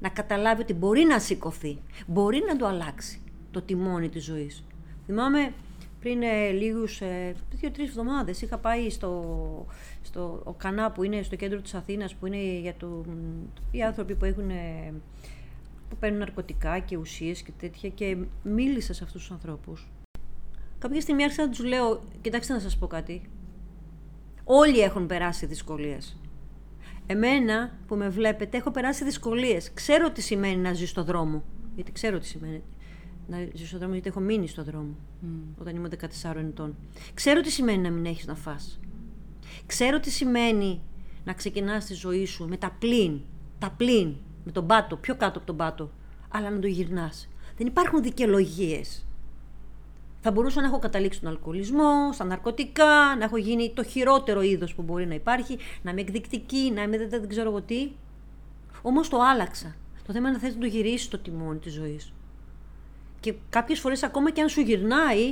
να 0.00 0.08
καταλάβει 0.08 0.62
ότι 0.62 0.74
μπορεί 0.74 1.04
να 1.04 1.18
σηκωθεί, 1.18 1.78
μπορεί 2.06 2.42
να 2.48 2.56
το 2.56 2.66
αλλάξει 2.66 3.22
το 3.50 3.62
τιμόνι 3.62 4.08
της 4.08 4.24
ζωής. 4.24 4.64
Θυμάμαι 5.06 5.52
πριν 6.00 6.22
ε, 6.22 6.50
λίγους, 6.50 7.00
ε, 7.00 7.34
δύο-τρεις 7.50 7.88
εβδομάδες 7.88 8.42
είχα 8.42 8.58
πάει 8.58 8.90
στο, 8.90 9.66
στο 10.02 10.42
ο 10.44 10.52
Κανά 10.52 10.90
που 10.92 11.02
είναι 11.02 11.22
στο 11.22 11.36
κέντρο 11.36 11.60
της 11.60 11.74
Αθήνας 11.74 12.14
που 12.14 12.26
είναι 12.26 12.58
για 12.60 12.74
το, 12.74 13.04
οι 13.70 13.82
άνθρωποι 13.82 14.14
που 14.14 14.24
έχουν 14.24 14.50
ε, 14.50 14.92
που 15.88 15.96
παίρνουν 15.96 16.18
ναρκωτικά 16.18 16.78
και 16.78 16.96
ουσίες 16.96 17.42
και 17.42 17.52
τέτοια 17.58 17.88
και 17.88 18.16
μίλησα 18.42 18.94
σε 18.94 19.04
αυτούς 19.04 19.20
τους 19.20 19.30
ανθρώπους. 19.30 19.90
Κάποια 20.78 21.00
στιγμή 21.00 21.22
άρχισα 21.22 21.42
να 21.42 21.50
τους 21.50 21.64
λέω, 21.64 22.02
κοιτάξτε 22.20 22.52
να 22.52 22.60
σας 22.60 22.78
πω 22.78 22.86
κάτι, 22.86 23.30
όλοι 24.44 24.80
έχουν 24.80 25.06
περάσει 25.06 25.46
δυσκολίες. 25.46 26.16
Εμένα 27.06 27.78
που 27.86 27.96
με 27.96 28.08
βλέπετε 28.08 28.56
έχω 28.56 28.70
περάσει 28.70 29.04
δυσκολίες. 29.04 29.72
Ξέρω 29.72 30.10
τι 30.10 30.20
σημαίνει 30.22 30.56
να 30.56 30.72
ζει 30.72 30.86
στο 30.86 31.04
δρόμο. 31.04 31.42
Γιατί 31.74 31.92
ξέρω 31.92 32.18
τι 32.18 32.26
σημαίνει 32.26 32.62
να 33.30 33.48
ζει 33.54 33.66
στο 33.66 33.78
δρόμο, 33.78 33.92
γιατί 33.92 34.08
έχω 34.08 34.20
μείνει 34.20 34.48
στο 34.48 34.62
δρόμο 34.62 34.94
mm. 35.22 35.26
όταν 35.60 35.76
ήμουν 35.76 35.90
14 36.24 36.36
ετών. 36.36 36.76
Ξέρω 37.14 37.40
τι 37.40 37.50
σημαίνει 37.50 37.78
να 37.78 37.90
μην 37.90 38.06
έχεις 38.06 38.26
να 38.26 38.34
φας. 38.34 38.80
Ξέρω 39.66 40.00
τι 40.00 40.10
σημαίνει 40.10 40.80
να 41.24 41.32
ξεκινάς 41.32 41.84
τη 41.84 41.94
ζωή 41.94 42.26
σου 42.26 42.48
με 42.48 42.56
τα 42.56 42.76
πλήν, 42.78 43.20
τα 43.58 43.70
πλήν, 43.70 44.14
με 44.44 44.52
τον 44.52 44.66
πάτο, 44.66 44.96
πιο 44.96 45.16
κάτω 45.16 45.38
από 45.38 45.46
τον 45.46 45.56
πάτο, 45.56 45.90
αλλά 46.28 46.50
να 46.50 46.58
το 46.58 46.66
γυρνάς. 46.66 47.28
Δεν 47.56 47.66
υπάρχουν 47.66 48.02
δικαιολογίες. 48.02 49.06
Θα 50.20 50.30
μπορούσα 50.30 50.60
να 50.60 50.66
έχω 50.66 50.78
καταλήξει 50.78 51.18
στον 51.18 51.30
αλκοολισμό, 51.30 52.12
στα 52.12 52.24
ναρκωτικά, 52.24 53.16
να 53.18 53.24
έχω 53.24 53.36
γίνει 53.36 53.72
το 53.74 53.82
χειρότερο 53.82 54.42
είδος 54.42 54.74
που 54.74 54.82
μπορεί 54.82 55.06
να 55.06 55.14
υπάρχει, 55.14 55.58
να 55.82 55.90
είμαι 55.90 56.00
εκδεικτική, 56.00 56.72
να 56.74 56.82
είμαι 56.82 56.98
δεν, 56.98 57.08
δεν 57.08 57.28
ξέρω 57.28 57.50
εγώ 57.50 57.62
τι. 57.62 57.90
Όμως 58.82 59.08
το 59.08 59.18
άλλαξα. 59.20 59.74
Το 60.06 60.12
θέμα 60.12 60.28
είναι 60.28 60.36
να 60.36 60.42
θες 60.42 60.54
να 60.54 60.60
το 60.60 60.66
γυρίσεις 60.66 61.08
το 61.08 61.18
τιμόνι 61.18 61.58
της 61.58 61.72
ζωής. 61.72 62.12
Και 63.20 63.34
κάποιες 63.50 63.80
φορές 63.80 64.02
ακόμα 64.02 64.30
και 64.30 64.40
αν 64.40 64.48
σου 64.48 64.60
γυρνάει, 64.60 65.24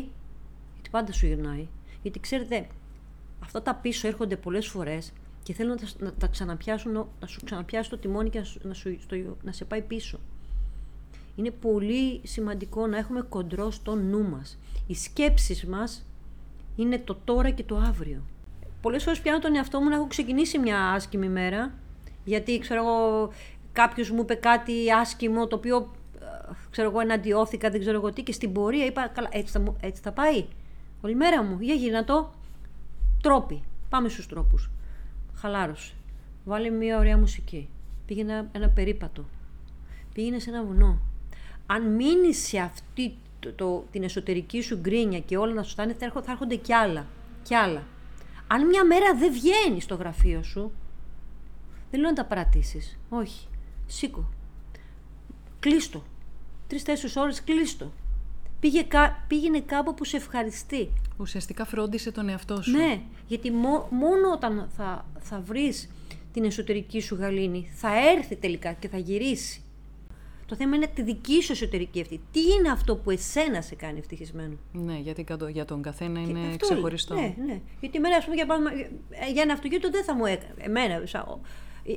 γιατί 0.75 0.91
πάντα 0.91 1.13
σου 1.13 1.27
γυρνάει, 1.27 1.67
γιατί 2.03 2.21
ξέρετε, 2.21 2.67
αυτά 3.43 3.63
τα 3.63 3.75
πίσω 3.75 4.07
έρχονται 4.07 4.37
πολλές 4.37 4.67
φορές 4.67 5.13
και 5.43 5.53
θέλουν 5.53 5.71
να 5.71 5.77
τα, 5.77 6.05
να 6.05 6.13
τα 6.13 6.27
ξαναπιάσουν, 6.27 6.93
να 7.21 7.27
σου 7.27 7.41
ξαναπιάσουν 7.45 7.91
το 7.91 7.99
τιμόνι 7.99 8.31
και 8.31 8.43
να, 8.63 8.75
σου, 8.75 8.99
να 9.43 9.53
σε 9.53 9.65
πάει 9.65 9.83
πίσω. 9.83 10.21
Είναι 11.37 11.51
πολύ 11.51 12.21
σημαντικό 12.25 12.87
να 12.87 12.97
έχουμε 12.99 13.21
κοντρό 13.21 13.71
στο 13.71 13.95
νου 13.95 14.29
μας. 14.29 14.59
Οι 14.87 14.95
σκέψεις 14.95 15.65
μας 15.65 16.07
είναι 16.77 16.99
το 16.99 17.19
τώρα 17.25 17.51
και 17.51 17.63
το 17.63 17.77
αύριο. 17.77 18.23
Πολλές 18.81 19.03
φορές 19.03 19.21
πιάνω 19.21 19.39
τον 19.39 19.55
εαυτό 19.55 19.81
μου 19.81 19.89
να 19.89 19.95
έχω 19.95 20.07
ξεκινήσει 20.07 20.59
μια 20.59 20.91
άσχημη 20.91 21.29
μέρα, 21.29 21.75
γιατί 22.25 22.59
ξέρω 22.59 22.81
εγώ 22.81 23.31
κάποιος 23.73 24.11
μου 24.11 24.21
είπε 24.21 24.35
κάτι 24.35 24.93
άσχημο 24.93 25.47
το 25.47 25.57
οποίο 25.57 25.91
ξέρω 26.71 26.89
εγώ, 26.89 27.01
εναντιώθηκα, 27.01 27.71
δεν 27.71 27.81
ξέρω 27.81 27.97
εγώ 27.97 28.13
τι, 28.13 28.23
και 28.23 28.33
στην 28.33 28.53
πορεία 28.53 28.85
είπα, 28.85 29.09
καλά, 29.09 29.29
έτσι 29.33 29.53
θα, 29.53 29.75
έτσι 29.81 30.03
θα 30.03 30.13
πάει. 30.13 30.45
Όλη 31.01 31.15
μέρα 31.15 31.43
μου, 31.43 31.57
για 31.61 31.75
γίνα 31.75 32.05
το. 32.05 32.31
Τρόποι. 33.23 33.63
Πάμε 33.89 34.09
στους 34.09 34.27
τρόπους. 34.27 34.71
Χαλάρωσε. 35.35 35.93
Βάλε 36.45 36.71
μια 36.71 36.99
ωραία 36.99 37.19
μουσική. 37.19 37.69
Πήγαινε 38.07 38.49
ένα, 38.53 38.69
περίπατο. 38.69 39.25
Πήγαινε 40.13 40.39
σε 40.39 40.51
ένα 40.51 40.65
βουνό. 40.65 41.01
Αν 41.67 41.95
μείνει 41.95 42.35
σε 42.35 42.59
αυτή 42.59 43.15
το, 43.41 43.53
το, 43.53 43.85
την 43.91 44.03
εσωτερική 44.03 44.61
σου 44.61 44.77
γκρίνια 44.77 45.21
και 45.21 45.37
όλα 45.37 45.53
να 45.53 45.63
σου 45.63 45.71
φτάνει, 45.71 45.93
θα 45.93 46.23
έρχονται 46.29 46.57
κι 46.57 46.73
άλλα. 46.73 47.07
Κι 47.43 47.55
άλλα. 47.55 47.83
Αν 48.47 48.67
μια 48.67 48.85
μέρα 48.85 49.15
δεν 49.15 49.33
βγαίνεις 49.33 49.85
στο 49.85 49.95
γραφείο 49.95 50.43
σου, 50.43 50.73
δεν 51.91 52.01
λέω 52.01 52.09
να 52.09 52.15
τα 52.17 52.25
παρατήσεις. 52.25 52.99
Όχι. 53.09 53.47
Σήκω. 53.87 54.29
Κλείστο 55.61 56.03
τρει-τέσσερι 56.69 57.13
ώρες 57.17 57.45
κλείστο. 57.45 57.93
Πήγε, 58.61 58.87
πήγαινε 59.27 59.61
κάπου 59.61 59.95
που 59.95 60.05
σε 60.05 60.17
ευχαριστεί. 60.17 60.93
Ουσιαστικά 61.17 61.65
φρόντισε 61.65 62.13
τον 62.13 62.29
εαυτό 62.29 62.63
σου. 62.63 62.71
Ναι, 62.71 63.01
γιατί 63.27 63.51
μόνο 63.91 64.31
όταν 64.33 64.69
θα, 64.77 65.07
θα 65.21 65.41
βρεις 65.41 65.89
την 66.33 66.45
εσωτερική 66.45 67.01
σου 67.01 67.15
γαλήνη, 67.15 67.71
θα 67.75 68.11
έρθει 68.11 68.37
τελικά 68.37 68.73
και 68.73 68.89
θα 68.89 68.99
γυρίσει. 68.99 69.63
Το 70.47 70.57
θέμα 70.57 70.77
είναι 70.77 70.87
τη 70.87 71.03
δική 71.03 71.43
σου 71.43 71.53
εσωτερική 71.53 72.01
αυτή. 72.01 72.21
Τι 72.33 72.41
είναι 72.41 72.71
αυτό 72.71 72.97
που 72.97 73.11
εσένα 73.11 73.61
σε 73.61 73.75
κάνει 73.75 73.99
ευτυχισμένο; 73.99 74.57
Ναι, 74.73 74.99
γιατί 74.99 75.27
για 75.53 75.65
τον 75.65 75.83
καθένα 75.83 76.21
είναι 76.21 76.41
αυτό, 76.41 76.67
ξεχωριστό. 76.67 77.15
Ναι, 77.15 77.35
ναι. 77.47 77.61
Γιατί 77.81 77.97
εμένα, 77.97 78.17
ας 78.17 78.25
πούμε, 78.25 78.37
για, 78.37 78.47
για 79.33 79.43
ένα 79.43 79.53
αυτοκίνητο 79.53 79.91
δεν 79.91 80.05
θα 80.05 80.15
μου 80.15 80.27
έκανε. 80.27 80.55
Εμένα, 80.59 81.03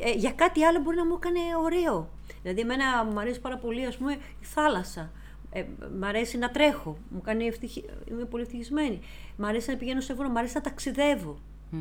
ε, 0.01 0.11
για 0.11 0.31
κάτι 0.31 0.63
άλλο 0.63 0.79
μπορεί 0.79 0.95
να 0.97 1.05
μου 1.05 1.13
έκανε 1.15 1.39
ωραίο. 1.63 2.09
Δηλαδή, 2.41 2.61
εμένα 2.61 3.05
μου 3.05 3.19
αρέσει 3.19 3.39
πάρα 3.39 3.57
πολύ, 3.57 3.85
ας 3.85 3.97
πούμε, 3.97 4.13
η 4.13 4.45
θάλασσα. 4.45 5.11
Ε, 5.51 5.63
μ' 5.99 6.03
αρέσει 6.03 6.37
να 6.37 6.49
τρέχω. 6.49 6.97
Μου 7.09 7.21
κάνει 7.21 7.45
ευτυχη... 7.45 7.85
Είμαι 8.09 8.25
πολύ 8.25 8.43
ευτυχισμένη. 8.43 8.99
Μ' 9.37 9.45
αρέσει 9.45 9.69
να 9.69 9.77
πηγαίνω 9.77 10.01
σε 10.01 10.13
βουνό. 10.13 10.29
Μ' 10.29 10.37
αρέσει 10.37 10.55
να 10.55 10.61
ταξιδεύω. 10.61 11.39
Mm. 11.71 11.75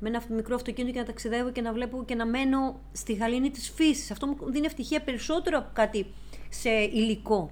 Με 0.00 0.08
ένα 0.08 0.22
μικρό 0.28 0.54
αυτοκίνητο 0.54 0.92
και 0.92 1.00
να 1.00 1.06
ταξιδεύω 1.06 1.50
και 1.50 1.60
να 1.60 1.72
βλέπω 1.72 2.04
και 2.04 2.14
να 2.14 2.26
μένω 2.26 2.80
στη 2.92 3.12
γαλήνη 3.12 3.50
της 3.50 3.70
φύσης. 3.70 4.10
Αυτό 4.10 4.26
μου 4.26 4.36
δίνει 4.46 4.66
ευτυχία 4.66 5.00
περισσότερο 5.00 5.58
από 5.58 5.70
κάτι 5.72 6.06
σε 6.48 6.70
υλικό. 6.70 7.50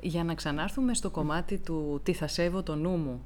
Για 0.00 0.24
να 0.24 0.34
ξανάρθουμε 0.34 0.94
στο 0.94 1.10
κομμάτι 1.10 1.58
του 1.58 2.00
τι 2.02 2.12
θα 2.12 2.26
σέβω 2.26 2.62
το 2.62 2.74
νου 2.74 2.96
μου. 2.96 3.24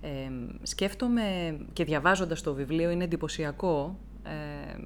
Ε, 0.00 0.30
σκέφτομαι 0.62 1.58
και 1.72 1.84
διαβάζοντας 1.84 2.42
το 2.42 2.54
βιβλίο 2.54 2.90
είναι 2.90 3.04
εντυπωσιακό 3.04 3.98
ε, 4.22 4.78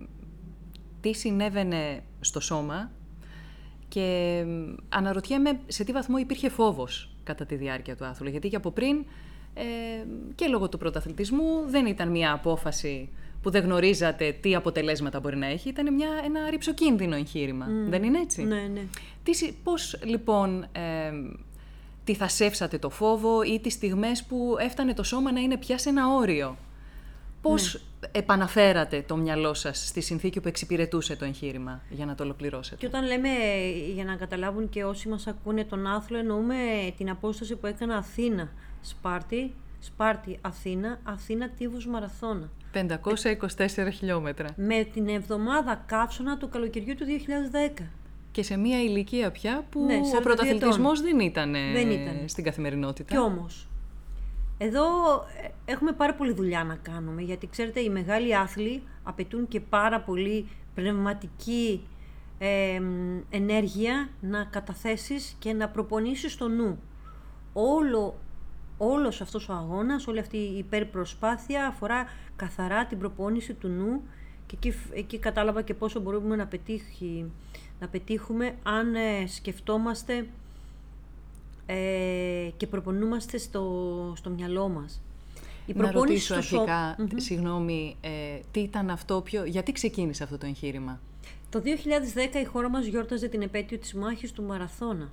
τι 1.01 1.13
συνέβαινε 1.13 2.03
στο 2.21 2.41
σώμα 2.41 2.91
και 3.89 4.45
αναρωτιέμαι 4.89 5.61
σε 5.67 5.85
τι 5.85 5.93
βαθμό 5.93 6.19
υπήρχε 6.19 6.49
φόβος 6.49 7.15
κατά 7.25 7.47
τη 7.47 7.55
διάρκεια 7.55 7.97
του 7.97 8.05
άθλου. 8.05 8.29
Γιατί 8.29 8.49
και 8.49 8.57
από 8.57 8.71
πριν 8.71 9.05
ε, 9.55 9.63
και 10.35 10.47
λόγω 10.47 10.69
του 10.69 10.79
πρωταθλητισμού 10.79 11.65
δεν 11.67 11.87
ήταν 11.87 12.09
μια 12.09 12.33
απόφαση 12.33 13.09
που 13.43 13.51
δεν 13.51 13.63
γνωρίζατε 13.63 14.33
τι 14.41 14.55
αποτελέσματα 14.55 15.21
μπορεί 15.21 15.37
να 15.37 15.47
έχει. 15.47 15.69
Ήταν 15.69 15.95
μια, 15.95 16.09
ένα 16.25 16.51
ρηψοκίνδυνο 16.51 17.17
εγχείρημα. 17.17 17.67
Δεν 17.89 18.03
είναι 18.03 18.19
έτσι; 18.19 18.43
Ναι, 18.43 18.69
ναι. 18.75 18.81
Τι, 19.23 19.53
πώς 19.63 19.99
λοιπόν 20.05 20.63
ε, 20.63 21.13
τι 22.05 22.15
θα 22.15 22.29
σέψατε 22.29 22.79
το 22.79 22.91
φόβο 22.91 23.43
ή 23.43 23.61
τις 23.61 23.73
στιγμές 23.73 24.25
που 24.25 24.57
έφτανε 24.59 24.95
το 24.95 25.03
σώμα 25.03 25.33
να 25.33 25.41
είναι 25.41 25.57
πια 25.57 25.79
σε 25.79 25.89
ένα 25.89 26.15
όριο; 26.15 26.57
Πώς 27.43 27.75
ναι. 27.75 28.09
επαναφέρατε 28.13 29.05
το 29.07 29.17
μυαλό 29.17 29.55
σας 29.55 29.89
στη 29.89 30.01
συνθήκη 30.01 30.41
που 30.41 30.49
εξυπηρετούσε 30.49 31.17
το 31.17 31.25
εγχείρημα 31.25 31.83
για 31.91 32.07
να 32.07 32.15
το 32.15 32.23
ολοκληρώσετε; 32.23 32.77
Και 32.77 32.87
όταν 32.87 33.07
λέμε, 33.07 33.29
για 33.95 34.05
να 34.05 34.17
καταλάβουν 34.17 34.69
και 34.69 34.85
όσοι 34.85 35.09
μας 35.09 35.27
ακούνε 35.27 35.65
τον 35.65 35.87
άθλο, 35.87 36.19
εννοούμε 36.19 36.55
την 36.97 37.11
απόσταση 37.11 37.57
που 37.57 37.67
έκανα 37.67 37.97
Αθήνα, 37.97 38.53
Σπάρτη, 38.81 39.55
Σπάρτη, 39.79 40.39
Αθήνα, 40.41 41.01
Αθήνα 41.05 41.49
Τίβους 41.49 41.87
Μαραθώνα. 41.87 42.51
524 42.73 43.91
χιλιόμετρα. 43.93 44.49
Με 44.57 44.85
την 44.85 45.09
εβδομάδα 45.09 45.83
καύσωνα 45.87 46.37
του 46.37 46.49
καλοκαιριού 46.49 46.95
του 46.95 47.05
2010. 47.79 47.83
Και 48.31 48.43
σε 48.43 48.57
μια 48.57 48.83
ηλικία 48.83 49.31
πια 49.31 49.65
που 49.71 49.85
ναι, 49.85 50.01
ο 50.19 50.21
πρωταθλητισμός 50.21 51.01
δεν 51.01 51.21
ήταν, 51.21 51.53
δεν 51.53 51.91
ήταν 51.91 52.23
στην 52.27 52.45
καθημερινότητα. 52.45 53.15
Κι 53.15 53.21
όμως, 53.21 53.69
εδώ 54.65 54.85
ε, 55.43 55.49
έχουμε 55.73 55.93
πάρα 55.93 56.15
πολύ 56.15 56.33
δουλειά 56.33 56.65
να 56.65 56.75
κάνουμε, 56.75 57.23
γιατί 57.23 57.47
ξέρετε 57.47 57.81
οι 57.81 57.91
μεγάλοι 57.91 58.37
άθλοι 58.37 58.83
απαιτούν 59.03 59.49
και 59.49 59.61
πάρα 59.61 60.01
πολύ 60.01 60.49
πνευματική 60.75 61.87
ενέργεια 63.31 64.09
να 64.21 64.45
καταθέσεις 64.45 65.37
και 65.39 65.53
να 65.53 65.69
προπονήσεις 65.69 66.37
το 66.37 66.49
νου. 66.49 66.79
Όλο, 67.53 68.19
όλος 68.79 69.21
αυτός 69.21 69.49
ο 69.49 69.53
αγώνας, 69.53 70.07
όλη 70.07 70.19
αυτή 70.19 70.37
η 70.37 70.59
υπερπροσπάθεια 70.59 71.67
αφορά 71.67 72.05
καθαρά 72.37 72.87
την 72.87 72.99
προπόνηση 72.99 73.55
του 73.55 73.69
νου 73.69 74.03
και 74.47 74.57
εκεί, 74.57 74.75
εκεί 74.93 75.19
κατάλαβα 75.19 75.63
και 75.63 75.75
πόσο 75.75 76.01
μπορούμε 76.01 76.37
να, 76.37 76.47
πετύχει, 76.47 77.33
να 77.81 77.89
πετύχουμε 77.89 78.55
αν 78.63 78.95
ε, 78.95 79.27
σκεφτόμαστε 79.27 80.27
ε, 81.67 82.51
και 82.57 82.67
προπονούμαστε 82.67 83.39
στο, 83.39 84.13
στο 84.17 84.31
μυαλό 84.31 84.69
μας. 84.69 85.03
Η 85.67 85.73
να 85.77 85.91
ρωτήσω 85.91 86.35
αρχικά, 86.35 86.97
συγγνώμη, 87.17 87.97
ε, 88.01 88.09
τι 88.51 88.61
ήταν 88.61 88.91
αυτό, 88.91 89.21
ποιο, 89.21 89.45
γιατί 89.45 89.73
ξεκίνησε 89.73 90.23
αυτό 90.23 90.39
το 90.39 90.47
εγχείρημα; 90.47 91.01
Το 91.51 91.61
2010 91.61 92.41
η 92.43 92.45
χώρα 92.45 92.69
μας 92.69 92.87
γιόρταζε 92.87 93.29
την 93.29 93.43
επέτειο 93.43 93.79
της 93.79 93.95
μάχης 93.95 94.33
του 94.33 94.43
Μαραθώνα. 94.43 95.11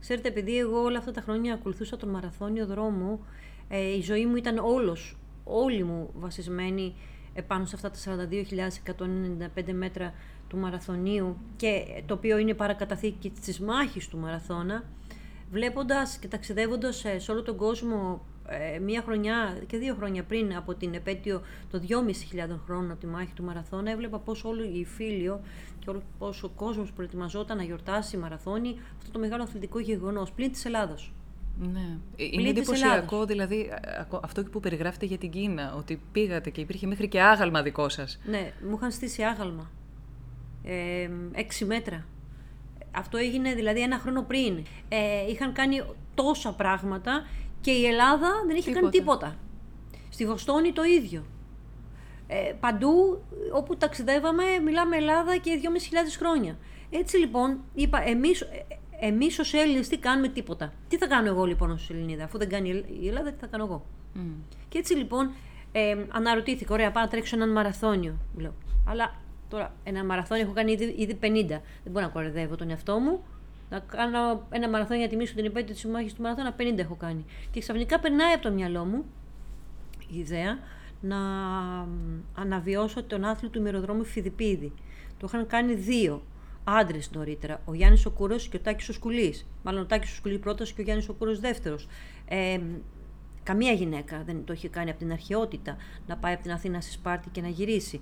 Ξέρετε, 0.00 0.28
επειδή 0.28 0.58
εγώ 0.58 0.82
όλα 0.82 0.98
αυτά 0.98 1.12
τα 1.12 1.20
χρόνια 1.20 1.54
ακολουθούσα 1.54 1.96
τον 1.96 2.08
μαραθώνιο 2.08 2.66
δρόμο, 2.66 3.20
ε, 3.68 3.96
η 3.96 4.02
ζωή 4.02 4.26
μου 4.26 4.36
ήταν 4.36 4.58
όλος, 4.58 5.16
όλη 5.44 5.84
μου 5.84 6.10
βασισμένη 6.14 6.94
επάνω 7.34 7.64
σε 7.66 7.76
αυτά 7.76 7.90
τα 7.90 7.98
42.195 7.98 9.72
μέτρα 9.72 10.14
του 10.48 10.56
μαραθωνίου 10.56 11.36
και 11.56 12.02
το 12.06 12.14
οποίο 12.14 12.38
είναι 12.38 12.54
παρακαταθήκη 12.54 13.30
της 13.30 13.60
μάχης 13.60 14.08
του 14.08 14.18
μαραθώνα, 14.18 14.84
βλέποντας 15.50 16.16
και 16.16 16.28
ταξιδεύοντας 16.28 17.04
σε 17.16 17.30
όλο 17.30 17.42
τον 17.42 17.56
κόσμο 17.56 18.26
ε, 18.48 18.78
μία 18.78 19.02
χρονιά 19.02 19.58
και 19.66 19.76
δύο 19.76 19.94
χρόνια 19.94 20.22
πριν 20.22 20.56
από 20.56 20.74
την 20.74 20.94
επέτειο 20.94 21.42
των 21.70 21.80
2.500 21.80 22.58
χρόνων 22.64 22.90
από 22.90 23.00
τη 23.00 23.06
μάχη 23.06 23.32
του 23.34 23.42
Μαραθώνα, 23.42 23.90
έβλεπα 23.90 24.18
πώς 24.18 24.44
όλο 24.44 24.62
η 24.62 24.84
φίλιο 24.84 25.40
και 25.78 25.90
όλο 25.90 26.02
πώς 26.18 26.42
ο 26.42 26.48
κόσμος 26.48 26.92
προετοιμαζόταν 26.92 27.56
να 27.56 27.62
γιορτάσει 27.62 28.16
μαραθώνη 28.16 28.80
αυτό 28.98 29.10
το 29.10 29.18
μεγάλο 29.18 29.42
αθλητικό 29.42 29.78
γεγονός, 29.78 30.32
πλην 30.32 30.52
της 30.52 30.64
Ελλάδος. 30.64 31.12
Ναι. 31.58 31.98
Ε, 32.16 32.24
είναι 32.30 32.48
εντυπωσιακό, 32.48 33.24
δηλαδή, 33.24 33.72
αυτό 34.22 34.42
που 34.42 34.60
περιγράφετε 34.60 35.06
για 35.06 35.18
την 35.18 35.30
Κίνα, 35.30 35.74
ότι 35.76 36.00
πήγατε 36.12 36.50
και 36.50 36.60
υπήρχε 36.60 36.86
μέχρι 36.86 37.08
και 37.08 37.20
άγαλμα 37.20 37.62
δικό 37.62 37.88
σας. 37.88 38.18
Ναι, 38.24 38.52
μου 38.68 38.76
είχαν 38.76 38.90
στήσει 38.90 39.22
άγαλμα. 39.22 39.70
Ε, 40.64 41.10
έξι 41.32 41.64
μέτρα. 41.64 42.06
Αυτό 42.96 43.16
έγινε 43.16 43.54
δηλαδή 43.54 43.80
ένα 43.80 43.98
χρόνο 43.98 44.22
πριν. 44.22 44.64
Ε, 44.88 45.30
είχαν 45.30 45.52
κάνει 45.52 45.82
τόσα 46.14 46.52
πράγματα 46.52 47.26
και 47.60 47.70
η 47.70 47.86
Ελλάδα 47.86 48.28
δεν 48.46 48.56
είχε 48.56 48.70
κάνει 48.70 48.88
τίποτα. 48.88 49.36
Στη 50.08 50.26
Βοστόνη 50.26 50.72
το 50.72 50.82
ίδιο. 50.82 51.24
Ε, 52.26 52.52
παντού 52.60 53.22
όπου 53.52 53.76
ταξιδεύαμε 53.76 54.44
μιλάμε 54.64 54.96
Ελλάδα 54.96 55.36
και 55.36 55.60
2.500 55.62 55.68
χρόνια. 56.18 56.58
Έτσι 56.90 57.16
λοιπόν 57.16 57.58
είπα 57.74 58.02
εμείς, 58.08 58.40
ε, 58.40 58.46
εμείς 59.00 59.38
ως 59.38 59.54
Έλληνες 59.54 59.88
τι 59.88 59.98
κάνουμε; 59.98 60.28
Τίποτα. 60.28 60.72
Τι 60.88 60.96
θα 60.96 61.06
κάνω 61.06 61.28
εγώ 61.28 61.44
λοιπόν 61.44 61.70
ως 61.70 61.90
Ελληνίδα; 61.90 62.24
Αφού 62.24 62.38
δεν 62.38 62.48
κάνει 62.48 62.84
η 63.00 63.08
Ελλάδα 63.08 63.32
τι 63.32 63.38
θα 63.40 63.46
κάνω 63.46 63.64
εγώ; 63.64 63.86
Mm. 64.16 64.18
Και 64.68 64.78
έτσι 64.78 64.94
λοιπόν 64.94 65.30
ε, 65.72 65.96
αναρωτήθηκα 66.08 66.74
ωραία 66.74 66.90
πάω 66.90 67.02
να 67.02 67.08
τρέξω 67.08 67.36
έναν 67.36 67.52
μαραθώνιο. 67.52 68.16
Λέω. 68.36 68.54
Αλλά 68.86 69.14
τώρα 69.48 69.74
ένα 69.84 70.04
μαραθώνιο 70.04 70.44
έχω 70.44 70.52
κάνει 70.52 70.72
ήδη, 70.72 70.94
ήδη 70.98 71.18
50. 71.22 71.46
Δεν 71.48 71.60
μπορώ 71.90 72.04
να 72.04 72.12
κορεδεύω 72.12 72.56
τον 72.56 72.70
εαυτό 72.70 72.98
μου 72.98 73.22
να 73.70 73.78
κάνω 73.78 74.46
ένα 74.50 74.68
μαραθώνιο 74.68 75.00
για 75.00 75.10
τιμήσω 75.10 75.34
την 75.34 75.44
επέτειο 75.44 75.74
της 75.74 75.84
μάχη 75.84 76.14
του 76.14 76.22
μαραθώνα, 76.22 76.54
50 76.58 76.78
έχω 76.78 76.94
κάνει. 76.94 77.24
Και 77.50 77.60
ξαφνικά 77.60 78.00
περνάει 78.00 78.32
από 78.32 78.42
το 78.42 78.52
μυαλό 78.52 78.84
μου 78.84 79.04
η 80.08 80.18
ιδέα 80.18 80.58
να 81.00 81.16
αναβιώσω 82.34 83.02
τον 83.02 83.24
άθλιο 83.24 83.50
του 83.50 83.58
ημεροδρόμου 83.58 84.04
Φιδιπίδη. 84.04 84.72
Το 85.18 85.26
είχαν 85.28 85.46
κάνει 85.46 85.74
δύο 85.74 86.22
άντρες 86.64 87.10
νωρίτερα, 87.12 87.60
ο 87.64 87.74
Γιάννης 87.74 88.06
ο 88.06 88.10
και 88.50 88.56
ο 88.56 88.60
Τάκης 88.60 88.88
ο 88.88 88.92
Σκουλής. 88.92 89.46
Μάλλον 89.62 89.82
ο 89.82 89.86
Τάκης 89.86 90.12
ο 90.12 90.14
Σκουλή 90.14 90.38
πρώτος 90.38 90.72
και 90.72 90.80
ο 90.80 90.84
Γιάννης 90.84 91.08
ο 91.08 91.12
Κούρος 91.12 91.40
δεύτερος. 91.40 91.88
Ε, 92.28 92.60
καμία 93.42 93.72
γυναίκα 93.72 94.22
δεν 94.26 94.44
το 94.44 94.52
είχε 94.52 94.68
κάνει 94.68 94.90
από 94.90 94.98
την 94.98 95.12
αρχαιότητα 95.12 95.76
να 96.06 96.16
πάει 96.16 96.32
από 96.32 96.42
την 96.42 96.52
Αθήνα 96.52 96.80
στη 96.80 96.92
Σπάρτη 96.92 97.28
και 97.28 97.40
να 97.40 97.48
γυρίσει 97.48 98.00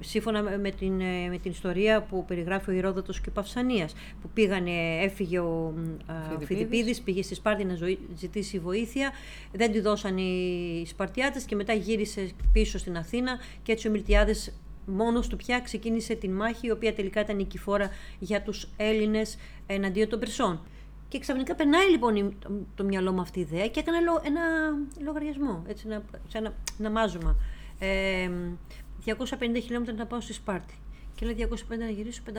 σύμφωνα 0.00 0.42
με 0.42 0.70
την, 0.70 1.00
ε, 1.00 1.28
με 1.28 1.38
την 1.38 1.50
ιστορία 1.50 2.02
που 2.02 2.24
περιγράφει 2.24 2.70
ο 2.70 2.72
Ηρόδοτος 2.72 3.20
και 3.20 3.28
ο 3.28 3.32
Παυσανίας, 3.32 3.94
που 4.22 4.30
πήγανε, 4.34 4.70
έφυγε 5.02 5.38
ο 5.38 5.74
Φιδιπίδης, 6.44 7.00
πήγε 7.00 7.22
στη 7.22 7.34
Σπάρτη 7.34 7.64
να 7.64 7.76
ζητήσει 8.16 8.58
βοήθεια, 8.58 9.12
δεν 9.52 9.72
τη 9.72 9.80
δώσαν 9.80 10.18
οι 10.18 10.84
Σπαρτιάτες 10.86 11.44
και 11.44 11.54
μετά 11.54 11.72
γύρισε 11.72 12.30
πίσω 12.52 12.78
στην 12.78 12.96
Αθήνα 12.96 13.38
και 13.62 13.72
έτσι 13.72 13.88
ο 13.88 13.90
Μιλτιάδες 13.90 14.52
μόνος 14.86 15.28
του 15.28 15.36
πια 15.36 15.60
ξεκίνησε 15.60 16.14
την 16.14 16.32
μάχη, 16.32 16.66
η 16.66 16.70
οποία 16.70 16.94
τελικά 16.94 17.20
ήταν 17.20 17.36
νικηφόρα 17.36 17.90
για 18.18 18.42
τους 18.42 18.68
Έλληνες 18.76 19.38
εναντίον 19.66 20.08
των 20.08 20.18
Περσών. 20.18 20.60
Και 21.08 21.18
ξαφνικά 21.18 21.54
περνάει 21.54 21.90
λοιπόν 21.90 22.34
το 22.74 22.84
μυαλό 22.84 23.12
μου 23.12 23.20
αυτή 23.20 23.38
η 23.38 23.42
ιδέα 23.42 23.68
και 23.68 23.80
έκανε 23.80 23.96
ένα 24.22 24.42
λογαριασμό, 25.04 25.62
έτσι, 25.66 25.84
ένα, 25.86 26.02
ένα, 26.32 26.54
ένα 26.78 26.90
μάζωμα. 26.90 27.36
Ε, 27.78 28.30
250 29.06 29.14
χιλιόμετρα 29.62 29.94
να 29.94 30.06
πάω 30.06 30.20
στη 30.20 30.32
Σπάρτη. 30.32 30.74
Και 31.14 31.26
λέει 31.26 31.48
250 31.50 31.78
να 31.78 31.90
γυρίσω 31.90 32.22
500. 32.26 32.32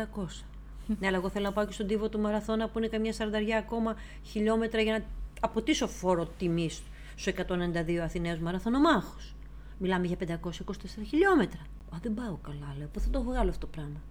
ναι, 1.00 1.08
αλλά 1.08 1.18
εγώ 1.18 1.30
θέλω 1.30 1.46
να 1.46 1.52
πάω 1.52 1.66
και 1.66 1.72
στον 1.72 1.88
τύπο 1.88 2.10
του 2.10 2.20
Μαραθώνα 2.20 2.70
που 2.70 2.78
είναι 2.78 2.88
καμιά 2.88 3.14
σαρανταριά 3.14 3.58
ακόμα 3.58 3.96
χιλιόμετρα 4.24 4.82
για 4.82 4.98
να 4.98 5.04
αποτίσω 5.40 5.88
φόρο 5.88 6.26
τιμής 6.38 6.82
στου 7.16 7.32
192 7.32 7.96
Αθηναίους 7.96 8.40
μαραθωνομάχους. 8.40 9.36
Μιλάμε 9.78 10.08
για 10.08 10.18
524 10.18 10.68
χιλιόμετρα. 11.08 11.60
Α, 11.94 11.98
δεν 12.02 12.14
πάω 12.14 12.38
καλά, 12.42 12.76
λέω. 12.78 12.88
Πού 12.88 13.00
θα 13.00 13.10
το 13.10 13.22
βγάλω 13.22 13.50
αυτό 13.50 13.66
το 13.66 13.72
πράγμα; 13.72 14.02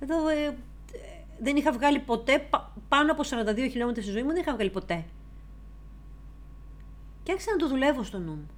Εδώ 0.00 0.28
ε, 0.28 0.56
δεν 1.40 1.56
είχα 1.56 1.72
βγάλει 1.72 1.98
ποτέ 1.98 2.48
πάνω 2.88 3.12
από 3.12 3.22
42 3.22 3.56
χιλιόμετρα 3.70 4.02
στη 4.02 4.10
ζωή 4.10 4.22
μου, 4.22 4.28
δεν 4.28 4.40
είχα 4.40 4.54
βγάλει 4.54 4.70
ποτέ. 4.70 5.04
Και 7.22 7.32
άρχισα 7.32 7.50
να 7.50 7.56
το 7.56 7.68
δουλεύω 7.68 8.02
στο 8.02 8.18
νου 8.18 8.32
μου. 8.32 8.48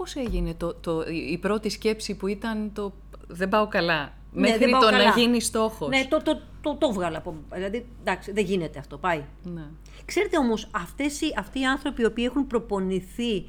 Πώς 0.00 0.16
έγινε 0.16 0.54
το, 0.54 0.74
το, 0.74 1.04
η 1.30 1.38
πρώτη 1.38 1.68
σκέψη 1.68 2.14
που 2.14 2.26
ήταν 2.26 2.70
το 2.72 2.92
«δεν 3.26 3.48
πάω 3.48 3.68
καλά» 3.68 4.12
ναι, 4.32 4.40
μέχρι 4.40 4.70
το 4.80 4.90
να 4.90 5.02
γίνει 5.16 5.40
στόχος. 5.40 5.88
Ναι, 5.88 6.06
το, 6.08 6.22
το, 6.22 6.40
το, 6.60 6.74
το 6.74 6.92
βγάλα. 6.92 7.18
Από, 7.18 7.34
δηλαδή, 7.52 7.86
εντάξει, 8.00 8.32
δεν 8.32 8.44
γίνεται 8.44 8.78
αυτό, 8.78 8.98
πάει. 8.98 9.24
Ναι. 9.42 9.62
Ξέρετε 10.04 10.38
όμως, 10.38 10.68
αυτές 10.70 11.20
οι, 11.20 11.34
αυτοί 11.38 11.60
οι 11.60 11.64
άνθρωποι 11.64 12.02
οι 12.02 12.04
οποίοι 12.04 12.24
έχουν 12.28 12.46
προπονηθεί 12.46 13.48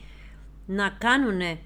να 0.66 0.89
κάνουν 0.89 1.41
ε, 1.41 1.60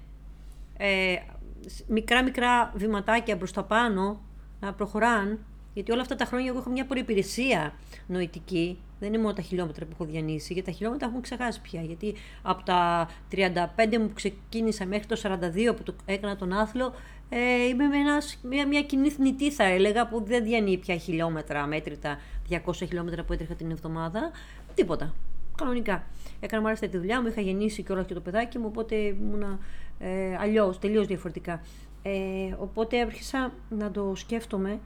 μικρά 1.86 2.22
μικρά 2.22 2.72
βηματάκια 2.74 3.36
προς 3.36 3.52
τα 3.52 3.62
πάνω, 3.62 4.20
να 4.60 4.72
προχωράν, 4.72 5.38
γιατί 5.76 5.92
όλα 5.92 6.00
αυτά 6.00 6.14
τα 6.14 6.24
χρόνια 6.24 6.48
εγώ 6.48 6.58
έχω 6.58 6.70
μια 6.70 6.86
προϋπηρεσία 6.86 7.74
νοητική 8.06 8.78
δεν 8.98 9.08
είναι 9.08 9.18
μόνο 9.18 9.32
τα 9.32 9.42
χιλιόμετρα 9.42 9.84
που 9.84 9.90
έχω 9.92 10.04
διανύσει, 10.04 10.52
γιατί 10.52 10.68
τα 10.70 10.76
χιλιόμετρα 10.76 11.06
έχουμε 11.06 11.22
ξεχάσει 11.22 11.60
πια. 11.60 11.82
Γιατί 11.82 12.14
από 12.42 12.62
τα 12.62 13.08
35 13.32 13.98
μου 13.98 14.06
που 14.06 14.14
ξεκίνησα 14.14 14.86
μέχρι 14.86 15.06
το 15.06 15.20
42 15.22 15.76
που 15.76 15.82
το 15.82 15.94
έκανα 16.04 16.36
τον 16.36 16.52
άθλο, 16.52 16.94
ε, 17.28 17.66
είμαι 17.68 17.86
με 17.86 17.96
ένας, 17.96 18.38
μια, 18.42 18.66
μια 18.66 18.82
κοινή 18.82 19.10
θνητή 19.10 19.50
θα 19.50 19.64
έλεγα 19.64 20.08
που 20.08 20.22
δεν 20.24 20.44
διανύει 20.44 20.76
πια 20.76 20.96
χιλιόμετρα 20.96 21.66
μέτρητα, 21.66 22.18
200 22.50 22.58
χιλιόμετρα 22.74 23.24
που 23.24 23.32
έτρεχα 23.32 23.54
την 23.54 23.70
εβδομάδα. 23.70 24.30
Τίποτα. 24.74 25.14
Κανονικά. 25.56 26.06
Έκανα 26.40 26.62
μάλιστα 26.62 26.88
τη 26.88 26.98
δουλειά 26.98 27.22
μου, 27.22 27.28
είχα 27.28 27.40
γεννήσει 27.40 27.82
και 27.82 27.92
όλα 27.92 28.02
και 28.02 28.14
το 28.14 28.20
παιδάκι 28.20 28.58
μου, 28.58 28.66
οπότε 28.68 28.94
ήμουν 28.94 29.58
ε, 29.98 30.36
αλλιώς, 30.40 30.78
τελείως 30.78 31.06
διαφορετικά. 31.06 31.62
Ε, 32.02 32.54
οπότε 32.58 33.00
άρχισα 33.00 33.52
να 33.68 33.90
το 33.90 34.12
σκέφτομαι 34.14 34.78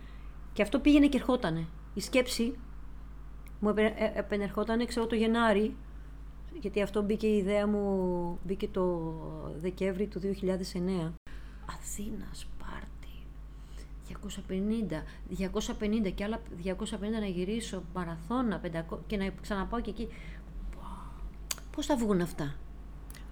και 0.61 0.67
αυτό 0.67 0.79
πήγαινε 0.79 1.07
και 1.07 1.17
ερχότανε. 1.17 1.67
Η 1.95 2.01
σκέψη 2.01 2.55
μου 3.61 3.75
ε, 3.77 3.93
επενερχόταν, 4.15 4.87
ξέρω, 4.87 5.07
το 5.07 5.15
Γενάρη, 5.15 5.77
γιατί 6.61 6.83
αυτό 6.83 7.03
μπήκε 7.03 7.27
η 7.27 7.37
ιδέα 7.37 7.67
μου, 7.67 8.39
μπήκε 8.45 8.69
το 8.69 9.13
Δεκέμβρη 9.61 10.07
του 10.07 10.21
2009. 10.21 11.13
Αθήνας, 11.67 12.47
Σπάρτη, 12.47 13.15
250, 14.89 15.03
250 16.09 16.13
και 16.15 16.25
άλλα 16.25 16.41
250 16.65 16.75
να 17.21 17.27
γυρίσω, 17.27 17.83
μαραθώνα, 17.95 18.61
500 18.91 18.99
και 19.07 19.17
να 19.17 19.31
ξαναπάω 19.41 19.81
και 19.81 19.91
εκεί. 19.91 20.09
Πώς 21.71 21.87
θα 21.87 21.97
βγουν 21.97 22.21
αυτά; 22.21 22.55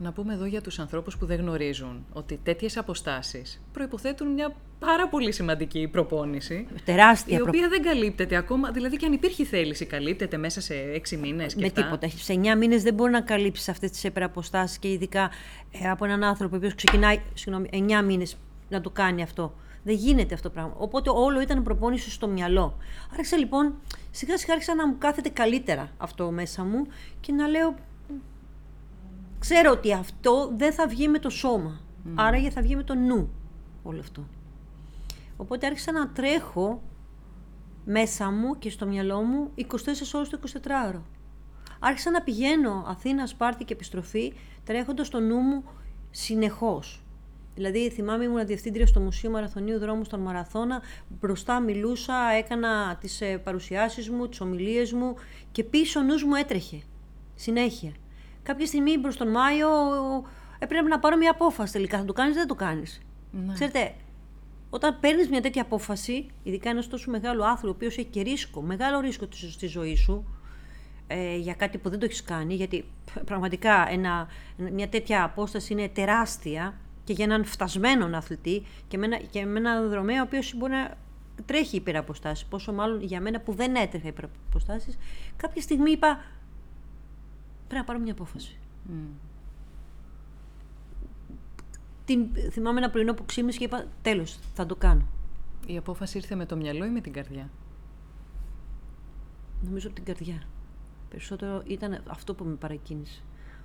Να 0.01 0.13
πούμε 0.13 0.35
εδώ 0.35 0.45
για 0.45 0.61
τους 0.61 0.79
ανθρώπους 0.79 1.17
που 1.17 1.27
δεν 1.27 1.39
γνωρίζουν 1.41 2.05
ότι 2.13 2.41
τέτοιες 2.43 2.77
αποστάσεις 2.77 3.61
προϋποθέτουν 3.73 4.29
μια 4.29 4.55
πάρα 4.79 5.09
πολύ 5.09 5.33
σημαντική 5.33 5.89
προπόνηση. 5.89 6.67
Τεράστια 6.85 7.39
Η 7.39 7.41
οποία 7.41 7.69
δεν 7.69 7.83
καλύπτεται 7.83 8.37
ακόμα. 8.37 8.71
Δηλαδή, 8.71 8.97
και 8.97 9.07
αν 9.07 9.13
υπήρχε 9.13 9.45
θέληση, 9.45 9.87
καλύπτεται 9.87 10.37
μέσα 10.37 10.61
σε 10.61 10.75
έξι 10.75 11.17
μήνες 11.17 11.55
και 11.55 11.61
Με 11.61 11.71
τίποτα. 11.71 12.09
Σε 12.09 12.33
εννιά 12.33 12.57
μήνες 12.57 12.83
δεν 12.83 12.95
μπορεί 12.95 13.11
να 13.11 13.21
καλύψεις 13.21 13.69
αυτές 13.69 13.91
τις 13.91 14.05
υπεραποστάσεις 14.05 14.79
και 14.79 14.91
ειδικά 14.91 15.31
ε, 15.73 15.91
από 15.91 16.05
έναν 16.05 16.25
άνθρωπο 16.25 16.55
ο 16.55 16.59
οποίος 16.59 16.75
ξεκινάει 16.75 17.21
συγγνώμη, 17.35 17.69
εννιά 17.73 18.03
μήνες 18.03 18.37
να 18.69 18.81
το 18.81 18.91
κάνει 18.91 19.23
αυτό. 19.23 19.55
Δεν 19.83 19.95
γίνεται 19.95 20.35
αυτό 20.35 20.49
το 20.49 20.55
πράγμα. 20.55 20.75
Οπότε 20.79 21.11
όλο 21.11 21.41
ήταν 21.41 21.63
προπόνηση 21.63 22.11
στο 22.11 22.29
μυαλό. 22.29 22.77
Άρχισα 23.13 23.37
λοιπόν, 23.37 23.75
σιγά 24.11 24.39
σιγά 24.39 24.53
άρχισα 24.53 24.75
να 24.75 24.87
μου 24.87 24.95
κάθεται 24.99 25.29
καλύτερα 25.29 25.91
αυτό 25.97 26.31
μέσα 26.31 26.65
μου 26.65 26.87
και 27.21 27.33
να 27.33 27.47
λέω. 27.47 27.75
Ξέρω 29.39 29.71
ότι 29.71 29.93
αυτό 29.93 30.53
δεν 30.57 30.73
θα 30.73 30.87
βγει 30.87 31.09
με 31.09 31.19
το 31.19 31.31
σώμα. 31.31 31.81
Mm. 32.05 32.11
Άρα 32.15 32.51
θα 32.51 32.63
βγει 32.63 32.77
με 32.77 32.83
το 32.83 32.95
νου 32.95 33.31
όλο 33.83 34.01
αυτό. 34.01 34.27
Οπότε 35.37 35.67
άρχισα 35.67 35.93
να 35.93 36.09
τρέχω 36.09 36.83
μέσα 37.85 38.31
μου 38.31 38.59
και 38.59 38.71
στο 38.71 38.87
μυαλό 38.87 39.23
μου 39.23 39.51
24 39.57 39.65
ώρες 40.13 40.29
το 40.29 40.39
24ωρο. 40.63 41.01
Άρχισα 41.81 42.11
να 42.11 42.23
πηγαίνω 42.23 42.85
Αθήνα, 42.89 43.27
Σπάρτη 43.27 43.65
και 43.65 43.73
επιστροφή 43.73 44.33
τρέχοντας 44.65 45.07
στο 45.07 45.21
νου 45.21 45.39
μου 45.39 45.65
συνεχώς. 46.11 47.03
Δηλαδή, 47.55 47.91
θυμάμαι, 47.91 48.25
ήμουν 48.25 48.47
διευθύντρια 48.47 48.87
στο 48.87 49.01
Μουσείο 49.01 49.31
Μαραθωνίου 49.31 49.79
Δρόμου 49.79 50.05
στον 50.05 50.21
Μαραθώνα. 50.21 50.83
Μπροστά 51.09 51.61
μιλούσα, 51.61 52.15
έκανα 52.39 52.97
τις 53.01 53.21
ε, 53.21 53.39
παρουσιάσεις 53.39 54.11
μου, 54.11 54.29
τις 54.29 54.41
ομιλίες 54.41 54.93
μου 54.93 55.15
και 55.53 55.65
πίσω 55.65 56.01
ο 56.01 56.03
νους 56.03 56.25
μου 56.25 56.35
έτρεχε. 56.35 56.83
Συνέχεια. 57.35 57.93
Κάποια 58.49 58.67
στιγμή 58.67 58.99
προς 58.99 59.17
τον 59.17 59.29
Μάιο 59.29 59.69
έπρεπε 60.59 60.89
να 60.89 60.99
πάρω 60.99 61.17
μια 61.17 61.31
απόφαση 61.31 61.73
τελικά. 61.73 61.99
Θα 61.99 62.05
το 62.05 62.13
κάνεις 62.13 62.35
ή 62.35 62.39
δεν 62.39 62.47
το 62.47 62.55
κάνεις. 62.55 63.01
Ναι. 63.31 63.53
Ξέρετε, 63.53 63.95
όταν 64.71 65.01
παίρνεις 65.01 65.29
μια 65.29 65.41
τέτοια 65.41 65.63
απόφαση, 65.63 66.27
ειδικά 66.43 66.71
ένας 66.71 66.89
τόσο 66.89 67.11
μεγάλο 67.11 67.45
άθλο, 67.45 67.69
ο 67.69 67.73
οποίος 67.73 67.97
έχει 67.97 68.07
και 68.07 68.23
ρίσκο, 68.23 68.63
μεγάλο 68.63 69.01
ρίσκο 69.01 69.27
στη 69.31 69.67
ζωή 69.67 69.97
σου, 69.97 70.25
ε, 71.07 71.37
για 71.37 71.55
κάτι 71.55 71.79
που 71.79 71.89
δεν 71.89 71.99
το 71.99 72.05
έχεις 72.05 72.23
κάνει, 72.23 72.55
γιατί 72.55 72.85
πραγματικά 73.25 73.89
ένα, 73.91 74.29
μια 74.57 74.89
τέτοια 74.89 75.25
απόσταση 75.25 75.73
είναι 75.73 75.89
τεράστια 75.89 76.75
και 77.05 77.13
για 77.13 77.25
έναν 77.25 77.45
φτασμένο 77.45 78.17
αθλητή 78.17 78.67
και 78.89 78.99
με, 78.99 79.07
ένα, 79.07 79.17
και 79.17 79.45
με 79.45 79.59
έναν 79.59 79.89
δρομέα 79.89 80.21
ο 80.21 80.25
οποίος 80.25 80.55
μπορεί 80.57 80.73
να 80.73 80.97
τρέχει 81.47 81.77
υπεραποστάσει. 81.77 82.47
Πόσο 82.49 82.73
μάλλον 82.73 83.03
για 83.03 83.21
μένα 83.21 83.41
που 83.41 83.53
δεν 83.53 83.75
έτρεχα 83.75 84.09
υπεραποστάσει, 84.09 84.99
κάποια 85.37 85.63
στιγμή 85.63 85.91
είπα. 85.91 86.21
Πρέπει 87.69 87.81
να 87.81 87.85
πάρω 87.85 87.99
μια 87.99 88.13
απόφαση. 88.13 88.59
Mm. 88.89 88.93
Την, 92.05 92.27
θυμάμαι 92.51 92.79
ένα 92.79 92.91
πρωινό 92.91 93.15
που 93.15 93.25
ξύμισε 93.25 93.59
και 93.59 93.65
είπα: 93.65 93.87
Τέλος, 94.03 94.39
θα 94.55 94.67
το 94.67 94.77
κάνω. 94.77 95.07
Η 95.67 95.77
απόφαση 95.77 96.17
ήρθε 96.19 96.35
με 96.35 96.47
το 96.47 96.57
μυαλό 96.57 96.85
ή 96.85 96.91
με 96.91 97.01
την 97.01 97.13
καρδιά; 97.13 97.51
Νομίζω 99.65 99.87
από 99.87 99.97
την 99.97 100.05
καρδιά. 100.05 100.43
Περισσότερο 101.11 101.63
ήταν 101.67 102.03
αυτό 102.07 102.35
που 102.35 102.45
με 102.45 102.55
παρακίνησε. 102.55 103.23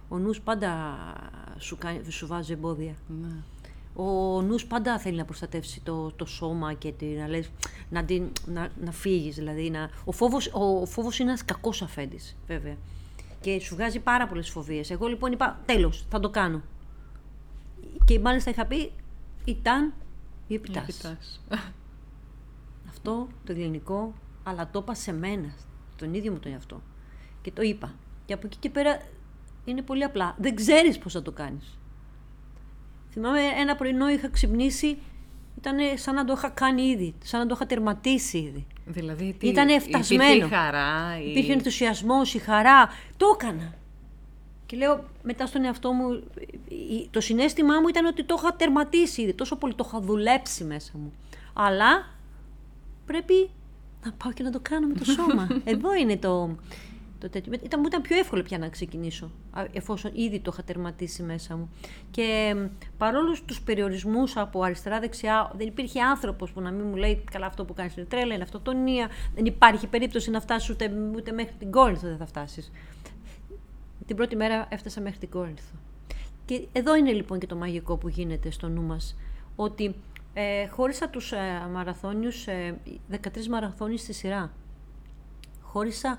Ο 0.09 0.17
νους 0.17 0.41
πάντα 0.41 0.97
σου, 1.57 1.77
κάνει, 1.77 2.11
σου 2.11 2.27
βάζει 2.27 2.53
εμπόδια. 2.53 2.95
Ναι. 3.21 3.35
Ο 3.95 4.41
νους 4.41 4.65
πάντα 4.65 4.99
θέλει 4.99 5.17
να 5.17 5.25
προστατεύσει 5.25 5.81
το, 5.81 6.11
το 6.11 6.25
σώμα 6.25 6.73
και 6.73 6.91
τη, 6.91 7.05
να, 7.05 7.27
λες, 7.27 7.51
να, 7.89 8.03
την, 8.03 8.31
να, 8.45 8.69
να 8.83 8.91
φύγεις. 8.91 9.35
Δηλαδή, 9.35 9.69
να... 9.69 9.89
Ο, 10.05 10.11
φόβος, 10.11 10.51
ο 10.53 10.85
φόβος 10.85 11.19
είναι 11.19 11.29
ένας 11.29 11.45
κακός 11.45 11.81
αφέντης, 11.81 12.35
βέβαια. 12.47 12.75
Και 13.43 13.59
σου 13.59 13.75
βγάζει 13.75 13.99
πάρα 13.99 14.27
πολλές 14.27 14.49
φοβίες. 14.49 14.91
Εγώ 14.91 15.07
λοιπόν 15.07 15.31
είπα, 15.31 15.59
τέλος, 15.65 16.05
θα 16.09 16.19
το 16.19 16.29
κάνω. 16.29 16.61
Και 18.05 18.19
μάλιστα 18.19 18.49
είχα 18.49 18.65
πει, 18.65 18.91
ήταν 19.45 19.93
η 20.47 20.53
επιτάση. 20.53 21.17
Αυτό 22.89 23.27
το 23.43 23.51
ελληνικό, 23.51 24.13
αλλά 24.43 24.69
το 24.69 24.79
είπα 24.79 24.93
σε 24.93 25.13
μένα, 25.13 25.53
τον 25.95 26.13
ίδιο 26.13 26.31
μου 26.31 26.39
τον 26.39 26.51
εαυτό. 26.51 26.81
Και 27.41 27.51
το 27.51 27.61
είπα. 27.61 27.93
Και 28.25 28.33
από 28.33 28.47
εκεί 28.47 28.57
και 28.57 28.69
πέρα 28.69 29.01
είναι 29.65 29.81
πολύ 29.81 30.03
απλά. 30.03 30.35
Δεν 30.39 30.55
ξέρεις 30.55 30.97
πώς 30.97 31.13
θα 31.13 31.21
το 31.21 31.31
κάνεις. 31.31 31.79
Θυμάμαι 33.11 33.41
ένα 33.41 33.75
πρωινό 33.75 34.09
είχα 34.09 34.29
ξυπνήσει, 34.29 34.97
ήταν 35.57 35.77
σαν 35.97 36.15
να 36.15 36.25
το 36.25 36.33
είχα 36.33 36.49
κάνει 36.49 36.81
ήδη, 36.81 37.15
σαν 37.23 37.39
να 37.39 37.45
το 37.45 37.53
είχα 37.55 37.65
τερματίσει 37.65 38.37
ήδη. 38.37 38.67
Δηλαδή, 38.85 39.35
τι, 39.39 39.47
ήταν 39.47 39.81
φτασμένο. 39.81 40.23
Υπήρχε 40.23 40.45
η 40.45 40.57
χαρά. 40.57 41.19
Η... 41.19 41.29
Υπήρχε 41.29 41.51
ενθουσιασμός, 41.51 42.33
η 42.33 42.37
χαρά. 42.37 42.89
Το 43.17 43.37
έκανα. 43.39 43.73
Και 44.65 44.77
λέω 44.77 45.03
μετά 45.23 45.45
στον 45.45 45.63
εαυτό 45.63 45.91
μου, 45.91 46.23
το 47.11 47.21
συνέστημά 47.21 47.79
μου 47.79 47.87
ήταν 47.87 48.05
ότι 48.05 48.23
το 48.23 48.35
είχα 48.39 48.55
τερματίσει 48.55 49.21
ήδη, 49.21 49.33
τόσο 49.33 49.55
πολύ 49.55 49.73
το 49.73 49.85
είχα 49.87 49.99
δουλέψει 49.99 50.63
μέσα 50.63 50.91
μου. 50.93 51.13
Αλλά 51.53 52.09
πρέπει 53.05 53.49
να 54.03 54.11
πάω 54.11 54.31
και 54.33 54.43
να 54.43 54.51
το 54.51 54.59
κάνω 54.61 54.87
με 54.87 54.93
το 54.93 55.05
σώμα. 55.05 55.47
Εδώ 55.63 55.95
είναι 55.95 56.17
το, 56.17 56.55
το 57.23 57.29
τέτοιο. 57.29 57.53
Ήταν, 57.63 57.79
μου 57.79 57.87
ήταν 57.87 58.01
πιο 58.01 58.17
εύκολο 58.17 58.41
πια 58.41 58.57
να 58.57 58.69
ξεκινήσω, 58.69 59.31
εφόσον 59.71 60.11
ήδη 60.15 60.39
το 60.39 60.49
είχα 60.53 60.63
τερματίσει 60.63 61.23
μέσα 61.23 61.55
μου. 61.55 61.69
Και 62.11 62.55
παρόλο 62.97 63.37
τους 63.45 63.61
περιορισμούς 63.61 64.37
από 64.37 64.61
αριστερά-δεξιά, 64.61 65.51
δεν 65.57 65.67
υπήρχε 65.67 66.01
άνθρωπος 66.01 66.51
που 66.51 66.61
να 66.61 66.71
μην 66.71 66.85
μου 66.87 66.95
λέει 66.95 67.23
καλά 67.31 67.45
αυτό 67.45 67.65
που 67.65 67.73
κάνεις 67.73 67.95
είναι 67.95 68.05
τρέλα, 68.05 68.33
είναι 68.33 68.43
αυτοτονία, 68.43 69.09
δεν 69.35 69.45
υπάρχει 69.45 69.87
περίπτωση 69.87 70.29
να 70.29 70.41
φτάσεις 70.41 70.69
ούτε, 70.69 70.91
ούτε 71.15 71.31
μέχρι 71.31 71.53
την 71.59 71.71
Κόρινθο 71.71 72.07
δεν 72.07 72.17
θα 72.17 72.25
φτάσεις. 72.25 72.71
Την 74.05 74.15
πρώτη 74.15 74.35
μέρα 74.35 74.67
έφτασα 74.69 75.01
μέχρι 75.01 75.19
την 75.19 75.29
Κόρινθο. 75.29 75.75
Και 76.45 76.67
εδώ 76.71 76.95
είναι 76.95 77.11
λοιπόν 77.11 77.39
και 77.39 77.47
το 77.47 77.55
μαγικό 77.55 77.97
που 77.97 78.07
γίνεται 78.09 78.51
στο 78.51 78.69
νου 78.69 78.81
μας, 78.81 79.17
ότι 79.55 79.95
ε, 80.33 80.67
χώρισα 80.67 81.09
τους 81.09 81.31
ε, 81.31 81.67
μαραθώνιους, 81.71 82.47
ε, 82.47 82.75
13 83.11 83.17
μαραθώνιους 83.49 84.01
στη 84.01 84.13
σειρά. 84.13 84.51
Χώρισα 85.61 86.17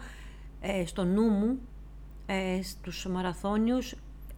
ε, 0.66 0.86
στο 0.86 1.04
νου 1.04 1.28
μου 1.28 1.58
ε, 2.26 2.62
στους 2.62 3.06
μαραθώνιους 3.06 3.94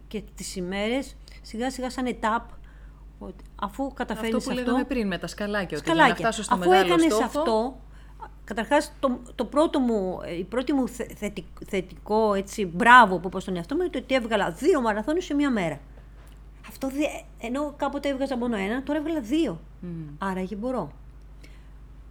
και 0.07 0.23
τις 0.35 0.55
ημέρες 0.55 1.15
σιγά 1.41 1.71
σιγά 1.71 1.89
σαν 1.89 2.05
ετάπ 2.05 2.49
αφού 3.55 3.93
καταφέρνεις 3.93 4.35
αυτό. 4.35 4.49
που 4.49 4.55
λέγαμε 4.55 4.83
πριν 4.83 5.07
με 5.07 5.17
τα 5.17 5.27
σκαλάκια, 5.27 5.77
σκαλάκια. 5.77 6.03
ότι 6.03 6.13
για 6.13 6.23
να 6.23 6.29
φτάσω 6.29 6.43
στο 6.43 6.53
αφού 6.55 6.69
μεγάλο 6.69 6.85
έκανες 6.85 7.13
στόχο... 7.13 7.23
αυτό, 7.25 7.79
καταρχάς 8.43 8.93
το, 8.99 9.19
το 9.35 9.45
πρώτο 9.45 9.79
μου, 9.79 10.19
η 10.39 10.43
πρώτη 10.43 10.73
μου 10.73 10.87
θετικό, 11.65 12.33
έτσι, 12.33 12.65
μπράβο 12.65 13.17
που 13.19 13.27
είπα 13.27 13.39
στον 13.39 13.55
εαυτό 13.55 13.75
μου 13.75 13.81
είναι 13.81 13.97
ότι 13.97 14.15
έβγαλα 14.15 14.51
δύο 14.51 14.81
μαραθώνιους 14.81 15.25
σε 15.25 15.33
μία 15.33 15.51
μέρα. 15.51 15.79
Αυτό 16.69 16.89
ενώ 17.39 17.73
κάποτε 17.77 18.09
έβγαζα 18.09 18.37
μόνο 18.37 18.55
ένα, 18.55 18.83
τώρα 18.83 18.99
έβγαλα 18.99 19.21
δύο. 19.21 19.59
Mm. 19.83 19.87
Άρα 20.17 20.43
και 20.43 20.55
μπορώ. 20.55 20.91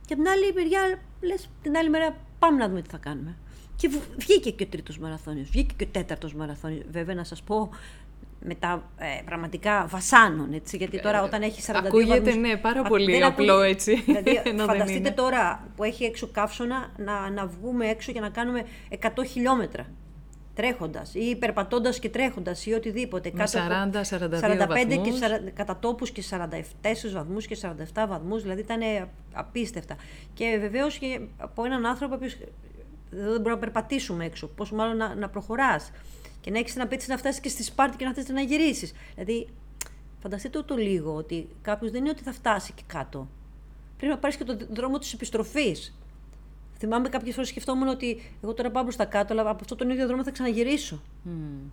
Και 0.07 0.15
από 0.15 0.23
την 0.23 0.33
άλλη 0.33 0.53
μεριά, 0.55 1.01
λες, 1.21 1.49
την 1.63 1.77
άλλη 1.77 1.91
μέρα 1.91 2.17
πάμε 2.39 2.59
να 2.59 2.69
δούμε 2.69 2.83
τι 2.83 2.91
θα 2.91 2.97
κάνουμε. 2.97 3.37
Και 3.77 3.91
βγήκε 4.17 4.51
και 4.51 4.63
ο 4.63 4.67
τρίτος 4.67 4.99
μαραθώνιος, 4.99 5.49
βγήκε 5.49 5.75
και 5.77 5.85
ο 5.85 5.89
τέταρτος 5.93 6.35
μαραθώνιος. 6.35 6.85
Βέβαια, 6.91 7.15
να 7.15 7.25
σας 7.25 7.43
πω, 7.43 7.71
μετά 8.41 8.91
ε, 8.99 9.23
πραγματικά 9.25 9.87
βασάνων, 9.89 10.53
έτσι, 10.53 10.77
γιατί 10.77 11.01
τώρα 11.01 11.23
όταν 11.23 11.43
έχεις 11.43 11.71
42 11.71 11.87
Ακούγεται, 11.87 12.19
βαθμούς, 12.19 12.37
ναι, 12.37 12.57
πάρα 12.57 12.83
πολύ 12.83 13.25
απλό 13.25 13.61
έτσι. 13.61 14.03
Δηλαδή, 14.07 14.43
φανταστείτε 14.67 15.11
τώρα 15.11 15.69
που 15.77 15.85
έχει 15.85 16.05
έξω 16.05 16.27
καύσωνα 16.27 16.93
να, 16.97 17.31
να 17.31 17.47
βγούμε 17.47 17.87
έξω 17.87 18.13
και 18.13 18.21
να 18.21 18.29
κάνουμε 18.29 18.65
100 19.01 19.09
χιλιόμετρα 19.27 19.87
τρέχοντας 20.57 21.15
ή 21.15 21.37
περπατώντα 21.37 21.91
και 21.91 22.09
τρέχοντας 22.09 22.67
ή 22.67 22.73
οτιδήποτε. 22.73 23.31
Με 23.35 23.45
40-45 23.45 23.53
45 23.53 24.89
και 24.89 25.13
40, 25.49 25.51
κατά 25.55 25.79
τόπου 25.79 26.05
και 26.05 26.23
44 26.31 26.37
βαθμούς 27.13 27.47
και 27.47 27.57
47 27.63 28.07
βαθμούς, 28.09 28.43
δηλαδή 28.43 28.61
ήταν 28.61 28.81
απίστευτα. 29.33 29.97
Και 30.35 30.57
βεβαίως 30.61 30.99
και 30.99 31.21
από 31.37 31.65
έναν 31.65 31.87
άνθρωπο 31.87 32.17
που 32.17 32.25
δεν 33.11 33.27
μπορούμε 33.27 33.51
να 33.51 33.59
περπατήσουμε 33.59 34.25
έξω. 34.25 34.47
Πόσο 34.47 34.75
μάλλον 34.75 34.97
να, 34.97 35.15
να 35.15 35.29
προχωράς. 35.29 35.91
Και 36.41 36.51
να 36.51 36.59
έχεις 36.59 36.73
την 36.73 36.83
απέτηση 36.83 37.11
να 37.11 37.17
φτάσεις 37.17 37.41
και 37.41 37.49
στη 37.49 37.63
Σπάρτη 37.63 37.97
και 37.97 38.05
να 38.05 38.15
θέλει 38.15 38.33
να 38.33 38.41
γυρίσεις. 38.41 38.93
Δηλαδή, 39.15 39.49
φανταστείτε 40.19 40.63
το 40.63 40.77
λίγο 40.77 41.15
ότι 41.15 41.49
κάποιος 41.63 41.91
δεν 41.91 42.01
είναι 42.01 42.11
ότι 42.11 42.23
θα 42.23 42.33
φτάσει 42.33 42.73
και 42.73 42.83
κάτω. 42.87 43.29
Πρέπει 43.97 44.13
να 44.13 44.19
πάρεις 44.19 44.37
και 44.37 44.45
τον 44.45 44.59
δρόμο 44.71 44.99
της 44.99 45.13
επιστροφής. 45.13 45.99
Θυμάμαι 46.79 47.09
κάποιες 47.09 47.35
φορές 47.35 47.49
σκεφτόμουν 47.49 47.89
ότι 47.89 48.33
εγώ 48.43 48.55
τώρα 48.55 48.71
πάω 48.71 48.83
προς 48.83 48.97
τα 48.97 49.05
κάτω, 49.05 49.33
αλλά 49.33 49.51
από 49.51 49.59
αυτό 49.61 49.77
τον 49.77 49.91
ίδιο 49.91 50.07
δρόμο 50.07 50.23
θα 50.23 50.31
ξαναγυρίσω. 50.31 51.03
Mm. 51.27 51.31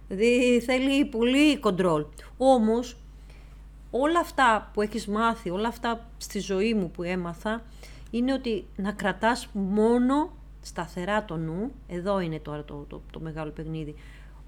Δηλαδή 0.07 0.61
θέλει 0.65 1.05
πολύ 1.05 1.57
κοντρόλ. 1.57 2.05
Όμως, 2.37 2.97
όλα 3.91 4.19
αυτά 4.19 4.71
που 4.73 4.81
έχεις 4.81 5.07
μάθει, 5.07 5.49
όλα 5.49 5.67
αυτά 5.67 6.09
στη 6.17 6.39
ζωή 6.39 6.73
μου 6.73 6.91
που 6.91 7.03
έμαθα, 7.03 7.63
είναι 8.11 8.33
ότι 8.33 8.65
να 8.75 8.91
κρατάς 8.91 9.47
μόνο 9.53 10.31
σταθερά 10.63 11.25
το 11.25 11.37
νου, 11.37 11.71
εδώ 11.87 12.19
είναι 12.19 12.39
τώρα 12.39 12.63
το, 12.63 12.85
το, 12.89 13.01
το 13.11 13.19
μεγάλο 13.19 13.51
παιχνίδι, 13.51 13.95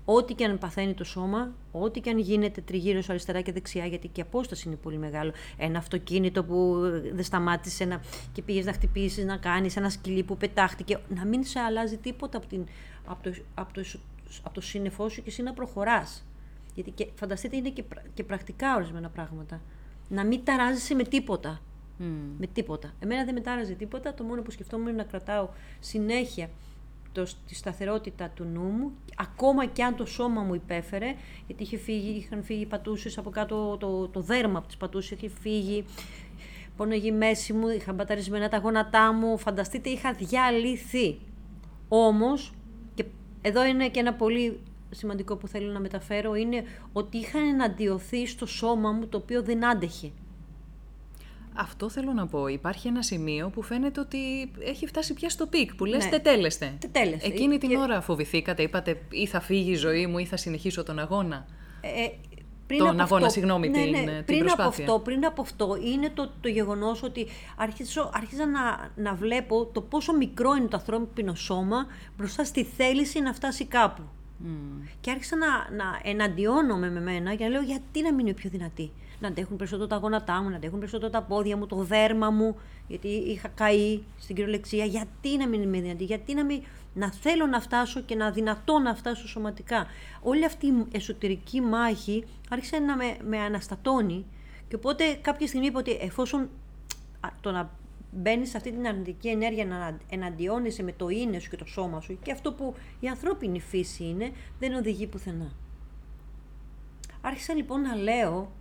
ό,τι 0.06 0.34
και 0.34 0.46
αν 0.46 0.58
παθαίνει 0.58 0.94
το 0.94 1.04
σώμα, 1.04 1.52
ό,τι 1.72 2.00
και 2.00 2.10
αν 2.10 2.18
γίνεται 2.18 2.62
τριγύρω 2.62 3.02
αριστερά 3.08 3.42
και 3.42 3.52
δεξιά, 3.52 3.86
γιατί 3.86 4.08
και 4.08 4.20
η 4.20 4.24
απόσταση 4.24 4.68
είναι 4.68 4.78
πολύ 4.78 4.98
μεγάλο. 4.98 5.32
Ένα 5.58 5.78
αυτοκίνητο 5.78 6.44
που 6.44 6.82
δεν 7.14 7.24
σταμάτησε 7.24 7.86
να, 7.86 8.02
και 8.32 8.42
πήγες 8.42 8.66
να 8.66 8.74
χτυπήσεις, 8.74 9.26
να 9.26 9.38
κάνεις, 9.38 9.76
ένα 9.76 9.90
σκυλί 9.90 10.24
που 10.24 10.38
πετάχτηκε, 10.38 11.00
να 11.08 11.26
μην 11.26 11.44
σε 11.44 11.60
αλλάζει 11.60 11.98
τίποτα 11.98 12.38
από, 12.38 12.48
την, 12.48 12.66
από, 13.06 13.24
το, 13.24 13.36
από, 13.54 13.74
το, 13.74 13.84
από 14.44 14.54
το 14.54 14.62
σύννεφό 14.62 15.10
σου 15.10 15.22
και 15.22 15.30
εσύ 15.30 15.42
να 15.44 15.54
προχωράς. 15.54 16.26
Γιατί 16.76 16.92
και, 16.92 17.08
φανταστείτε 17.16 17.56
είναι 17.56 17.70
και, 17.70 17.84
και 18.14 18.24
πρακτικά 18.24 18.76
ορισμένα 18.76 19.10
πράγματα. 19.10 19.62
Να 20.10 20.26
μην 20.26 20.44
ταράζεσαι 20.44 20.96
με 20.96 21.04
τίποτα. 21.04 21.62
Mm. 22.00 22.04
Με 22.38 22.48
τίποτα. 22.48 22.94
Εμένα 23.00 23.26
δεν 23.26 23.34
με 23.34 23.40
τάραζε 23.40 23.74
τίποτα. 23.74 24.14
Το 24.14 24.24
μόνο 24.24 24.42
που 24.42 24.52
σκεφτόμουν 24.52 24.88
είναι 24.88 24.98
να 24.98 25.04
κρατάω 25.04 25.50
συνέχεια 25.80 26.50
το, 27.16 27.24
τη 27.48 27.56
σταθερότητα 27.56 28.30
του 28.30 28.44
νου 28.44 28.62
μου, 28.62 28.92
ακόμα 29.18 29.66
και 29.66 29.84
αν 29.84 29.96
το 29.96 30.06
σώμα 30.06 30.42
μου 30.42 30.54
υπέφερε, 30.54 31.16
γιατί 31.48 31.64
είχε 31.64 31.78
φύγει, 31.78 32.18
είχαν 32.18 32.44
φύγει 32.44 32.66
πατούσες 32.66 33.18
από 33.18 33.30
κάτω, 33.30 33.78
το, 33.80 34.08
το 34.08 34.22
δέρμα 34.22 34.58
από 34.58 34.68
τις 34.68 34.78
πατούσες 34.78 35.12
είχε 35.12 35.30
φύγει, 35.42 35.86
πόνεγε 36.78 37.08
η 37.08 37.12
μέση 37.12 37.54
μου, 37.54 37.68
είχα 37.68 37.94
μπαταρισμένα 37.94 38.50
τα 38.50 38.58
γόνατά 38.58 39.14
μου, 39.14 39.38
φανταστείτε 39.38 39.90
είχα 39.90 40.14
διαλυθεί. 40.14 41.20
Όμως, 41.88 42.54
και 42.94 43.06
εδώ 43.42 43.66
είναι 43.66 43.90
και 43.90 44.00
ένα 44.00 44.14
πολύ 44.14 44.60
σημαντικό 44.92 45.36
που 45.36 45.48
θέλω 45.48 45.72
να 45.72 45.80
μεταφέρω, 45.80 46.36
είναι 46.36 46.64
ότι 46.94 47.18
είχαν 47.18 47.44
εναντιωθεί 47.48 48.28
στο 48.28 48.46
σώμα 48.46 48.92
μου 48.92 49.08
το 49.08 49.18
οποίο 49.18 49.44
δεν 49.44 49.66
άντεχε. 49.66 50.12
Αυτό 51.56 51.90
θέλω 51.90 52.14
να 52.14 52.28
πω. 52.28 52.48
Υπάρχει 52.48 52.88
ένα 52.88 53.02
σημείο 53.02 53.50
που 53.50 53.62
φαίνεται 53.62 54.00
ότι 54.00 54.52
έχει 54.60 54.88
φτάσει 54.88 55.14
πια 55.14 55.30
στο 55.30 55.48
peak, 55.48 55.76
που 55.76 55.86
λες 55.86 56.04
ναι. 56.04 56.10
τετέλεσται. 56.10 56.74
τετέλεσται. 56.80 57.28
Εκείνη 57.28 57.58
την 57.58 57.76
ώρα 57.76 58.02
φοβηθήκατε, 58.02 58.64
είπατε 58.64 59.02
ή 59.10 59.26
θα 59.26 59.40
φύγει 59.40 59.72
η 59.72 59.76
ζωή 59.76 60.08
μου 60.08 60.18
ή 60.18 60.26
θα 60.26 60.38
συνεχίσω 60.38 60.84
τον 60.84 61.00
αγώνα. 61.00 61.46
Ε, 61.82 62.04
ε 62.04 62.12
πριν 62.68 62.80
τον 62.80 62.88
αγώνα, 62.88 63.04
αυτό, 63.04 63.30
συγγνώμη, 63.30 63.70
ναι, 63.70 63.84
την, 63.84 63.92
ναι, 63.92 64.00
την 64.00 64.26
πριν 64.26 64.40
προσπάθεια. 64.40 64.84
Από 64.84 64.94
αυτό, 64.94 65.00
πριν 65.00 65.26
από 65.26 65.42
αυτό 65.42 65.78
είναι 65.84 66.10
το, 66.10 66.32
το 66.42 66.48
γεγονός 66.48 67.04
ότι 67.04 67.28
αρχίζω, 67.58 68.10
άρχιζα 68.14 68.46
να, 68.46 68.92
να 68.96 69.14
βλέπω 69.14 69.66
το 69.66 69.82
πόσο 69.82 70.14
μικρό 70.14 70.54
είναι 70.56 70.68
το 70.68 70.78
ανθρώπινο 70.78 71.36
σώμα 71.36 71.86
μπροστά 72.18 72.44
στη 72.44 72.64
θέληση 72.64 73.20
να 73.20 73.34
φτάσει 73.34 73.66
κάπου. 73.66 74.02
Μμ. 74.44 74.88
Και 75.02 75.12
άρχισα 75.12 75.36
να, 75.36 75.48
να 75.48 76.00
εναντιώνομαι 76.04 76.90
με 76.90 77.00
μένα 77.00 77.36
και 77.36 77.44
να 77.44 77.50
λέω 77.50 77.62
γιατί 77.62 78.02
να 78.02 78.14
μην 78.14 78.26
είναι 78.26 78.36
πιο 78.36 78.50
δυνατή; 78.50 78.92
Να 79.20 79.28
αντέχουν 79.28 79.58
περισσότερο 79.58 79.88
τα 79.88 79.96
γόνατά 79.96 80.42
μου, 80.42 80.50
να 80.50 80.56
αντέχουν 80.56 80.80
περισσότερο 80.80 81.12
τα 81.12 81.22
πόδια 81.22 81.58
μου, 81.58 81.66
το 81.66 81.76
δέρμα 81.76 82.30
μου, 82.30 82.56
γιατί 82.88 83.08
είχα 83.08 83.48
καεί 83.48 84.02
στην 84.20 84.36
κυριολεξία. 84.36 84.86
Γιατί 84.86 85.38
να 85.38 85.48
μην 85.48 85.62
είμαι 85.62 85.80
δυνατή, 85.80 86.04
γιατί 86.04 86.34
να, 86.34 86.46
μην, 86.46 86.64
να 86.94 87.12
θέλω 87.12 87.46
να 87.46 87.60
φτάσω 87.60 88.02
και 88.02 88.16
να 88.16 88.32
δυνατώ 88.32 88.80
να 88.80 88.96
φτάσω 88.96 89.28
σωματικά. 89.28 89.86
Όλη 90.22 90.46
αυτή 90.46 90.68
η 90.68 90.86
εσωτερική 90.92 91.62
μάχη 91.62 92.24
άρχισε 92.50 92.80
να 92.80 92.96
με, 92.96 93.18
με 93.28 93.40
αναστατώνει, 93.40 94.26
Και 94.68 94.76
οπότε 94.76 95.18
κάποια 95.22 95.48
στιγμή 95.48 95.68
είπα 95.68 95.80
ότι 95.80 95.92
εφόσον 96.02 96.50
το 97.42 97.52
να 97.52 97.70
μπαίνεις 98.12 98.50
σε 98.50 98.58
αυτή 98.58 98.72
την 98.72 98.88
αρνητική 98.88 99.28
ενέργεια 99.28 99.66
να 99.66 99.98
εναντιώνεσαι 100.10 100.84
με 100.84 100.92
το 100.92 101.10
είναι 101.10 101.40
σου 101.40 101.50
και 101.50 101.58
το 101.58 101.66
σώμα 101.66 102.02
σου 102.02 102.20
και 102.24 102.32
αυτό 102.32 102.54
που 102.54 102.76
η 103.00 103.08
ανθρώπινη 103.08 103.60
φύση 103.60 104.04
είναι, 104.04 104.32
δεν 104.60 104.74
οδηγεί 104.74 105.08
πουθενά. 105.08 105.52
Άρχισα 107.22 107.54
λοιπόν 107.54 107.82
να 107.82 107.96
λέω, 107.96 108.52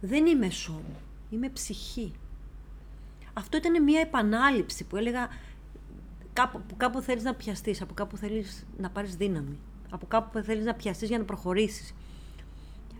δεν 0.00 0.26
είμαι 0.26 0.50
σώμα, 0.50 1.00
είμαι 1.30 1.48
ψυχή. 1.48 2.12
Αυτό 3.32 3.56
ήταν 3.56 3.82
μια 3.82 4.00
επανάληψη 4.00 4.84
που 4.84 4.96
έλεγα, 4.96 5.28
κάπου, 6.32 6.60
που 6.68 6.76
κάπου 6.76 7.00
θέλεις 7.00 7.22
να 7.22 7.34
πιαστείς, 7.34 7.82
από 7.82 7.94
κάπου 7.94 8.16
θέλεις 8.16 8.66
να 8.78 8.90
πάρεις 8.90 9.16
δύναμη, 9.16 9.58
από 9.90 10.06
κάπου 10.06 10.38
θέλεις 10.38 10.64
να 10.64 10.74
πιαστείς 10.74 11.08
για 11.08 11.18
να 11.18 11.24
προχωρήσεις. 11.24 11.94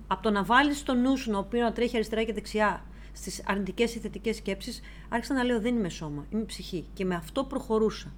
Από 0.06 0.22
το 0.22 0.30
να 0.30 0.44
βάλεις 0.44 0.82
το 0.82 0.94
νου 0.94 1.16
σου, 1.16 1.32
ο 1.34 1.38
οποίο 1.38 1.62
να 1.62 1.72
τρέχει 1.72 1.96
αριστερά 1.96 2.22
και 2.22 2.32
δεξιά, 2.32 2.84
στις 3.12 3.42
αρνητικές 3.46 3.94
ή 3.94 3.98
θετικές 3.98 4.36
σκέψεις, 4.36 4.80
άρχισα 5.08 5.34
να 5.34 5.44
λέω: 5.44 5.60
Δεν 5.60 5.76
είμαι 5.76 5.88
σώμα, 5.88 6.26
είμαι 6.30 6.42
ψυχή. 6.42 6.86
Και 6.92 7.04
με 7.04 7.14
αυτό 7.14 7.44
προχωρούσα. 7.44 8.12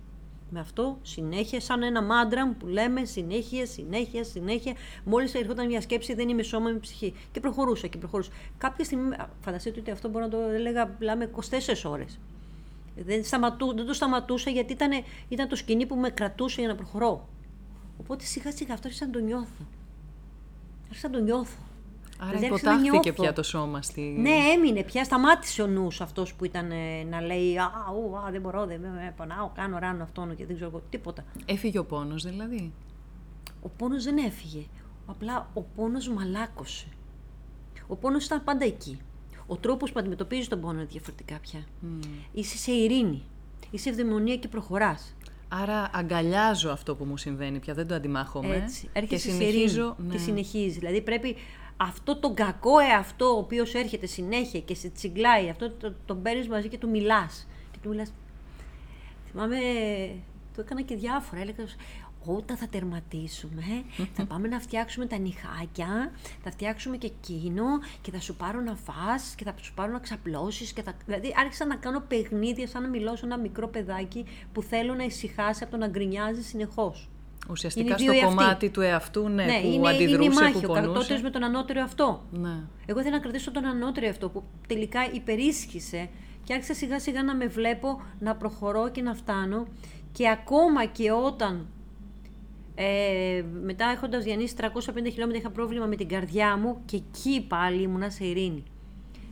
Με 0.55 0.61
αυτό 0.61 0.99
συνέχεια, 1.03 1.61
σαν 1.61 1.83
ένα 1.83 2.03
μάντρα 2.03 2.55
που 2.59 2.67
λέμε 2.67 3.05
συνέχεια, 3.05 3.67
συνέχεια, 3.67 4.25
συνέχεια. 4.25 4.73
Μόλις 5.05 5.35
ερχόταν 5.35 5.67
μια 5.67 5.81
σκέψη, 5.81 6.15
δεν 6.15 6.29
είμαι 6.29 6.43
σώμα, 6.43 6.71
είμαι 6.71 6.79
ψυχή. 6.79 7.15
Και 7.33 7.41
προχωρούσα 7.41 7.87
και 7.87 7.99
προχωρούσα. 7.99 8.31
Κάποια 8.59 8.85
στιγμή, 8.85 9.17
φανταστείτε 9.41 9.81
ότι 9.81 9.91
αυτό 9.91 10.09
μπορώ 10.09 10.25
να 10.25 10.31
το 10.31 10.39
έλεγα, 10.39 10.97
μιλάμε 10.99 11.31
24 11.51 11.91
ώρες. 11.91 12.19
Δεν, 12.97 13.25
σταματού, 13.25 13.75
δεν 13.75 13.87
το 13.87 13.93
σταματούσα 13.93 14.51
γιατί 14.51 14.73
ήταν, 14.73 14.91
ήταν 15.29 15.49
το 15.49 15.57
σκηνή 15.57 15.87
που 15.87 15.97
με 15.97 16.11
κρατούσε 16.11 16.61
για 16.61 16.69
να 16.69 16.75
προχωρώ. 16.75 17.29
Οπότε 18.01 18.25
σιγά 18.25 18.53
σιγά 18.53 18.75
αυτό 18.75 18.87
άρχισα 18.87 19.07
να 19.07 19.13
το 19.13 19.19
νιώθω. 19.19 19.67
Άρχισα 20.89 21.09
να 21.09 21.15
το 21.15 21.21
νιώθω. 21.21 21.59
Άρα 22.29 22.39
υποτάχθηκε 22.47 23.13
πια 23.13 23.33
το 23.33 23.43
σώμα 23.43 23.83
στη... 23.83 24.01
Ναι, 24.01 24.31
έμεινε 24.55 24.83
πια, 24.83 25.05
σταμάτησε 25.05 25.63
ο 25.63 25.67
νους 25.67 26.01
αυτός 26.01 26.35
που 26.35 26.45
ήταν 26.45 26.71
ε, 26.71 27.03
να 27.11 27.21
λέει 27.21 27.59
«Α, 27.59 27.71
ου, 27.95 28.17
α 28.17 28.31
δεν 28.31 28.41
μπορώ, 28.41 28.67
δεν 28.67 28.81
με 28.81 29.15
πονάω, 29.17 29.51
κάνω 29.55 29.79
ράνο 29.79 30.03
αυτόν 30.03 30.37
και 30.37 30.47
δεν 30.47 30.57
ξέρω 30.57 30.83
τίποτα». 30.91 31.25
Έφυγε 31.45 31.79
ο 31.79 31.85
πόνος 31.85 32.23
δηλαδή; 32.23 32.73
Ο 33.63 33.69
πόνος 33.69 34.05
δεν 34.05 34.17
έφυγε, 34.17 34.67
απλά 35.07 35.51
ο 35.55 35.63
πόνος 35.63 36.09
μαλάκωσε. 36.09 36.87
Ο 37.87 37.97
πόνος 37.97 38.25
ήταν 38.25 38.45
πάντα 38.45 38.65
εκεί. 38.65 38.99
Ο 39.47 39.57
τρόπος 39.57 39.93
που 39.93 39.99
αντιμετωπίζεις 39.99 40.49
τον 40.49 40.61
πόνο 40.61 40.79
είναι 40.79 40.89
διαφορετικά 40.91 41.39
πια. 41.41 41.61
Mm. 41.61 42.07
Είσαι 42.33 42.57
σε 42.57 42.73
ειρήνη, 42.73 43.23
είσαι 43.71 43.89
ευδαιμονία 43.89 44.37
και 44.37 44.49
προχωράς. 44.49 45.15
Άρα 45.49 45.91
αγκαλιάζω 45.93 46.71
αυτό 46.71 46.95
που 46.95 47.05
μου 47.05 47.17
συμβαίνει 47.17 47.59
πια, 47.59 47.75
δεν 47.75 47.87
το 47.87 47.95
αντιμάχομαι. 47.95 48.55
Έτσι. 48.55 48.89
και 49.09 49.17
συνεχίζω. 49.17 49.97
Ναι. 49.99 50.13
Και 50.13 50.19
συνεχίζεις. 50.19 50.79
Δηλαδή 50.79 51.01
πρέπει 51.01 51.37
αυτό 51.77 52.17
το 52.17 52.33
κακό 52.35 52.79
εαυτό 52.79 53.27
ο 53.27 53.39
οποίος 53.39 53.75
έρχεται 53.75 54.07
συνέχεια 54.07 54.61
και 54.61 54.75
σε 54.75 54.89
τσιγκλάει, 54.89 55.49
αυτό 55.49 55.71
το, 55.71 55.95
τον 56.07 56.23
παίρνει 56.23 56.49
μαζί 56.49 56.69
και 56.69 56.79
του 56.79 56.91
μιλάς. 56.91 57.49
Και 57.71 57.79
του 57.83 57.89
μιλάς. 57.89 58.13
Θυμάμαι, 59.31 59.57
το 60.55 60.61
έκανα 60.61 60.83
και 60.83 60.97
διάφορα. 60.97 61.41
Έλεγα, 61.41 61.65
όταν 62.25 62.57
θα 62.57 62.69
τερματίσουμε, 62.69 63.85
θα 64.17 64.27
πάμε 64.27 64.49
να 64.49 64.61
φτιάξουμε 64.61 65.07
τα 65.07 65.19
νυχάκια, 65.19 66.13
θα 66.43 66.51
φτιάξουμε 66.51 66.97
και 66.97 67.07
εκείνο 67.07 67.65
και 68.01 68.11
θα 68.11 68.21
σου 68.21 68.37
πάρω 68.37 68.61
να 68.61 68.77
φας 68.77 69.35
και 69.35 69.45
θα 69.45 69.55
σου 69.61 69.75
πάρω 69.75 69.93
να 69.93 69.99
ξαπλώσεις. 69.99 70.73
Και 70.73 70.83
θα... 70.83 70.95
Δηλαδή 71.07 71.35
άρχισα 71.37 71.67
να 71.67 71.77
κάνω 71.77 72.01
παιχνίδια 72.01 72.67
σαν 72.67 72.83
να 72.83 72.89
μιλώ 72.89 73.17
σε 73.17 73.25
ένα 73.25 73.39
μικρό 73.39 73.69
παιδάκι 73.69 74.25
που 74.53 74.63
θέλω 74.63 74.95
να 74.95 75.05
ησυχάσει 75.05 75.63
από 75.63 75.73
το 75.73 75.79
να 75.79 75.89
γκρινιάζει 75.89 76.43
συνεχώς. 76.43 77.12
Ουσιαστικά 77.51 77.99
στο 77.99 78.13
κομμάτι 78.25 78.71
του 78.71 78.81
εαυτού, 78.81 79.29
ναι, 79.29 79.45
ναι 79.45 79.61
που 79.61 79.67
είναι, 79.67 79.89
αντιδρούσε, 79.89 80.15
είναι 80.15 80.25
η 80.25 80.29
μάχη, 80.29 80.53
που 80.53 80.73
πονούσε. 80.73 81.15
ο 81.15 81.21
με 81.23 81.31
τον 81.31 81.45
ανώτερο 81.45 81.83
αυτό. 81.83 82.23
Ναι. 82.31 82.57
Εγώ 82.87 83.01
ήθελα 83.01 83.17
να 83.17 83.23
κρατήσω 83.23 83.51
τον 83.51 83.65
ανώτερο 83.65 84.09
αυτό 84.09 84.29
που 84.29 84.43
τελικά 84.67 85.01
υπερίσχυσε 85.13 86.09
και 86.45 86.53
άρχισα 86.53 86.75
σιγά 86.75 87.01
σιγά 87.01 87.23
να 87.23 87.35
με 87.35 87.47
βλέπω, 87.47 88.03
να 88.19 88.37
προχωρώ 88.37 88.91
και 88.91 89.03
να 89.03 89.15
φτάνω 89.15 89.67
και 90.13 90.29
ακόμα 90.29 90.85
και 90.85 91.13
όταν 91.13 91.67
ε, 92.75 93.43
μετά 93.63 93.85
έχοντας 93.87 94.25
διανύσει 94.25 94.55
350 94.59 94.65
χιλιόμετρα 94.95 95.39
είχα 95.39 95.51
πρόβλημα 95.51 95.87
με 95.87 95.97
την 95.97 96.09
καρδιά 96.09 96.57
μου 96.57 96.77
και 96.85 96.97
εκεί 96.97 97.47
πάλι 97.49 97.83
ήμουνα 97.83 98.11
σε 98.11 98.25
ειρήνη. 98.25 98.63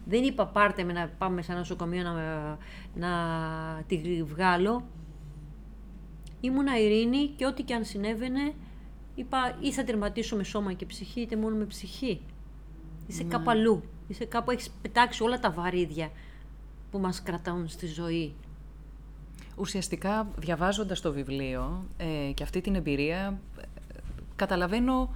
Δεν 0.05 0.23
είπα 0.23 0.47
πάρτε 0.47 0.85
με 0.85 0.93
να 0.93 1.11
πάμε 1.19 1.43
σε 1.43 1.51
ένα 1.51 1.61
νοσοκομείο 1.61 2.03
να, 2.03 2.13
να 2.95 3.09
τη 3.87 4.23
βγάλω 4.23 4.85
ήμουνα 6.41 6.81
ειρήνη 6.81 7.27
και 7.37 7.47
ό,τι 7.47 7.63
και 7.63 7.75
αν 7.75 7.85
συνέβαινε, 7.85 8.55
είπα 9.15 9.57
ή 9.61 9.73
θα 9.73 9.85
τερματίσω 9.85 10.37
με 10.37 10.43
σώμα 10.43 10.73
και 10.73 10.87
ψυχή, 10.87 11.21
είτε 11.21 11.37
μόνο 11.37 11.57
με 11.57 11.65
ψυχή. 11.65 12.21
Είσαι 13.07 13.23
ναι. 13.23 13.29
κάπου 13.29 13.51
αλλού. 13.51 13.83
Είσαι 14.09 14.25
κάπου, 14.25 14.51
έχεις 14.51 14.71
πετάξει 14.83 15.23
όλα 15.23 15.39
τα 15.39 15.51
βαρύδια 15.51 16.11
που 16.91 16.99
μας 16.99 17.23
κρατάουν 17.23 17.69
στη 17.69 17.87
ζωή. 17.87 18.35
Ουσιαστικά, 19.57 20.29
διαβάζοντας 20.37 21.01
το 21.01 21.13
βιβλίο 21.13 21.85
ε, 21.97 22.33
και 22.35 22.43
αυτή 22.43 22.61
την 22.61 22.75
εμπειρία, 22.75 23.41
ε, 23.61 23.63
καταλαβαίνω, 24.37 25.15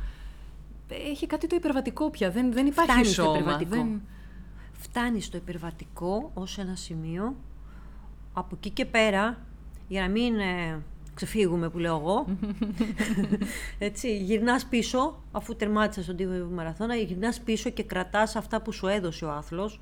έχει 0.89 1.27
κάτι 1.27 1.47
το 1.47 1.57
υπερβατικό 1.57 2.11
πια, 2.11 2.31
δεν, 2.31 2.53
δεν 2.53 2.66
υπάρχει 2.66 2.91
Φτάνει 2.91 3.07
σώμα. 3.07 3.29
Στο 3.29 3.39
υπερβατικό. 3.39 3.77
Δεν... 3.77 4.03
Φτάνει 4.72 5.20
στο 5.20 5.37
υπερβατικό 5.37 6.31
ως 6.35 6.59
ένα 6.59 6.75
σημείο, 6.75 7.37
από 8.33 8.55
εκεί 8.57 8.70
και 8.70 8.85
πέρα, 8.85 9.39
για 9.89 10.01
να 10.01 10.09
μην 10.09 10.39
ε, 10.39 10.83
ξεφύγουμε 11.15 11.69
που 11.71 11.79
λέω 11.79 11.97
εγώ. 11.97 12.27
Έτσι, 13.79 14.17
γυρνάς 14.17 14.67
πίσω, 14.67 15.23
αφού 15.33 15.57
τερμάτισα 15.57 16.03
στον 16.03 16.17
τύπο 16.17 16.49
μαραθώνα, 16.53 16.97
γυρνάς 16.97 17.41
πίσω 17.41 17.71
και 17.71 17.83
κρατάς 17.83 18.37
αυτά 18.37 18.61
που 18.61 18.73
σου 18.73 18.87
έδωσε 18.87 19.25
ο 19.25 19.31
άθλος. 19.31 19.81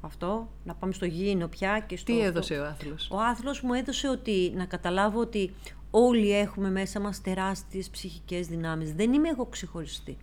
Αυτό, 0.00 0.48
να 0.64 0.74
πάμε 0.74 0.92
στο 0.92 1.04
γήινο 1.04 1.48
πια 1.48 1.84
και 1.86 1.96
στο... 1.96 2.12
Τι 2.12 2.20
έδωσε 2.20 2.58
ο 2.58 2.64
άθλος; 2.64 3.08
Ο 3.10 3.20
άθλος 3.20 3.60
μου 3.60 3.72
έδωσε 3.72 4.08
ότι, 4.08 4.52
να 4.56 4.64
καταλάβω 4.64 5.20
ότι 5.20 5.54
όλοι 5.90 6.32
έχουμε 6.38 6.70
μέσα 6.70 7.00
μας 7.00 7.20
τεράστιες 7.20 7.90
ψυχικές 7.90 8.46
δυνάμεις. 8.46 8.92
Δεν 8.92 9.12
είμαι 9.12 9.28
εγώ 9.28 9.46
ξεχωριστή. 9.46 10.16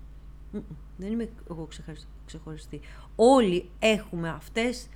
Δεν 0.97 1.11
είμαι 1.11 1.29
εγώ 1.49 1.67
ξεχωριστή. 2.25 2.79
Όλοι 3.15 3.69
έχουμε 3.79 4.29
αυτές 4.29 4.87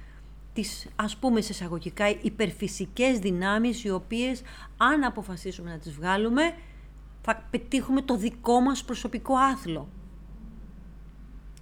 τις 0.54 0.88
ας 0.96 1.18
πούμε 1.18 1.42
σε 1.42 1.52
εισαγωγικά 1.52 2.10
υπερφυσικές 2.22 3.20
δυνάμεις 3.20 3.84
οι 3.84 3.90
οποίες 3.90 4.42
αν 4.78 5.04
αποφασίσουμε 5.04 5.72
να 5.72 5.78
τις 5.78 5.92
βγάλουμε 5.92 6.54
θα 7.22 7.48
πετύχουμε 7.50 8.02
το 8.02 8.18
δικό 8.18 8.60
μας 8.60 8.84
προσωπικό 8.84 9.36
άθλο. 9.36 9.88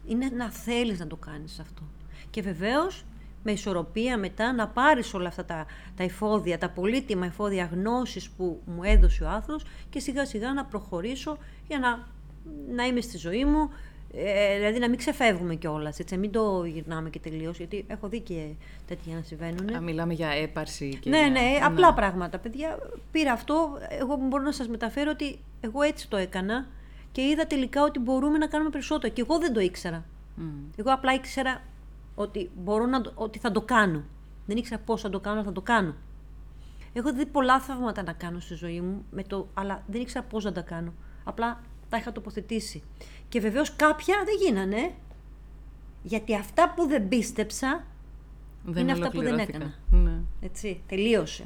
Είναι 0.07 0.29
να 0.35 0.51
θέλεις 0.51 0.99
να 0.99 1.07
το 1.07 1.15
κάνεις 1.15 1.59
αυτό. 1.59 1.81
Και 2.29 2.41
βεβαίως 2.41 3.05
με 3.43 3.51
ισορροπία 3.51 4.17
μετά 4.17 4.53
να 4.53 4.67
πάρεις 4.67 5.13
όλα 5.13 5.27
αυτά 5.27 5.45
τα, 5.45 5.65
τα 5.95 6.03
εφόδια, 6.03 6.57
τα 6.57 6.69
πολύτιμα 6.69 7.25
εφόδια 7.25 7.69
γνώσης 7.71 8.29
που 8.29 8.61
μου 8.65 8.83
έδωσε 8.83 9.23
ο 9.23 9.29
άθλος 9.29 9.65
και 9.89 9.99
σιγά 9.99 10.25
σιγά 10.25 10.53
να 10.53 10.65
προχωρήσω 10.65 11.37
για 11.67 11.79
να, 11.79 12.07
να 12.75 12.85
είμαι 12.85 13.01
στη 13.01 13.17
ζωή 13.17 13.45
μου 13.45 13.69
ε, 14.14 14.57
δηλαδή 14.57 14.80
να 14.80 14.89
μην 14.89 14.97
ξεφεύγουμε 14.97 15.55
κιόλας, 15.55 15.97
να 16.12 16.18
μην 16.18 16.32
το 16.32 16.64
γυρνάμε 16.66 17.09
και 17.09 17.20
τελείως, 17.20 17.57
γιατί 17.57 17.86
έχω 17.88 18.07
δει 18.07 18.20
και 18.20 18.47
τέτοια 18.88 19.16
να 19.16 19.22
συμβαίνουν. 19.22 19.76
Α, 19.76 19.82
μιλάμε 19.82 20.14
για 20.14 20.30
έπαρση 20.30 20.97
και. 21.01 21.09
Ναι, 21.09 21.18
για... 21.18 21.30
ναι, 21.30 21.59
απλά 21.64 21.89
ναι. 21.89 21.95
πράγματα. 21.95 22.38
Παιδιά, 22.39 22.78
πήρα 23.12 23.32
αυτό. 23.32 23.78
Εγώ 23.89 24.16
μπορώ 24.16 24.43
να 24.43 24.51
σας 24.51 24.68
μεταφέρω 24.68 25.12
ότι 25.12 25.39
εγώ 25.62 25.82
έτσι 25.82 26.09
το 26.09 26.18
έκανα 26.18 26.68
και 27.12 27.22
είδα 27.22 27.47
τελικά 27.47 27.84
ότι 27.84 27.99
μπορούμε 27.99 28.38
να 28.38 28.47
κάνουμε 28.47 28.70
περισσότερο. 28.70 29.14
Και 29.14 29.22
εγώ 29.22 29.38
δεν 29.38 29.53
το 29.53 29.59
ήξερα. 29.59 30.05
Mm. 30.38 30.41
Εγώ 30.76 30.93
απλά 30.93 31.14
ήξερα 31.14 31.62
ότι, 32.16 32.49
μπορώ 32.55 32.86
να, 32.86 33.01
ότι 33.16 33.39
θα 33.39 33.51
το 33.51 33.62
κάνω. 33.62 34.03
Δεν 34.45 34.57
ήξερα 34.57 34.82
πώς 34.86 35.01
θα 35.01 35.09
το 35.09 35.20
κάνω, 35.20 35.43
θα 35.43 35.51
το 35.51 35.62
κάνω. 35.62 35.95
Έχω 36.93 37.14
δει 37.14 37.26
πολλά 37.26 37.59
θαύματα 37.59 38.03
να 38.03 38.14
κάνω 38.14 38.39
στη 38.39 38.53
ζωή 38.53 38.82
μου, 38.82 39.05
με 39.12 39.24
το, 39.24 39.47
αλλά 39.53 39.84
δεν 39.88 40.01
ήξερα 40.01 40.26
πώς 40.30 40.43
να 40.43 40.51
τα 40.51 40.62
κάνω. 40.62 40.93
Απλά 41.24 41.62
τα 41.91 41.97
είχα 41.97 42.11
τοποθετήσει. 42.11 42.83
Και 43.29 43.39
βεβαίως 43.39 43.75
κάποια 43.75 44.15
δεν 44.25 44.35
γίνανε, 44.45 44.91
γιατί 46.03 46.35
αυτά 46.35 46.73
που 46.75 46.87
δεν 46.87 47.07
πίστεψα 47.07 47.83
δεν 48.65 48.83
είναι 48.83 48.91
αυτά 48.91 49.09
που 49.09 49.21
δεν 49.21 49.39
έκανα. 49.39 49.73
Ναι. 49.89 50.19
Έτσι, 50.41 50.81
τελείωσε. 50.87 51.45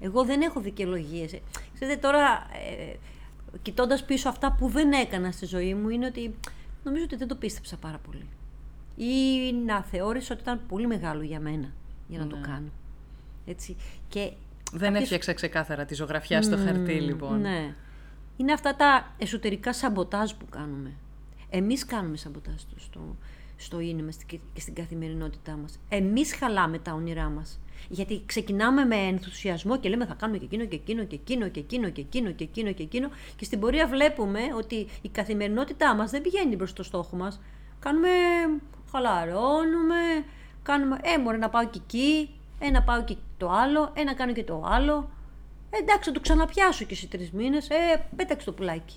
Εγώ 0.00 0.24
δεν 0.24 0.40
έχω 0.40 0.60
δικαιολογίες. 0.60 1.40
Ξέρετε 1.74 2.00
τώρα, 2.00 2.46
ε, 2.80 2.96
κοιτώντας 3.62 4.04
πίσω 4.04 4.28
αυτά 4.28 4.52
που 4.52 4.68
δεν 4.68 4.92
έκανα 4.92 5.30
στη 5.30 5.46
ζωή 5.46 5.74
μου, 5.74 5.88
είναι 5.88 6.06
ότι 6.06 6.34
νομίζω 6.84 7.04
ότι 7.04 7.16
δεν 7.16 7.28
το 7.28 7.34
πίστεψα 7.34 7.76
πάρα 7.76 7.98
πολύ. 7.98 8.28
Ή 8.96 9.52
να 9.52 9.82
θεώρησα 9.82 10.32
ότι 10.34 10.42
ήταν 10.42 10.60
πολύ 10.68 10.86
μεγάλο 10.86 11.22
για 11.22 11.40
μένα 11.40 11.72
για 12.08 12.18
να 12.18 12.26
το 12.26 12.36
ναι. 12.36 12.46
κάνω. 12.46 12.68
Έτσι. 13.46 13.76
Και 14.08 14.32
δεν 14.72 14.94
έφτιαξα 14.94 15.32
ξεκάθαρα 15.32 15.84
τη 15.84 15.94
ζωγραφιά 15.94 16.42
στο 16.42 16.56
χαρτί, 16.56 17.00
λοιπόν. 17.00 17.40
Ναι. 17.40 17.74
Είναι 18.40 18.52
αυτά 18.52 18.76
τα 18.76 19.14
εσωτερικά 19.18 19.72
σαμποτάζ 19.72 20.32
που 20.32 20.46
κάνουμε. 20.50 20.92
Εμείς 21.50 21.84
κάνουμε 21.84 22.16
σαμποτάζ 22.16 22.54
στο, 22.76 23.16
στο 23.56 23.80
είναι 23.80 24.02
μας 24.02 24.16
και 24.26 24.38
στην 24.56 24.74
καθημερινότητά 24.74 25.56
μας. 25.56 25.78
Εμείς 25.88 26.34
χαλάμε 26.34 26.78
τα 26.78 26.92
όνειρά 26.92 27.28
μας. 27.28 27.60
Γιατί 27.88 28.22
ξεκινάμε 28.26 28.84
με 28.84 28.96
ενθουσιασμό 28.96 29.78
και 29.78 29.88
λέμε 29.88 30.06
θα 30.06 30.14
κάνουμε 30.14 30.38
και 30.38 30.44
εκείνο 30.44 30.64
και 30.64 30.76
εκείνο 30.76 31.04
και 31.04 31.16
εκείνο 31.16 31.48
και 31.48 31.60
εκείνο 31.60 31.90
και 31.90 32.00
εκείνο 32.00 32.30
και 32.30 32.44
εκείνο 32.44 32.72
και 32.72 32.82
εκείνο 32.82 33.08
και 33.36 33.44
στην 33.44 33.60
πορεία 33.60 33.86
βλέπουμε 33.86 34.40
ότι 34.56 34.86
η 35.02 35.08
καθημερινότητά 35.08 35.94
μας 35.94 36.10
δεν 36.10 36.22
πηγαίνει 36.22 36.56
προς 36.56 36.72
το 36.72 36.82
στόχο 36.82 37.16
μας. 37.16 37.40
Κάνουμε 37.78 38.08
χαλαρώνουμε, 38.92 40.24
κάνουμε, 40.62 40.98
ε, 41.02 41.18
μωρέ 41.18 41.36
να 41.36 41.48
πάω 41.48 41.68
και 41.68 41.80
εκεί, 41.84 42.30
ε, 42.58 42.70
να 42.70 42.82
πάω 42.82 43.04
και 43.04 43.16
το 43.36 43.50
άλλο, 43.50 43.92
ε, 43.94 44.02
να 44.02 44.14
κάνω 44.14 44.32
και 44.32 44.44
το 44.44 44.62
άλλο. 44.66 45.10
Ε, 45.70 45.78
εντάξει, 45.78 46.08
θα 46.08 46.14
το 46.14 46.20
ξαναπιάσω 46.20 46.84
και 46.84 46.94
σε 46.94 47.06
τρεις 47.06 47.30
μήνες, 47.30 47.68
ε, 47.68 48.06
πέταξε 48.16 48.46
το 48.46 48.52
πουλάκι. 48.52 48.96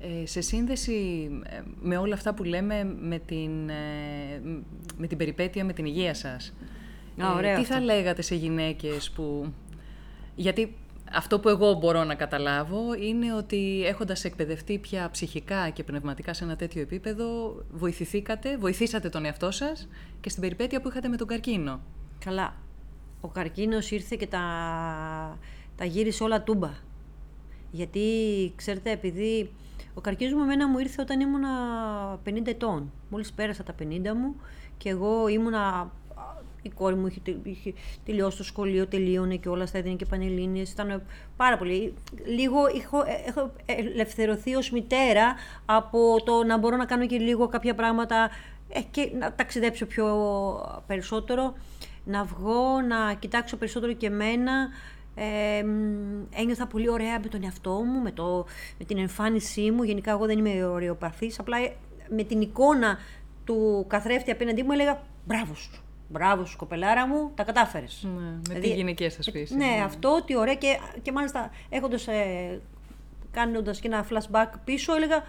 Ε, 0.00 0.26
σε 0.26 0.40
σύνδεση 0.40 1.28
ε, 1.44 1.60
με 1.80 1.96
όλα 1.96 2.14
αυτά 2.14 2.34
που 2.34 2.44
λέμε 2.44 2.96
με 3.00 3.18
την, 3.18 3.68
ε, 3.68 4.40
με 4.96 5.06
την 5.06 5.18
περιπέτεια 5.18 5.64
με 5.64 5.72
την 5.72 5.84
υγεία 5.84 6.14
σας, 6.14 6.52
Α, 7.18 7.56
τι 7.56 7.64
θα 7.64 7.80
λέγατε 7.80 8.22
σε 8.22 8.34
γυναίκες 8.34 9.10
που... 9.10 9.52
Γιατί 10.34 10.76
αυτό 11.12 11.40
που 11.40 11.48
εγώ 11.48 11.72
μπορώ 11.72 12.04
να 12.04 12.14
καταλάβω 12.14 12.94
είναι 12.94 13.34
ότι 13.34 13.82
έχοντας 13.86 14.24
εκπαιδευτεί 14.24 14.78
πια 14.78 15.08
ψυχικά 15.10 15.70
και 15.70 15.84
πνευματικά 15.84 16.34
σε 16.34 16.44
ένα 16.44 16.56
τέτοιο 16.56 16.82
επίπεδο, 16.82 17.56
βοηθηθήκατε, 17.70 18.56
βοηθήσατε 18.56 19.08
τον 19.08 19.24
εαυτό 19.24 19.50
σας 19.50 19.88
και 20.20 20.28
στην 20.28 20.42
περιπέτεια 20.42 20.80
που 20.80 20.88
είχατε 20.88 21.08
με 21.08 21.16
τον 21.16 21.26
καρκίνο. 21.26 21.80
Καλά. 22.24 22.54
Ο 23.20 23.28
καρκίνος 23.28 23.90
ήρθε 23.90 24.16
και 24.16 24.26
τα, 24.26 24.40
τα 25.76 25.84
γύρισε 25.84 26.22
όλα 26.22 26.42
τούμπα. 26.42 26.70
Γιατί, 27.70 28.02
ξέρετε, 28.56 28.90
επειδή 28.90 29.50
ο 29.94 30.00
καρκίνος 30.00 30.32
μου 30.32 30.42
εμένα 30.42 30.68
μου 30.68 30.78
ήρθε 30.78 31.02
όταν 31.02 31.20
ήμουνα 31.20 31.48
50 32.26 32.46
ετών. 32.46 32.92
Μόλις 33.10 33.32
πέρασα 33.32 33.62
τα 33.62 33.74
50 33.82 33.84
μου 34.14 34.36
και 34.78 34.88
εγώ 34.88 35.28
ήμουνα 35.28 35.90
η 36.66 36.70
κόρη 36.74 36.94
μου 36.94 37.06
είχε, 37.06 37.20
είχε 37.42 37.72
τελειώσει 38.04 38.36
το 38.36 38.44
σχολείο, 38.44 38.86
τελείωνε 38.86 39.36
και 39.36 39.48
όλα, 39.48 39.66
στα 39.66 39.78
έδινε 39.78 39.94
και 39.94 40.06
πανελλήνιες. 40.06 40.70
Ήταν 40.70 41.02
πάρα 41.36 41.58
πολύ. 41.58 41.94
Λίγο 42.26 42.58
έχω, 42.66 43.02
έχω 43.26 43.52
ελευθερωθεί 43.66 44.54
ως 44.54 44.70
μητέρα 44.70 45.34
από 45.64 46.16
το 46.24 46.44
να 46.44 46.58
μπορώ 46.58 46.76
να 46.76 46.84
κάνω 46.84 47.06
και 47.06 47.18
λίγο 47.18 47.48
κάποια 47.48 47.74
πράγματα 47.74 48.30
ε, 48.68 48.80
και 48.90 49.10
να 49.18 49.32
ταξιδέψω 49.32 49.86
πιο 49.86 50.06
περισσότερο, 50.86 51.54
να 52.06 52.24
βγω, 52.24 52.80
να 52.80 53.14
κοιτάξω 53.14 53.56
περισσότερο 53.56 53.92
και 53.92 54.06
εμένα. 54.06 54.68
Ε, 55.18 55.64
ένιωθα 56.40 56.66
πολύ 56.66 56.88
ωραία 56.88 57.20
με 57.20 57.28
τον 57.28 57.44
εαυτό 57.44 57.70
μου, 57.70 58.00
με, 58.00 58.10
το, 58.10 58.46
με 58.78 58.84
την 58.84 58.98
εμφάνισή 58.98 59.70
μου. 59.70 59.82
Γενικά 59.82 60.10
εγώ 60.10 60.26
δεν 60.26 60.38
είμαι 60.38 60.64
ωραιοπαθής, 60.64 61.38
απλά 61.38 61.58
ε, 61.58 61.76
με 62.08 62.22
την 62.22 62.40
εικόνα 62.40 62.98
του 63.44 63.84
καθρέφτη 63.88 64.30
απέναντί 64.30 64.62
μου 64.62 64.72
έλεγα 64.72 65.02
μπράβο 65.24 65.54
σου. 65.54 65.70
Μπράβο 66.08 66.44
σου, 66.44 66.56
κοπελάρα 66.56 67.06
μου, 67.06 67.30
τα 67.34 67.44
κατάφερες. 67.44 68.06
Ναι, 68.14 68.20
με 68.20 68.40
δηλαδή, 68.42 68.60
τη 68.60 68.74
γυναικεία 68.74 69.10
σας 69.10 69.28
φύση. 69.30 69.56
Ναι, 69.56 69.66
ναι, 69.66 69.82
αυτό, 69.84 70.22
τι 70.26 70.36
ωραία. 70.36 70.54
Και, 70.54 70.78
και 71.02 71.12
μάλιστα 71.12 71.50
έχοντας 71.68 72.06
ε, 72.06 72.60
κάνοντας 73.30 73.80
και 73.80 73.88
ένα 73.88 74.06
flashback 74.10 74.50
πίσω, 74.64 74.94
έλεγα 74.94 75.22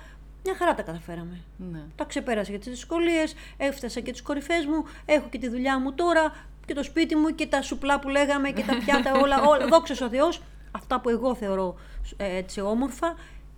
μια 0.44 0.56
χαρά 0.56 0.74
τα 0.74 0.82
καταφέραμε. 0.82 1.38
Ναι. 1.72 1.82
Τα 1.96 2.04
ξεπέρασα 2.04 2.50
για 2.50 2.60
τις 2.60 2.70
δυσκολίες, 2.70 3.36
έφτασα 3.58 4.00
και 4.00 4.12
τι 4.12 4.22
κορυφές 4.22 4.66
μου, 4.66 4.84
έχω 5.06 5.28
και 5.30 5.38
τη 5.38 5.50
δουλειά 5.50 5.80
μου 5.80 5.94
τώρα 5.94 6.34
και 6.68 6.74
το 6.74 6.84
σπίτι 6.84 7.16
μου 7.16 7.36
και 7.36 7.48
τα 7.48 7.62
σουπλά 7.62 8.00
που 8.00 8.10
λέγαμε 8.10 8.50
και 8.52 8.64
τα 8.64 8.78
πιάτα 8.78 9.20
όλα. 9.22 9.42
όλα 9.42 9.68
δόξα 9.72 10.06
ο 10.06 10.10
Θεός, 10.10 10.42
αυτά 10.72 11.00
που 11.02 11.10
εγώ 11.10 11.36
θεωρώ 11.36 11.76
ε, 12.18 12.38
έτσι 12.38 12.62
όμορφα. 12.62 13.16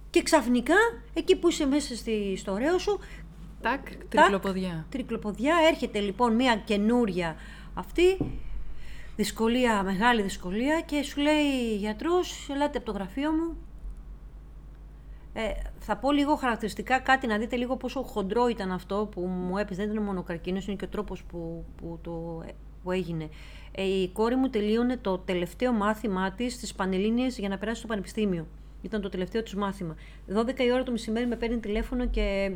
Και 0.10 0.24
ξαφνικά, 0.24 0.76
εκεί 1.14 1.36
που 1.36 1.49
είσαι 1.49 1.66
μέσα 1.66 1.95
στη, 1.95 2.36
στο 2.38 2.51
ωραίο 2.51 2.78
σου, 2.78 2.99
Τάκ, 3.62 3.88
τρικλοποδιά. 4.10 4.86
τρικλοποδιά. 4.89 5.55
Έρχεται 5.72 5.99
λοιπόν 5.99 6.36
μια 6.36 6.55
καινούρια 6.55 7.36
αυτή, 7.74 8.18
δυσκολία, 9.16 9.84
μεγάλη 9.84 10.22
δυσκολία 10.22 10.82
και 10.82 11.03
σου 11.03 11.22
λέει 11.22 11.76
γιατρός, 11.78 12.49
ελάτε 12.49 12.78
από 12.78 12.86
το 12.86 12.91
γραφείο 12.91 13.32
μου. 13.32 13.57
Ε, 15.34 15.49
θα 15.80 15.97
πω 15.97 16.12
λίγο 16.12 16.36
χαρακτηριστικά 16.36 16.99
κάτι 16.99 17.28
να 17.28 17.38
δείτε 17.38 17.55
λίγο 17.55 17.78
πόσο 17.78 18.01
χοντρό 18.01 18.47
ήταν 18.47 18.72
αυτό 18.72 19.10
που 19.12 19.22
μου 19.22 19.57
έπαιζε. 19.57 19.82
Δεν 19.82 19.91
ήταν 19.91 20.03
μόνο 20.03 20.20
ο 20.20 20.24
καρκίνος, 20.24 20.68
είναι 20.68 20.76
και 20.76 20.86
ο 20.86 20.88
τρόπος 20.88 21.24
που, 21.24 21.66
που, 21.78 21.99
το, 22.01 22.43
που 22.84 22.92
έγινε. 22.92 23.30
Ε, 23.72 23.84
η 23.84 24.10
κόρη 24.10 24.36
μου 24.36 24.50
τελείωνε 24.50 24.98
το 24.98 25.18
τελευταίο 25.18 25.72
μάθημά 25.72 26.32
της 26.32 26.54
στις 26.54 26.74
Πανελλήνιες 26.74 27.38
για 27.38 27.50
να 27.50 27.58
περάσει 27.58 27.80
στο 27.80 27.88
πανεπιστήμιο. 27.88 28.48
Ήταν 28.82 29.02
το 29.02 29.10
τελευταίο 29.10 29.44
του 29.44 29.58
μάθημα. 29.58 29.96
12 30.36 30.60
η 30.60 30.72
ώρα 30.72 30.84
το 30.84 30.92
μεσημέρι 30.92 31.28
με 31.28 31.36
παίρνει 31.36 31.58
τηλέφωνο 31.58 32.08
και 32.08 32.52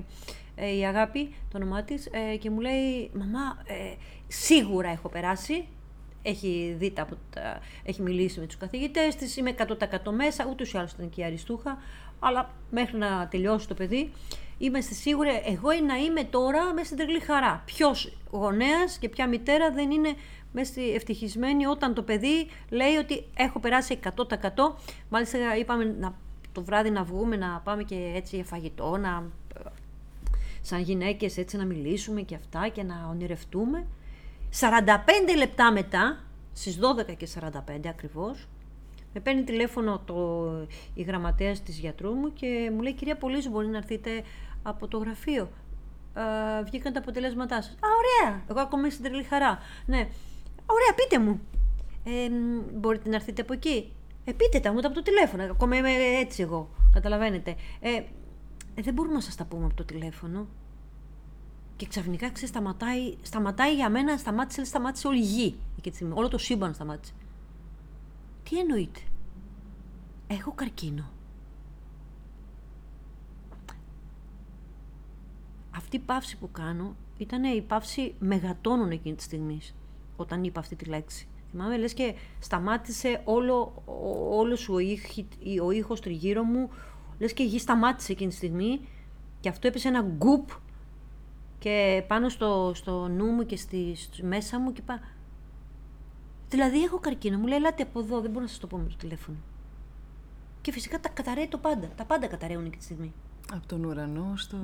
ε, 0.55 0.75
η 0.75 0.85
Αγάπη, 0.85 1.35
το 1.51 1.57
όνομά 1.57 1.83
της, 1.83 2.05
ε, 2.05 2.35
και 2.35 2.49
μου 2.49 2.59
λέει: 2.59 3.11
Μαμά, 3.13 3.57
ε, 3.65 3.95
σίγουρα 4.27 4.89
έχω 4.89 5.09
περάσει. 5.09 5.65
Έχει 6.25 6.75
δει 6.77 6.91
τα, 6.91 7.07
έχει 7.83 8.01
μιλήσει 8.01 8.39
με 8.39 8.45
τους 8.45 8.57
καθηγητές 8.57 9.15
της. 9.15 9.37
Είμαι 9.37 9.55
100% 9.57 10.11
μέσα. 10.11 10.47
Ούτως 10.49 10.73
ή 10.73 10.77
άλλως 10.77 10.91
ήταν 10.91 11.09
και 11.09 11.21
η 11.21 11.23
Αριστούχα. 11.23 11.77
Αλλά 12.19 12.53
μέχρι 12.71 12.97
να 12.97 13.27
τελειώσει 13.27 13.67
το 13.67 13.73
παιδί, 13.73 14.11
είμαστε 14.65 14.93
σίγουροι. 14.93 15.29
Εγώ 15.45 15.69
να 15.87 15.95
είμαι 15.95 16.23
τώρα 16.23 16.73
μέσα 16.73 16.85
στην 16.85 16.97
τρελή 16.97 17.19
χαρά. 17.19 17.61
Ποιος 17.65 18.17
γονέας 18.31 18.97
και 18.97 19.09
ποια 19.09 19.27
μητέρα 19.27 19.71
δεν 19.71 19.91
είναι 19.91 20.15
μέσα 20.51 20.71
στη 20.71 20.93
ευτυχισμένη 20.93 21.65
όταν 21.65 21.93
το 21.93 22.01
παιδί 22.03 22.47
λέει 22.69 22.95
ότι 22.95 23.23
έχω 23.35 23.59
περάσει 23.59 23.99
100%. 24.03 24.13
Μάλιστα, 25.09 25.57
είπαμε 25.57 25.95
να, 25.99 26.15
το 26.51 26.63
βράδυ 26.63 26.89
να 26.89 27.03
βγούμε, 27.03 27.35
να 27.35 27.61
πάμε 27.63 27.83
και 27.83 28.11
έτσι 28.15 28.35
για 28.35 28.45
φαγητό, 28.45 28.97
να 28.97 29.23
σαν 30.61 30.81
γυναίκες 30.81 31.37
έτσι 31.37 31.57
να 31.57 31.65
μιλήσουμε 31.65 32.21
και 32.21 32.35
αυτά 32.35 32.67
και 32.67 32.83
να 32.83 33.07
ονειρευτούμε. 33.09 33.85
45 34.59 34.67
λεπτά 35.37 35.71
μετά, 35.71 36.23
στις 36.53 36.79
12 37.09 37.15
και 37.17 37.27
45 37.39 37.87
ακριβώς, 37.87 38.47
με 39.13 39.19
παίρνει 39.19 39.43
τηλέφωνο 39.43 40.01
το, 40.05 40.49
η 40.93 41.01
γραμματέας 41.01 41.61
της 41.63 41.77
γιατρού 41.77 42.13
μου 42.13 42.33
και 42.33 42.71
μου 42.73 42.81
λέει 42.81 42.93
«Κυρία 42.93 43.17
Πολύζου, 43.17 43.49
μπορεί 43.49 43.67
να 43.67 43.77
έρθετε 43.77 44.23
από 44.63 44.87
το 44.87 44.97
γραφείο». 44.97 45.49
Ε, 46.13 46.63
βγήκαν 46.63 46.93
τα 46.93 46.99
αποτελέσματά 46.99 47.61
σας. 47.61 47.71
«Α, 47.73 47.87
ωραία! 47.97 48.43
Εγώ 48.49 48.59
ακόμα 48.59 48.89
στην 48.89 49.03
τρελή 49.03 49.23
χαρά». 49.23 49.59
«Ναι, 49.85 50.07
ωραία, 50.65 50.93
πείτε 50.95 51.19
μου». 51.19 51.41
Ε, 52.03 52.29
«Μπορείτε 52.73 53.09
να 53.09 53.15
έρθετε 53.15 53.41
από 53.41 53.53
εκεί». 53.53 53.93
«Ε, 54.25 54.31
πείτε 54.31 54.59
τα 54.59 54.71
μου 54.71 54.79
από 54.79 54.93
το 54.93 55.01
τηλέφωνο». 55.01 55.43
Ακόμα 55.43 55.77
είμαι 55.77 55.91
έτσι 56.19 56.41
εγώ, 56.41 56.69
καταλαβαίνετε. 56.93 57.55
Ε, 57.79 58.03
ε, 58.75 58.81
δεν 58.81 58.93
μπορούμε 58.93 59.13
να 59.13 59.21
σας 59.21 59.35
τα 59.35 59.45
πούμε 59.45 59.65
από 59.65 59.73
το 59.73 59.83
τηλέφωνο. 59.83 60.47
Και 61.75 61.87
ξαφνικά 61.87 62.31
ξέρεις, 62.31 62.49
σταματάει, 62.49 63.17
σταματάει 63.21 63.75
για 63.75 63.89
μένα, 63.89 64.17
σταμάτησε, 64.17 64.65
σταμάτησε 64.65 65.07
όλη 65.07 65.19
η 65.19 65.21
γη 65.21 65.55
εκεί 65.77 65.89
τη 65.89 65.95
στιγμή. 65.95 66.13
Όλο 66.17 66.27
το 66.27 66.37
σύμπαν 66.37 66.73
σταμάτησε. 66.73 67.13
Τι 68.43 68.59
εννοείται. 68.59 68.99
Έχω 70.27 70.51
καρκίνο. 70.51 71.09
Αυτή 75.75 75.95
η 75.95 75.99
παύση 75.99 76.37
που 76.37 76.51
κάνω 76.51 76.95
ήταν 77.17 77.43
η 77.43 77.61
παύση 77.61 78.15
μεγατόνων 78.19 78.91
εκείνη 78.91 79.15
της 79.15 79.25
στιγμής, 79.25 79.75
όταν 80.15 80.43
είπα 80.43 80.59
αυτή 80.59 80.75
τη 80.75 80.85
λέξη. 80.85 81.27
Θυμάμαι, 81.51 81.77
λες 81.77 81.93
και 81.93 82.13
σταμάτησε 82.39 83.21
όλο, 83.23 83.83
όλος 84.29 84.69
ο, 84.69 84.75
ο 85.63 85.71
ήχος 85.71 86.01
τριγύρω 86.01 86.43
μου, 86.43 86.69
λες 87.19 87.33
και 87.33 87.43
η 87.43 87.45
γη 87.45 87.59
σταμάτησε 87.59 88.11
εκείνη 88.11 88.29
τη 88.29 88.35
στιγμή 88.35 88.79
και 89.39 89.49
αυτό 89.49 89.67
έπεσε 89.67 89.87
ένα 89.87 90.01
γκουπ 90.01 90.49
και 91.59 92.03
πάνω 92.07 92.29
στο, 92.29 92.71
στο 92.75 93.07
νου 93.07 93.25
μου 93.25 93.45
και 93.45 93.55
στη, 93.55 93.95
μέσα 94.21 94.59
μου 94.59 94.71
και 94.71 94.81
είπα 94.81 94.99
δηλαδή 96.49 96.83
έχω 96.83 96.99
καρκίνο 96.99 97.37
μου 97.37 97.47
λέει 97.47 97.57
ελάτε 97.57 97.83
από 97.83 97.99
εδώ 97.99 98.21
δεν 98.21 98.29
μπορώ 98.29 98.41
να 98.41 98.47
σας 98.47 98.59
το 98.59 98.67
πω 98.67 98.77
με 98.77 98.89
το 98.89 98.95
τηλέφωνο 98.95 99.37
και 100.61 100.71
φυσικά 100.71 100.99
τα 100.99 101.09
καταραίει 101.09 101.47
το 101.47 101.57
πάντα 101.57 101.87
τα 101.95 102.05
πάντα 102.05 102.27
καταραίουν 102.27 102.65
εκείνη 102.65 102.77
τη 102.77 102.83
στιγμή 102.83 103.13
από 103.53 103.67
τον 103.67 103.83
ουρανό 103.83 104.33
στο... 104.35 104.57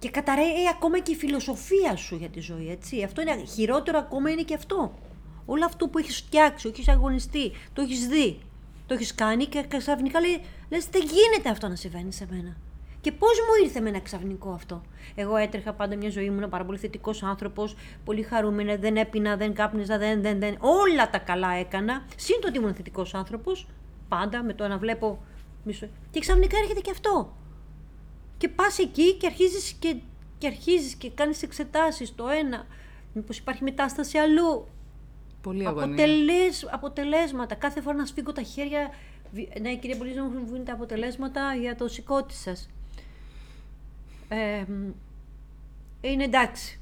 Και 0.00 0.10
καταραίει 0.10 0.68
ακόμα 0.74 0.98
και 0.98 1.12
η 1.12 1.16
φιλοσοφία 1.16 1.96
σου 1.96 2.16
για 2.16 2.28
τη 2.28 2.40
ζωή, 2.40 2.70
έτσι. 2.70 3.02
Αυτό 3.02 3.20
είναι 3.20 3.44
χειρότερο 3.44 3.98
ακόμα 3.98 4.30
είναι 4.30 4.42
και 4.42 4.54
αυτό. 4.54 4.94
Όλο 5.46 5.64
αυτό 5.64 5.88
που 5.88 5.98
έχεις 5.98 6.16
φτιάξει, 6.16 6.72
έχει 6.78 6.90
αγωνιστεί, 6.90 7.52
το 7.72 7.82
έχεις 7.82 8.06
δει, 8.06 8.38
το 8.86 8.94
έχεις 8.94 9.14
κάνει 9.14 9.46
και 9.46 9.64
ξαφνικά 9.76 10.20
λέει, 10.20 10.40
λες 10.70 10.86
δεν 10.90 11.02
γίνεται 11.02 11.48
αυτό 11.48 11.68
να 11.68 11.76
συμβαίνει 11.76 12.12
σε 12.12 12.26
μένα. 12.30 12.56
Και 13.00 13.12
πώς 13.12 13.38
μου 13.38 13.64
ήρθε 13.64 13.80
με 13.80 13.88
ένα 13.88 14.00
ξαφνικό 14.00 14.50
αυτό; 14.50 14.82
Εγώ 15.14 15.36
έτρεχα 15.36 15.72
πάντα 15.72 15.96
μια 15.96 16.10
ζωή 16.10 16.30
μου, 16.30 16.36
ένα 16.36 16.48
πάρα 16.48 16.64
πολύ 16.64 16.78
θετικός 16.78 17.22
άνθρωπος, 17.22 17.76
πολύ 18.04 18.22
χαρούμενο, 18.22 18.78
δεν 18.78 18.96
έπεινα, 18.96 19.36
δεν 19.36 19.54
κάπνιζα, 19.54 19.98
δεν, 19.98 20.22
δεν, 20.22 20.38
δεν. 20.38 20.56
Όλα 20.60 21.10
τα 21.10 21.18
καλά 21.18 21.52
έκανα. 21.52 22.04
Συν 22.16 22.40
το 22.40 22.48
ότι 22.48 22.58
ήμουν 22.58 22.74
θετικός 22.74 23.14
άνθρωπος, 23.14 23.66
πάντα 24.08 24.42
με 24.42 24.54
το 24.54 24.68
να 24.68 24.78
βλέπω. 24.78 25.22
Μισό. 25.64 25.88
Και 26.10 26.20
ξαφνικά 26.20 26.58
έρχεται 26.58 26.80
και 26.80 26.90
αυτό. 26.90 27.32
Και 28.40 28.48
πας 28.48 28.78
εκεί 28.78 29.14
και 29.14 29.26
αρχίζεις 29.26 29.72
και, 29.72 29.96
και, 30.38 30.46
αρχίζεις 30.46 30.94
και 30.94 31.10
κάνεις 31.10 31.42
εξετάσεις 31.42 32.14
το 32.14 32.28
ένα. 32.28 32.66
Μήπως 33.12 33.38
υπάρχει 33.38 33.62
μετάσταση 33.62 34.18
αλλού. 34.18 34.68
Πολύ 35.40 35.66
αγωνία. 35.66 35.84
Αποτελές, 35.84 36.68
αποτελέσματα. 36.70 37.54
Κάθε 37.54 37.80
φορά 37.80 37.96
να 37.96 38.06
σφίγγω 38.06 38.32
τα 38.32 38.42
χέρια. 38.42 38.90
Ναι, 39.60 39.76
κυρία 39.76 39.96
Πολύζη, 39.96 40.20
μου 40.20 40.46
βγουν 40.46 40.64
τα 40.64 40.72
αποτελέσματα 40.72 41.54
για 41.54 41.76
το 41.76 41.88
σηκώτη 41.88 42.34
σας. 42.34 42.68
Ε, 44.28 44.64
είναι 46.00 46.24
εντάξει. 46.24 46.80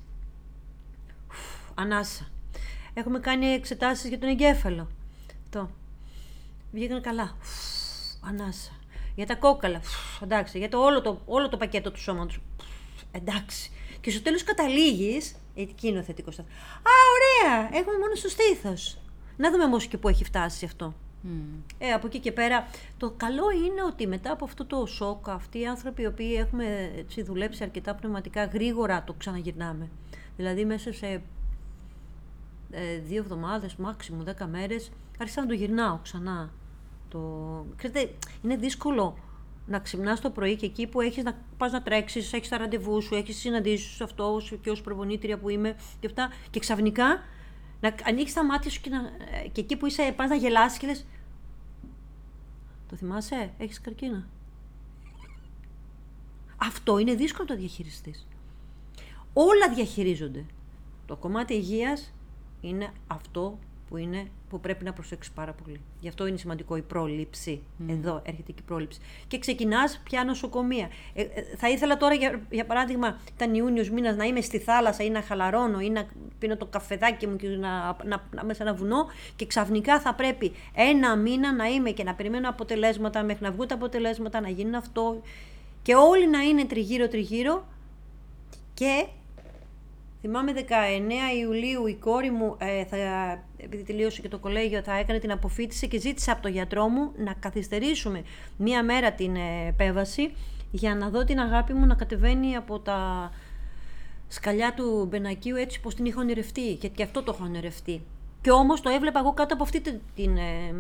Ανάσα. 1.75 2.29
Έχουμε 2.95 3.19
κάνει 3.19 3.47
εξετάσεις 3.47 4.09
για 4.09 4.19
τον 4.19 4.29
εγκέφαλο. 4.29 4.89
Το. 5.51 5.71
Βγήκαν 6.73 7.03
καλά. 7.03 7.37
Ανάσα. 8.21 8.78
Για 9.19 9.27
τα 9.27 9.35
κόκαλα. 9.35 9.81
Εντάξει. 10.23 10.59
Για 10.59 10.69
το 10.69 10.79
όλο, 10.79 11.01
το 11.01 11.21
όλο 11.27 11.49
το 11.49 11.57
πακέτο 11.57 11.91
του 11.91 12.01
σώματος. 12.01 12.39
Εντάξει. 13.13 13.71
Και 14.01 14.11
στο 14.11 14.23
τέλος 14.23 14.45
καταλήγεις. 14.45 15.37
Εκεί 15.55 15.89
είναι 15.89 15.99
ο 15.99 16.03
θετικό 16.03 16.31
στάδιο. 16.31 16.53
Α, 16.77 16.93
ωραία! 17.15 17.79
Έχουμε 17.81 17.99
μόνο 17.99 18.15
στο 18.15 18.29
στήθος. 18.29 18.99
Να 19.37 19.51
δούμε 19.51 19.65
όμως 19.65 19.87
και 19.87 19.99
πού 19.99 20.09
έχει 20.09 20.25
φτάσει 20.25 20.65
αυτό. 20.65 20.95
Ε, 21.79 21.93
από 21.93 22.07
εκεί 22.07 22.19
και 22.19 22.33
πέρα, 22.33 22.67
το 22.97 23.11
καλό 23.17 23.51
είναι 23.51 23.83
ότι 23.87 24.07
μετά 24.07 24.33
από 24.33 24.45
αυτό 24.45 24.65
το 24.65 24.87
σοκ, 24.87 25.29
αυτοί 25.29 25.61
οι 25.61 25.67
άνθρωποι 25.67 26.03
οι 26.03 26.07
οποίοι 26.07 26.35
έχουμε 26.39 26.93
έτσι, 26.97 27.23
δουλέψει 27.23 27.63
αρκετά 27.63 27.95
πνευματικά, 27.95 28.45
γρήγορα 28.45 29.05
το 29.05 29.13
ξαναγυρνάμε. 29.13 29.89
Δηλαδή 30.37 30.65
μέσα 30.65 30.93
σε 30.93 31.23
ε, 32.71 32.99
δύο 32.99 33.19
εβδομάδες, 33.19 33.77
μάξιμου 33.77 34.23
δέκα 34.23 34.47
μέρες, 34.47 34.91
άρχισα 35.19 35.41
να 35.41 35.47
το 35.47 35.55
γυρνάω 35.55 35.99
ξανά. 36.03 36.51
Το... 37.09 37.65
Ξέρετε, 37.77 38.15
είναι 38.43 38.57
δύσκολο 38.57 39.19
να 39.67 39.79
ξυπνάς 39.79 40.21
το 40.21 40.31
πρωί 40.31 40.57
και 40.57 40.67
εκεί 40.67 40.87
που 40.87 41.01
έχεις 41.01 41.25
να 41.25 41.39
πας 41.57 41.73
να 41.73 41.83
τρέξεις, 41.83 42.33
έχεις 42.33 42.49
τα 42.49 42.59
ραντεβού 42.59 43.03
σου, 43.03 43.15
έχεις 43.15 43.37
συναντήσεις 43.37 43.91
σου 43.91 44.05
αυτό 44.05 44.41
και 44.61 44.71
ω 44.71 44.77
προπονήτρια 44.83 45.39
που 45.39 45.49
είμαι 45.49 45.77
και 46.01 46.07
αυτά. 46.07 46.29
Και 46.51 46.61
ξαφνικά 46.61 47.23
να 47.81 47.95
ανοίξεις 48.05 48.35
τα 48.35 48.45
μάτια 48.45 48.71
σου 48.71 48.81
και, 48.81 48.91
να, 48.91 49.11
και 49.53 49.61
εκεί 49.61 49.77
που 49.77 49.87
είσαι, 49.87 50.13
πας 50.17 50.29
να 50.29 50.35
γελάσει 50.35 50.79
και 50.79 50.87
λες. 50.87 51.07
Το 52.89 52.97
θυμάσαι, 52.97 53.51
έχεις 53.59 53.81
καρκίνα. 53.81 54.29
Αυτό 56.57 56.99
είναι 56.99 57.15
δύσκολο 57.15 57.47
να 57.49 57.55
το 57.55 57.61
διαχειριστείς. 57.61 58.27
Όλα 59.33 59.75
διαχειρίζονται. 59.75 60.45
Το 61.07 61.17
κομμάτι 61.17 61.55
υγείας 61.55 62.15
είναι 62.61 62.93
αυτό 63.07 63.59
που, 63.89 63.97
είναι, 63.97 64.27
που 64.49 64.61
πρέπει 64.61 64.85
να 64.85 64.93
προσέξεις 64.93 65.33
πάρα 65.33 65.53
πολύ. 65.53 65.81
Γι' 66.01 66.09
αυτό 66.09 66.27
είναι 66.27 66.37
σημαντικό 66.37 66.77
η 66.77 66.83
πρόληψη. 66.83 67.63
Εδώ 67.89 68.23
έρχεται 68.25 68.53
και 68.53 68.61
η 68.61 68.67
πρόληψη. 68.67 69.01
Και 69.29 69.39
ξεκινάς 69.39 70.01
πια 70.05 70.25
νοσοκομεία. 70.25 70.89
Ε, 71.15 71.23
ε, 71.23 71.43
θα 71.57 71.69
ήθελα 71.69 71.97
τώρα, 71.97 72.15
για, 72.15 72.41
για 72.51 72.67
παράδειγμα, 72.67 73.19
ήταν 73.35 73.55
Ιούνιος 73.55 73.91
μήνας 73.91 74.17
να 74.17 74.25
είμαι 74.25 74.41
στη 74.41 74.59
θάλασσα 74.59 75.05
ή 75.05 75.11
να 75.11 75.23
χαλαρώνω 75.23 75.81
ή 75.81 75.91
να 75.91 76.07
πίνω 76.39 76.57
το 76.57 76.67
καφεδάκι 76.67 77.27
μου 77.27 77.37
και 77.37 77.49
να, 77.49 77.57
να, 77.59 77.95
να, 78.05 78.23
να 78.35 78.41
είμαι 78.43 78.55
σε 78.55 78.63
ένα 78.63 78.75
βουνό 78.75 79.07
και 79.37 79.47
ξαφνικά 79.47 80.01
θα 80.01 80.15
πρέπει 80.15 80.53
ένα 80.75 81.17
μήνα 81.17 81.55
να 81.55 81.67
είμαι 81.67 81.91
και 81.91 82.05
να 82.05 82.15
περιμένω 82.15 82.49
αποτελέσματα 82.49 83.23
μέχρι 83.23 83.45
να 83.45 83.51
βγουν 83.51 83.67
τα 83.67 83.75
αποτελέσματα, 83.75 84.41
να 84.41 84.49
γίνει 84.49 84.77
αυτό 84.77 85.21
και 85.83 85.95
όλοι 85.95 86.29
να 86.29 86.41
είναι 86.41 86.65
τριγύρω-τριγύρω 86.65 87.67
και 88.75 89.07
Θυμάμαι 90.21 90.53
19 90.57 90.63
Ιουλίου 91.41 91.87
η 91.87 91.95
κόρη 91.95 92.31
μου, 92.31 92.57
ε, 92.59 92.85
θα, 92.85 92.97
επειδή 93.63 93.83
τελείωσε 93.83 94.21
και 94.21 94.29
το 94.29 94.39
κολέγιο, 94.39 94.83
θα 94.83 94.99
έκανε 94.99 95.19
την 95.19 95.33
αποφύτιση 95.33 95.89
και 95.89 95.99
ζήτησε 95.99 96.31
από 96.31 96.43
τον 96.43 96.53
γιατρό 96.53 96.89
μου 96.89 97.13
να 97.17 97.33
καθυστερήσουμε 97.33 98.23
μία 98.57 98.85
μέρα 98.85 99.13
την 99.13 99.37
ε, 99.37 99.67
επέβαση 99.69 100.35
για 100.71 100.95
να 100.95 101.09
δω 101.09 101.25
την 101.25 101.39
αγάπη 101.41 101.73
μου 101.73 101.87
να 101.87 101.95
κατεβαίνει 101.95 102.57
από 102.57 102.79
τα 102.79 103.31
σκαλιά 104.29 104.75
του 104.75 105.07
Μπενακίου 105.11 105.57
έτσι 105.57 105.81
πως 105.81 105.95
την 105.95 106.05
είχα 106.05 106.21
ονειρευτεί, 106.21 106.73
γιατί 106.73 106.97
και 106.97 107.03
αυτό 107.03 107.23
το 107.23 107.33
έχω 107.35 107.45
ονειρευτεί. 107.45 108.03
Και 108.41 108.51
όμως 108.51 108.81
το 108.81 108.91
έβλεπα 108.91 109.19
εγώ 109.19 109.35
κάτω 109.35 109.55
από 109.55 109.63
αυτή 109.63 109.81
την, 110.15 110.37
ε, 110.37 110.75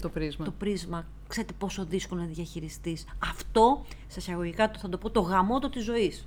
το, 0.00 0.08
πρίσμα. 0.08 0.44
το 0.44 0.52
πρίσμα. 0.58 1.06
Ξέρετε 1.28 1.52
πόσο 1.58 1.84
δύσκολο 1.84 2.20
να 2.20 2.26
διαχειριστείς. 2.26 3.06
Αυτό, 3.18 3.84
σε 4.06 4.18
εισαγωγικά 4.18 4.70
το 4.70 4.78
θα 4.78 4.88
το 4.88 4.98
πω, 4.98 5.10
το 5.10 5.20
γαμότο 5.20 5.70
της 5.70 5.84
ζωής. 5.84 6.26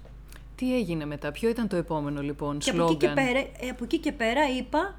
Τι 0.56 0.76
έγινε 0.76 1.06
μετά, 1.06 1.32
ποιο 1.32 1.50
ήταν 1.50 1.68
το 1.68 1.76
επόμενο 1.76 2.22
λοιπόν 2.22 2.58
και 2.58 2.70
από 2.70 2.84
εκεί 2.84 2.96
και, 2.96 3.08
πέρα, 3.08 3.40
ε, 3.40 3.70
από 3.72 3.84
εκεί 3.84 3.98
και 3.98 4.12
πέρα 4.12 4.42
είπα, 4.58 4.96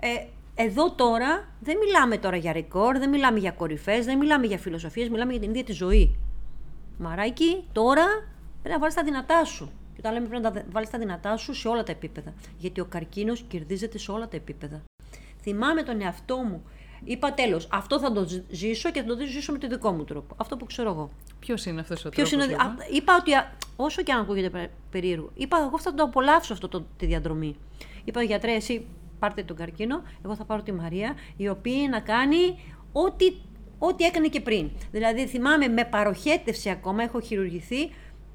ε, 0.00 0.26
εδώ 0.54 0.92
τώρα 0.92 1.48
δεν 1.60 1.76
μιλάμε 1.84 2.18
τώρα 2.18 2.36
για 2.36 2.52
ρεκόρ, 2.52 2.98
δεν 2.98 3.08
μιλάμε 3.08 3.38
για 3.38 3.50
κορυφές, 3.50 4.04
δεν 4.04 4.18
μιλάμε 4.18 4.46
για 4.46 4.58
φιλοσοφίες, 4.58 5.08
μιλάμε 5.08 5.30
για 5.32 5.40
την 5.40 5.50
ίδια 5.50 5.64
τη 5.64 5.72
ζωή. 5.72 6.16
Μαράκι, 6.98 7.64
τώρα 7.72 8.04
πρέπει 8.62 8.74
να 8.74 8.78
βάλεις 8.78 8.94
τα 8.94 9.02
δυνατά 9.02 9.44
σου. 9.44 9.70
Και 9.92 9.98
όταν 9.98 10.12
λέμε 10.12 10.26
πρέπει 10.26 10.42
να 10.42 10.64
βάλεις 10.70 10.90
τα 10.90 10.98
δυνατά 10.98 11.36
σου 11.36 11.54
σε 11.54 11.68
όλα 11.68 11.82
τα 11.82 11.92
επίπεδα. 11.92 12.34
Γιατί 12.58 12.80
ο 12.80 12.84
καρκίνος 12.84 13.44
κερδίζεται 13.48 13.98
σε 13.98 14.10
όλα 14.10 14.28
τα 14.28 14.36
επίπεδα. 14.36 14.82
Θυμάμαι 15.42 15.82
τον 15.82 16.00
εαυτό 16.00 16.36
μου 16.36 16.62
Είπα 17.04 17.34
τέλος, 17.34 17.68
αυτό 17.70 17.98
θα 17.98 18.12
το 18.12 18.26
ζήσω 18.50 18.90
και 18.90 19.02
θα 19.02 19.16
το 19.16 19.26
ζήσω 19.26 19.52
με 19.52 19.58
το 19.58 19.68
δικό 19.68 19.90
μου 19.90 20.04
τρόπο. 20.04 20.34
Αυτό 20.36 20.56
που 20.56 20.64
ξέρω 20.64 20.90
εγώ. 20.90 21.10
Ποιος 21.38 21.66
είναι 21.66 21.80
αυτός 21.80 22.04
ο 22.04 22.08
τρόπος. 22.08 22.32
Είναι... 22.32 22.46
Λοιπόν; 22.46 22.76
Είπα 22.92 23.16
ότι, 23.20 23.30
όσο 23.76 24.02
και 24.02 24.12
αν 24.12 24.20
ακούγεται 24.20 24.70
περίεργο, 24.90 25.30
είπα 25.34 25.58
εγώ 25.66 25.78
θα 25.78 25.94
το 25.94 26.02
απολαύσω 26.02 26.52
αυτό 26.52 26.68
το, 26.68 26.84
τη 26.96 27.06
διαδρομή. 27.06 27.56
Είπα 28.04 28.22
γιατρέ, 28.22 28.52
εσύ 28.52 28.86
πάρτε 29.18 29.42
τον 29.42 29.56
καρκίνο, 29.56 30.02
εγώ 30.24 30.34
θα 30.34 30.44
πάρω 30.44 30.62
τη 30.62 30.72
Μαρία, 30.72 31.14
η 31.36 31.48
οποία 31.48 31.88
να 31.88 32.00
κάνει 32.00 32.58
ό,τι, 32.92 33.32
ό,τι 33.78 34.04
έκανε 34.04 34.28
και 34.28 34.40
πριν. 34.40 34.70
Δηλαδή, 34.90 35.26
θυμάμαι 35.26 35.68
με 35.68 35.84
παροχέτευση 35.84 36.70
ακόμα, 36.70 37.02
έχω 37.02 37.20
χειρουργηθεί. 37.20 37.90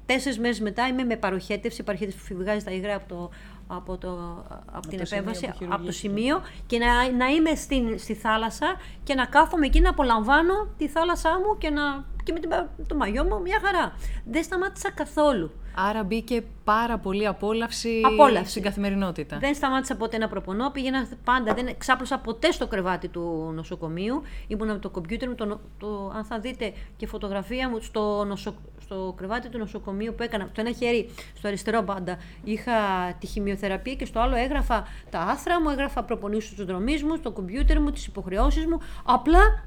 Τέσσερις 0.06 0.38
μέρες 0.38 0.60
μετά 0.60 0.86
είμαι 0.86 1.04
με 1.04 1.16
παροχέτευση, 1.16 1.82
παροχέτευση 1.82 2.34
που 2.34 2.40
βγάζει 2.40 2.64
τα 2.64 2.70
υγρά 2.70 2.94
από 2.94 3.08
το, 3.08 3.30
από, 3.66 3.98
το, 3.98 4.44
από, 4.72 4.88
την 4.88 5.00
επέμβαση, 5.00 5.52
από 5.68 5.84
το 5.84 5.92
σημείο 5.92 6.42
και 6.66 6.78
να, 6.78 7.10
να 7.10 7.26
είμαι 7.26 7.54
στην, 7.54 7.98
στη 7.98 8.14
θάλασσα 8.14 8.76
και 9.02 9.14
να 9.14 9.26
κάθομαι 9.26 9.66
εκεί 9.66 9.80
να 9.80 9.90
απολαμβάνω 9.90 10.68
τη 10.78 10.88
θάλασσά 10.88 11.30
μου 11.30 11.58
και, 11.58 11.70
να, 11.70 12.04
και 12.22 12.32
με 12.32 12.40
την, 12.40 12.50
το 12.86 12.94
μαγιό 12.96 13.24
μου 13.24 13.40
μια 13.40 13.60
χαρά. 13.64 13.92
Δεν 14.24 14.42
σταμάτησα 14.42 14.90
καθόλου. 14.90 15.50
Άρα 15.74 16.02
μπήκε 16.02 16.42
πάρα 16.64 16.98
πολύ 16.98 17.26
απόλαυση, 17.26 18.00
απόλαυση. 18.04 18.50
στην 18.50 18.62
καθημερινότητα. 18.62 19.38
Δεν 19.38 19.54
σταμάτησα 19.54 19.96
ποτέ 19.96 20.18
να 20.18 20.28
προπονώ. 20.28 20.70
Πήγαινα 20.70 21.08
πάντα, 21.24 21.54
δεν 21.54 21.78
ξάπλωσα 21.78 22.18
ποτέ 22.18 22.50
στο 22.50 22.66
κρεβάτι 22.66 23.08
του 23.08 23.52
νοσοκομείου. 23.54 24.22
Ήμουν 24.46 24.68
με 24.68 24.78
το 24.78 24.90
κομπιούτερ 24.90 25.28
μου. 25.28 25.34
Το, 25.34 25.60
το, 25.78 26.12
αν 26.16 26.24
θα 26.24 26.38
δείτε 26.38 26.72
και 26.96 27.06
φωτογραφία 27.06 27.68
μου 27.68 27.80
στο, 27.80 28.24
νοσο, 28.24 28.54
στο 28.80 29.14
κρεβάτι 29.16 29.48
του 29.48 29.58
νοσοκομείου 29.58 30.14
που 30.16 30.22
έκανα, 30.22 30.44
το 30.44 30.60
ένα 30.60 30.72
χέρι 30.72 31.10
στο 31.36 31.48
αριστερό 31.48 31.82
πάντα, 31.82 32.18
είχα 32.44 32.72
τη 33.18 33.26
χημειοθεραπεία 33.26 33.94
και 33.94 34.04
στο 34.04 34.20
άλλο 34.20 34.36
έγραφα 34.36 34.86
τα 35.10 35.18
άθρα 35.18 35.60
μου, 35.60 35.70
έγραφα 35.70 36.02
προπονήσεις 36.02 36.54
του 36.54 36.64
δρομή 36.64 37.02
μου, 37.02 37.18
το 37.18 37.30
κομπιούτερ 37.30 37.80
μου, 37.80 37.90
τις 37.90 38.06
υποχρεώσεις 38.06 38.66
μου. 38.66 38.80
Απλά 39.04 39.64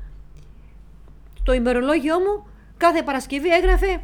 το 1.43 1.53
ημερολόγιο 1.53 2.19
μου 2.19 2.47
κάθε 2.77 3.03
Παρασκευή 3.03 3.49
έγραφε 3.49 4.01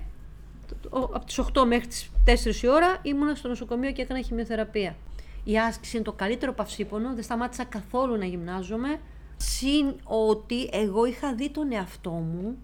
από 0.92 1.26
τις 1.26 1.40
8 1.54 1.66
μέχρι 1.66 1.88
τις 1.88 2.10
4 2.26 2.64
η 2.64 2.68
ώρα 2.68 3.00
ήμουνα 3.02 3.36
στο 3.36 3.48
νοσοκομείο 3.48 3.92
και 3.92 4.02
έκανα 4.02 4.22
χημειοθεραπεία. 4.22 4.96
Η 5.44 5.60
άσκηση 5.60 5.96
είναι 5.96 6.06
το 6.06 6.12
καλύτερο 6.12 6.54
παυσίπονο, 6.54 7.14
δεν 7.14 7.24
σταμάτησα 7.24 7.64
καθόλου 7.64 8.18
να 8.18 8.26
γυμνάζομαι. 8.26 9.00
Συν 9.38 9.96
ότι 10.04 10.70
εγώ 10.72 11.06
είχα 11.06 11.36
δει 11.36 11.50
τον 11.50 11.72
εαυτό 11.72 12.10
μου, 12.10 12.58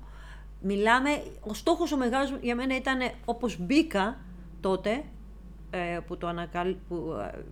μιλάμε, 0.61 1.23
ο 1.41 1.53
στόχος 1.53 1.91
ο 1.91 1.97
μεγάλος 1.97 2.33
για 2.41 2.55
μένα 2.55 2.75
ήταν 2.75 2.99
όπως 3.25 3.57
μπήκα 3.59 4.17
τότε, 4.61 5.03
ε, 5.69 5.99
που, 6.07 6.17
το 6.17 6.27
ανακαλ... 6.27 6.75
που 6.87 7.15
ε, 7.33 7.43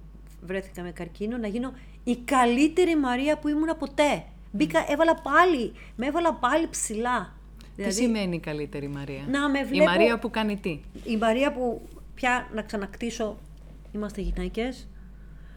βρέθηκα 0.42 0.82
με 0.82 0.92
καρκίνο, 0.92 1.38
να 1.38 1.48
γίνω 1.48 1.74
η 2.04 2.16
καλύτερη 2.16 2.98
Μαρία 2.98 3.38
που 3.38 3.48
ήμουν 3.48 3.78
ποτέ. 3.80 4.24
Μπήκα, 4.52 4.86
έβαλα 4.88 5.16
πάλι, 5.16 5.74
με 5.96 6.06
έβαλα 6.06 6.34
πάλι 6.34 6.68
ψηλά. 6.68 7.35
Δηλαδή, 7.76 7.96
τι 7.96 8.02
σημαίνει 8.02 8.36
η 8.36 8.40
καλύτερη 8.40 8.88
Μαρία; 8.88 9.24
Να 9.30 9.50
με 9.50 9.64
βλέπω, 9.64 9.84
η 9.84 9.86
Μαρία 9.86 10.20
που 10.20 10.30
κάνει 10.30 10.58
τι; 10.58 10.80
Η 11.04 11.18
Μαρία 11.18 11.54
που 11.54 11.82
πια 12.16 12.48
να 12.54 12.62
ξανακτήσω, 12.62 13.38
είμαστε 13.92 14.22
γυναίκες, 14.22 14.88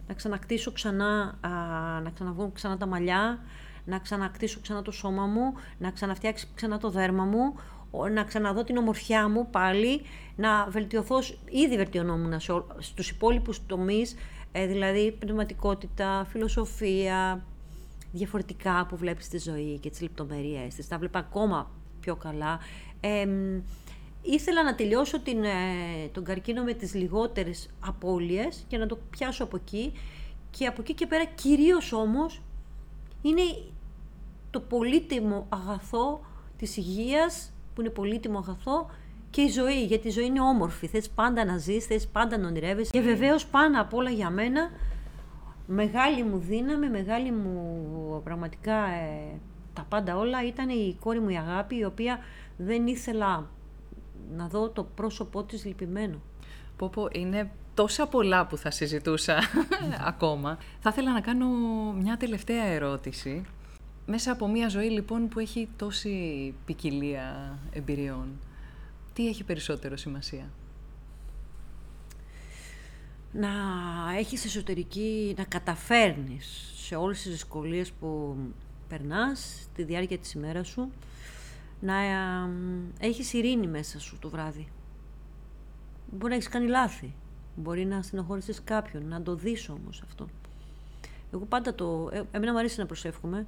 να 0.09 0.15
ξανακτήσω 0.15 0.73
ξανά, 0.73 1.39
α, 1.41 1.51
να 2.01 2.11
ξαναβγούν 2.15 2.53
ξανά 2.53 2.77
τα 2.77 2.87
μαλλιά, 2.87 3.39
να 3.85 3.99
ξανακτήσω 3.99 4.61
ξανά 4.61 4.83
το 4.83 4.91
σώμα 4.91 5.27
μου, 5.27 5.53
να 5.79 5.91
ξαναφτιάξει 5.91 6.49
ξανά 6.55 6.79
το 6.79 6.91
δέρμα 6.91 7.25
μου, 7.25 7.55
να 8.13 8.25
ξαναδώ 8.25 8.65
την 8.65 8.77
ομορφιά 8.77 9.29
μου 9.29 9.49
πάλι, 9.51 10.01
να 10.37 10.67
βελτιωθώ, 10.69 11.19
ήδη 11.65 11.77
βελτιωνόμουν 11.77 12.41
σε, 12.41 12.63
στους 12.79 13.11
υπόλοιπους 13.11 13.67
τομείς, 13.67 14.15
ε, 14.53 14.67
δηλαδή 14.67 15.17
πνευματικότητα, 15.19 16.27
φιλοσοφία, 16.31 17.45
διαφορετικά 18.13 18.87
που 18.89 18.97
βλέπεις 18.97 19.29
τη 19.29 19.39
ζωή 19.39 19.79
και 19.79 19.91
τις 19.91 20.01
λεπτομερίες 20.01 20.75
της. 20.75 20.89
Τα 20.89 20.99
βλέπω 20.99 21.19
ακόμα 21.19 21.71
πιο 22.09 22.17
καλά. 22.17 22.59
ήθελα 24.23 24.63
να 24.63 24.75
τελειώσω 24.75 25.21
την, 25.21 25.45
ε, 25.45 25.51
τον 26.13 26.25
καρκίνο 26.25 26.63
με 26.63 26.73
τις 26.73 26.95
λιγότερες 26.95 27.69
απώλειες 27.81 28.65
και 28.69 28.77
να 28.79 28.87
το 28.87 28.99
πιάσω 29.11 29.45
από 29.45 29.57
εκεί. 29.57 29.93
Και 30.51 30.67
από 30.67 30.81
εκεί 30.81 30.95
και 30.95 31.07
πέρα 31.07 31.25
κυρίως 31.25 31.93
όμως 31.93 32.43
είναι 33.23 33.43
το 34.51 34.61
πολύτιμο 34.61 35.47
αγαθό 35.49 36.21
της 36.59 36.77
υγείας, 36.77 37.53
που 37.75 37.81
είναι 37.81 37.91
πολύτιμο 37.91 38.39
αγαθό, 38.39 38.91
και 39.31 39.41
η 39.41 39.49
ζωή, 39.49 39.85
γιατί 39.85 40.09
η 40.09 40.11
ζωή 40.11 40.25
είναι 40.27 40.41
όμορφη. 40.41 40.87
Θες 40.87 41.09
πάντα 41.09 41.45
να 41.45 41.57
ζεις, 41.57 41.87
θες 41.87 42.07
πάντα 42.07 42.39
να 42.39 42.47
ονειρεύεσαι. 42.49 42.91
Και 42.91 43.01
βεβαίως 43.01 43.47
πάνω 43.47 43.81
απ' 43.81 43.95
όλα 43.95 44.11
για 44.11 44.31
μένα, 44.31 44.71
μεγάλη 45.67 46.23
μου 46.23 46.39
δύναμη, 46.39 46.89
μεγάλη 46.89 47.33
μου 47.33 48.21
πραγματικά 48.25 48.89
ε, 48.89 49.41
τα 49.79 49.85
πάντα 49.89 50.17
όλα 50.17 50.47
ήταν 50.47 50.69
η 50.69 50.97
κόρη 51.01 51.21
μου 51.21 51.29
η 51.29 51.37
αγάπη, 51.37 51.77
η 51.77 51.85
οποία 51.85 52.19
δεν 52.57 52.87
ήθελα 52.87 53.51
να 54.37 54.49
δω 54.49 54.69
το 54.69 54.85
πρόσωπό 54.85 55.43
της 55.43 55.65
λυπημένο. 55.65 56.21
Πω 56.77 56.89
πω, 56.89 57.09
είναι 57.13 57.51
τόσα 57.75 58.07
πολλά 58.07 58.47
που 58.47 58.57
θα 58.57 58.71
συζητούσα 58.71 59.39
ακόμα. 60.13 60.59
Θα 60.81 60.91
ήθελα 60.91 61.13
να 61.13 61.21
κάνω 61.21 61.47
μια 61.93 62.17
τελευταία 62.17 62.65
ερώτηση. 62.65 63.45
Μέσα 64.07 64.33
από 64.33 64.49
μια 64.49 64.69
ζωή 64.69 64.91
λοιπόν 64.91 65.29
που 65.29 65.39
έχει 65.39 65.69
τόση 65.77 66.55
ποικιλία 66.65 67.59
εμπειριών, 67.73 68.29
τι 69.13 69.29
έχει 69.29 69.45
περισσότερο 69.45 69.97
σημασία; 69.97 70.51
να 73.33 73.49
έχεις 74.19 74.45
εσωτερική, 74.45 75.35
να 75.39 75.45
καταφέρνεις 75.45 76.73
σε 76.77 76.97
όλες 76.97 77.23
τις 77.23 77.31
δυσκολίες 77.31 77.93
που 77.93 78.37
περνάς 78.89 79.69
τη 79.75 79.83
διάρκεια 79.83 80.19
της 80.19 80.33
ημέρας 80.33 80.69
σου, 80.69 80.91
να 81.81 82.01
ε, 82.01 82.51
έχεις 83.01 83.33
ειρήνη 83.33 83.67
μέσα 83.67 84.01
σου 84.01 84.19
το 84.19 84.29
βράδυ. 84.29 84.69
Μπορεί 86.11 86.29
να 86.29 86.35
έχεις 86.35 86.49
κάνει 86.49 86.69
λάθη, 86.69 87.15
μπορεί 87.57 87.85
να 87.85 88.03
στενοχωρήσεις 88.03 88.63
κάποιον, 88.65 89.09
να 89.09 89.23
το 89.23 89.35
δεις 89.35 89.69
όμως 89.69 90.03
αυτό. 90.05 90.29
Εγώ 91.33 91.45
πάντα 91.45 91.75
το... 91.75 92.09
Ε, 92.13 92.23
εμένα 92.31 92.53
μου 92.53 92.59
αρέσει 92.59 92.81
να 92.81 92.87
προσεύχομαι 92.87 93.47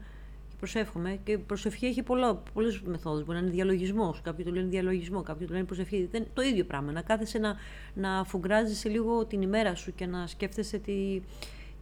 και 0.49 0.57
προσεύχομαι 0.59 1.19
και 1.25 1.33
η 1.33 1.39
προσευχή 1.39 1.87
έχει 1.87 2.03
πολλά, 2.03 2.35
πολλές 2.35 2.81
μεθόδους. 2.81 3.25
Μπορεί 3.25 3.39
να 3.39 3.45
είναι 3.45 3.55
διαλογισμός, 3.55 4.21
κάποιοι 4.21 4.45
το 4.45 4.51
λένε 4.51 4.69
διαλογισμό, 4.69 5.23
κάποιοι 5.23 5.47
το 5.47 5.53
λένε 5.53 5.65
προσευχή. 5.65 6.09
Δεν, 6.11 6.27
το 6.35 6.43
ίδιο 6.43 6.65
πράγμα, 6.65 6.93
να 6.93 7.03
κάθεσαι 7.03 7.39
να, 7.39 7.57
να 7.95 8.27
σε 8.75 8.89
λίγο 8.89 9.25
την 9.25 9.43
ημέρα 9.43 9.75
σου 9.75 9.95
και 9.95 10.07
να 10.07 10.27
σκέφτεσαι 10.27 10.79
τι, 10.79 11.23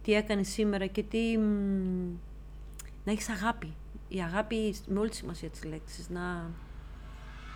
τι 0.03 0.13
έκανες 0.13 0.47
σήμερα 0.47 0.85
και 0.85 1.03
τι... 1.03 1.37
να 3.09 3.15
έχεις 3.15 3.29
αγάπη. 3.29 3.73
Η 4.07 4.21
αγάπη 4.21 4.75
με 4.87 4.99
όλη 4.99 5.09
τη 5.09 5.15
σημασία 5.15 5.49
της 5.49 5.63
λέξης. 5.63 6.09
Να, 6.09 6.49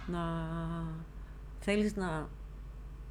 να 0.08 0.22
θέλεις 1.60 1.96
να, 1.96 2.28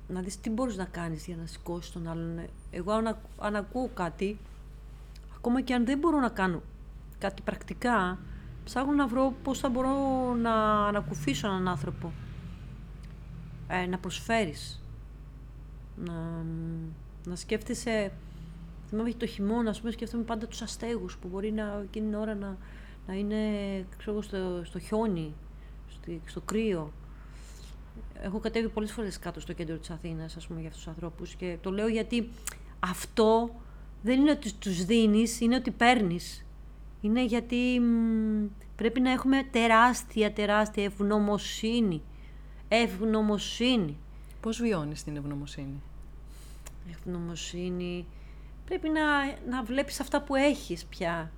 να 0.09 0.21
δεις 0.21 0.41
τι 0.41 0.51
μπορείς 0.51 0.77
να 0.77 0.85
κάνεις 0.85 1.27
για 1.27 1.37
να 1.37 1.47
σηκώσεις 1.47 1.93
τον 1.93 2.09
άλλον. 2.09 2.41
Εγώ 2.71 2.93
αν, 2.93 3.19
αν 3.39 3.57
ακούω 3.57 3.91
κάτι, 3.95 4.39
ακόμα 5.37 5.61
και 5.61 5.75
αν 5.75 5.85
δεν 5.85 5.99
μπορώ 5.99 6.19
να 6.19 6.29
κάνω 6.29 6.63
κάτι 7.19 7.43
πρακτικά, 7.43 8.19
ψάχνω 8.65 8.93
να 8.93 9.07
βρω 9.07 9.35
πώς 9.43 9.59
θα 9.59 9.69
μπορώ 9.69 10.35
να 10.35 10.87
ανακουφίσω 10.87 11.47
έναν 11.47 11.69
άνθρωπο. 11.69 12.13
Ε, 13.69 13.87
να 13.87 13.99
προσφέρεις. 13.99 14.83
Να, 15.97 16.45
να 17.25 17.37
σκέφτεσαι... 17.37 18.13
Θυμάμαι 18.95 19.13
το 19.13 19.27
χειμώνα, 19.27 19.71
ας 19.71 19.81
πούμε, 19.81 19.93
σκέφτομαι 19.93 20.23
πάντα 20.23 20.47
τους 20.47 20.63
αστέγους 20.63 21.17
που 21.17 21.29
μπορεί 21.29 21.53
να, 21.53 21.81
εκείνη 21.85 22.07
την 22.07 22.15
ώρα 22.15 22.35
να, 22.35 22.57
να 23.07 23.15
είναι 23.15 23.37
ξέρω, 23.99 24.23
στο, 24.23 24.63
στο 24.65 24.79
χιόνι, 24.79 25.35
στο, 25.89 26.13
στο 26.27 26.41
κρύο. 26.41 26.93
Έχω 28.23 28.39
κατέβει 28.39 28.69
πολλές 28.69 28.93
φορές 28.93 29.19
κάτω 29.19 29.41
στο 29.41 29.53
κέντρο 29.53 29.77
της 29.77 29.91
Αθήνας, 29.91 30.37
ας 30.37 30.47
πούμε, 30.47 30.61
για 30.61 30.69
αυτούς 30.69 30.85
τους 30.85 30.93
ανθρώπους 30.93 31.35
και 31.35 31.59
το 31.61 31.71
λέω 31.71 31.89
γιατί 31.89 32.29
αυτό 32.81 33.51
δεν 34.03 34.21
είναι 34.21 34.31
ότι 34.31 34.53
τους 34.53 34.85
δίνεις, 34.85 35.41
είναι 35.41 35.57
ότι 35.57 35.71
παίρνεις. 35.71 36.45
Είναι 37.01 37.25
γιατί 37.25 37.81
πρέπει 38.77 39.01
να 39.01 39.11
έχουμε 39.11 39.43
τεράστια, 39.51 40.33
τεράστια 40.33 40.85
ευγνωμοσύνη. 40.85 42.03
Ευγνωμοσύνη. 42.69 43.97
Πώς 44.41 44.61
βιώνεις 44.61 45.03
την 45.05 45.17
ευγνωμοσύνη; 45.17 45.83
Ευγνωμοσύνη... 46.91 48.07
Πρέπει 48.73 48.89
να, 48.89 49.01
να 49.57 49.63
βλέπεις 49.63 50.01
αυτά 50.01 50.23
που 50.23 50.35
έχεις 50.35 50.85
πια 50.85 51.31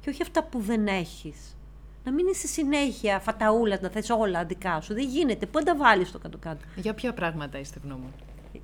και 0.00 0.10
όχι 0.10 0.22
αυτά 0.22 0.44
που 0.44 0.60
δεν 0.60 0.86
έχεις. 0.86 1.56
Να 2.04 2.12
μην 2.12 2.26
είσαι 2.26 2.46
συνέχεια 2.46 3.20
φαταούλας, 3.20 3.80
να 3.80 3.88
θες 3.88 4.10
όλα 4.10 4.44
δικά 4.44 4.80
σου. 4.80 4.94
Δεν 4.94 5.08
γίνεται. 5.08 5.46
Πού 5.46 5.62
τα 5.62 5.76
βάλεις 5.76 6.12
το 6.12 6.18
κάτω-κάτω; 6.18 6.64
Για 6.76 6.94
ποια 6.94 7.12
πράγματα 7.14 7.58
είστε 7.58 7.78
ευγνώμων; 7.78 8.12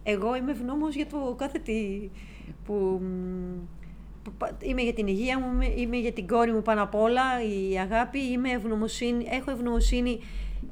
Εγώ 0.03 0.37
είμαι 0.37 0.51
ευγνώμων 0.51 0.91
για 0.91 1.07
το 1.07 1.35
κάθε 1.39 1.59
τι 1.59 2.11
που, 2.65 3.01
είμαι 4.59 4.83
για 4.83 4.95
την 4.95 5.07
υγεία 5.07 5.39
μου, 5.39 5.61
είμαι 5.77 5.97
για 5.97 6.13
την 6.13 6.27
κόρη 6.27 6.53
μου 6.53 6.63
πάνω 6.63 6.83
απ' 6.83 6.95
όλα, 6.95 7.23
η 7.43 7.79
αγάπη, 7.79 8.19
είμαι 8.19 8.51
ευγνωμοσύνη, 8.51 9.27
έχω 9.31 9.51
ευγνωμοσύνη 9.51 10.21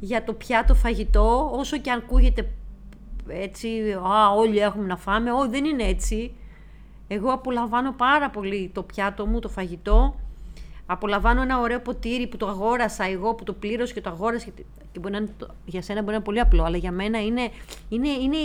για 0.01 0.25
το 0.25 0.33
πιάτο 0.33 0.75
φαγητό, 0.75 1.51
όσο 1.55 1.79
και 1.79 1.91
αν 1.91 1.99
ακούγεται 1.99 2.51
έτσι, 3.29 3.93
α, 3.93 4.31
όλοι 4.37 4.59
έχουμε 4.59 4.87
να 4.87 4.97
φάμε, 4.97 5.33
όχι 5.33 5.49
δεν 5.49 5.65
είναι 5.65 5.85
έτσι. 5.85 6.33
Εγώ 7.09 7.33
απολαμβάνω 7.33 7.93
πάρα 7.93 8.31
πολύ 8.31 8.71
το 8.75 8.83
πιάτο 8.83 9.27
μου, 9.27 9.39
το 9.39 9.49
φαγητό. 9.49 10.15
Απολαμβάνω 10.87 11.43
ένα 11.43 11.59
ωραίο 11.59 11.81
ποτήρι 11.81 12.27
που 12.27 12.37
το 12.37 12.49
αγόρασα 12.49 13.05
εγώ, 13.05 13.35
που 13.35 13.45
το 13.45 13.53
πλήρωσα 13.53 13.95
και 13.95 14.01
το 14.01 14.11
αγόρασα. 14.11 14.51
Και 14.93 14.99
μπορεί 14.99 15.13
να 15.13 15.19
είναι, 15.19 15.35
για 15.65 15.83
σένα 15.83 15.99
μπορεί 16.01 16.11
να 16.11 16.17
είναι 16.17 16.25
πολύ 16.25 16.41
απλό, 16.41 16.63
αλλά 16.63 16.77
για 16.77 16.93
μένα 16.93 17.23
είναι, 17.23 17.51
είναι, 17.89 18.09
είναι 18.09 18.37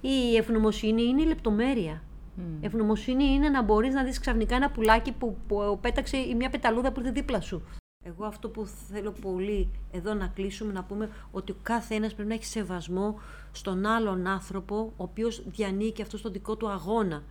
η 0.00 0.36
ευγνωμοσύνη, 0.36 1.02
είναι 1.02 1.22
η 1.22 1.26
λεπτομέρεια. 1.26 2.02
Mm. 2.38 2.40
Ευγνωμοσύνη 2.60 3.24
είναι 3.24 3.48
να 3.48 3.62
μπορείς 3.62 3.94
να 3.94 4.04
δεις 4.04 4.18
ξαφνικά 4.18 4.54
ένα 4.56 4.70
πουλάκι 4.70 5.12
που, 5.12 5.36
που 5.48 5.78
πέταξε 5.80 6.16
ή 6.16 6.34
μια 6.34 6.50
πεταλούδα 6.50 6.92
που 6.92 7.00
ήρθε 7.00 7.12
δίπλα 7.12 7.40
σου. 7.40 7.62
Εγώ 8.04 8.24
αυτό 8.24 8.48
που 8.48 8.66
θέλω 8.92 9.12
πολύ 9.20 9.68
εδώ 9.92 10.14
να 10.14 10.26
κλείσουμε, 10.26 10.72
να 10.72 10.84
πούμε 10.84 11.10
ότι 11.30 11.52
ο 11.52 11.56
κάθε 11.62 11.94
ένας 11.94 12.14
πρέπει 12.14 12.28
να 12.28 12.34
έχει 12.34 12.44
σεβασμό 12.44 13.20
στον 13.52 13.86
άλλον 13.86 14.26
άνθρωπο, 14.26 14.76
ο 14.76 15.02
οποίος 15.02 15.42
διανύει 15.46 15.92
και 15.92 16.02
αυτό 16.02 16.16
στον 16.16 16.32
δικό 16.32 16.56
του 16.56 16.68
αγώνα. 16.68 17.22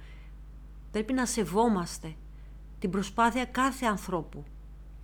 Πρέπει 0.91 1.13
να 1.13 1.25
σεβόμαστε 1.25 2.15
την 2.79 2.89
προσπάθεια 2.89 3.45
κάθε 3.45 3.85
ανθρώπου. 3.85 4.43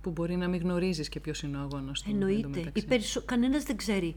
Που 0.00 0.10
μπορεί 0.10 0.36
να 0.36 0.48
μην 0.48 0.60
γνωρίζεις 0.60 1.08
και 1.08 1.20
ποιος 1.20 1.42
είναι 1.42 1.56
ο 1.56 1.60
αγώνας 1.60 2.02
του. 2.02 2.10
Εννοείται. 2.10 2.72
Περισσο... 2.88 3.22
Κανένας 3.24 3.62
δεν 3.62 3.76
ξέρει 3.76 4.16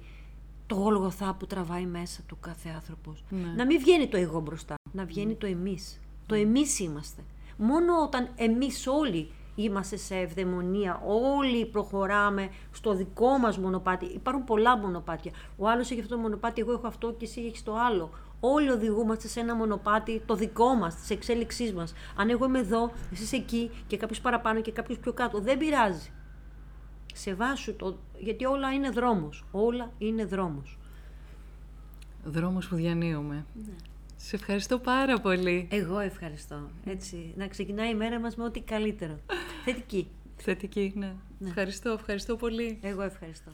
το 0.67 0.75
γόλγοθά 0.75 1.33
που 1.33 1.47
τραβάει 1.47 1.85
μέσα 1.85 2.21
του 2.27 2.39
κάθε 2.39 2.69
άνθρωπος. 2.69 3.23
Ναι. 3.29 3.53
Να 3.55 3.65
μην 3.65 3.79
βγαίνει 3.79 4.07
το 4.07 4.17
εγώ 4.17 4.39
μπροστά 4.39 4.75
να 4.91 5.05
βγαίνει 5.05 5.35
το 5.35 5.45
εμείς. 5.45 5.99
Το 6.25 6.35
εμείς 6.35 6.79
είμαστε. 6.79 7.21
Μόνο 7.57 8.01
όταν 8.03 8.29
εμείς 8.35 8.87
όλοι 8.87 9.31
είμαστε 9.55 9.97
σε 9.97 10.15
ευδαιμονία, 10.15 11.01
όλοι 11.05 11.65
προχωράμε 11.65 12.49
στο 12.71 12.95
δικό 12.95 13.37
μας 13.37 13.57
μονοπάτι. 13.57 14.05
Υπάρχουν 14.05 14.43
πολλά 14.43 14.77
μονοπάτια. 14.77 15.31
Ο 15.57 15.67
άλλος 15.67 15.91
έχει 15.91 15.99
αυτό 15.99 16.15
το 16.15 16.21
μονοπάτι, 16.21 16.61
εγώ 16.61 16.71
έχω 16.71 16.87
αυτό 16.87 17.13
και 17.13 17.25
εσύ 17.25 17.41
έχεις 17.41 17.63
το 17.63 17.75
άλλο. 17.75 18.09
Όλοι 18.43 18.69
οδηγούμαστε 18.69 19.27
σε 19.27 19.39
ένα 19.39 19.55
μονοπάτι 19.55 20.21
το 20.25 20.35
δικό 20.35 20.75
μας, 20.75 20.95
της 20.95 21.09
εξέλιξής 21.09 21.73
μας. 21.73 21.93
Αν 22.15 22.29
εγώ 22.29 22.45
είμαι 22.45 22.59
εδώ, 22.59 22.91
εσύ 23.11 23.23
είσαι 23.23 23.35
εκεί 23.35 23.71
και 23.87 23.97
κάποιος 23.97 24.21
παραπάνω 24.21 24.61
και 24.61 24.71
κάποιος 24.71 24.99
πιο 24.99 25.13
κάτω, 25.13 25.39
δεν 25.39 25.57
πειράζει. 25.57 26.09
Σεβάσου 27.13 27.75
το, 27.75 27.97
γιατί 28.17 28.45
όλα 28.45 28.73
είναι 28.73 28.89
δρόμος. 28.89 29.45
Όλα 29.51 29.91
είναι 29.97 30.25
δρόμος. 30.25 30.77
Δρόμος 32.23 32.67
που 32.67 32.75
διανύουμε. 32.75 33.45
Ναι. 33.53 33.73
Σε 34.15 34.35
ευχαριστώ 34.35 34.79
πάρα 34.79 35.19
πολύ. 35.19 35.67
Εγώ 35.71 35.99
ευχαριστώ. 35.99 36.69
Έτσι, 36.85 37.33
να 37.37 37.47
ξεκινάει 37.47 37.89
η 37.89 37.95
μέρα 37.95 38.19
μας 38.19 38.35
με 38.35 38.43
ό,τι 38.43 38.61
καλύτερο. 38.61 39.19
Θετική. 39.65 40.07
Θετική, 40.35 40.93
ναι. 40.95 41.15
ναι. 41.39 41.47
Ευχαριστώ, 41.47 41.89
ευχαριστώ 41.89 42.35
πολύ. 42.35 42.79
Εγώ 42.81 43.01
ευχαριστώ. 43.01 43.51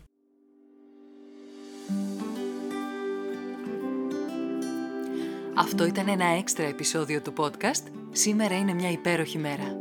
Αυτό 5.59 5.85
ήταν 5.85 6.07
ένα 6.07 6.25
έξτρα 6.25 6.65
επεισόδιο 6.65 7.21
του 7.21 7.33
podcast. 7.37 7.83
Σήμερα 8.11 8.57
είναι 8.57 8.73
μια 8.73 8.91
υπέροχη 8.91 9.37
μέρα. 9.37 9.77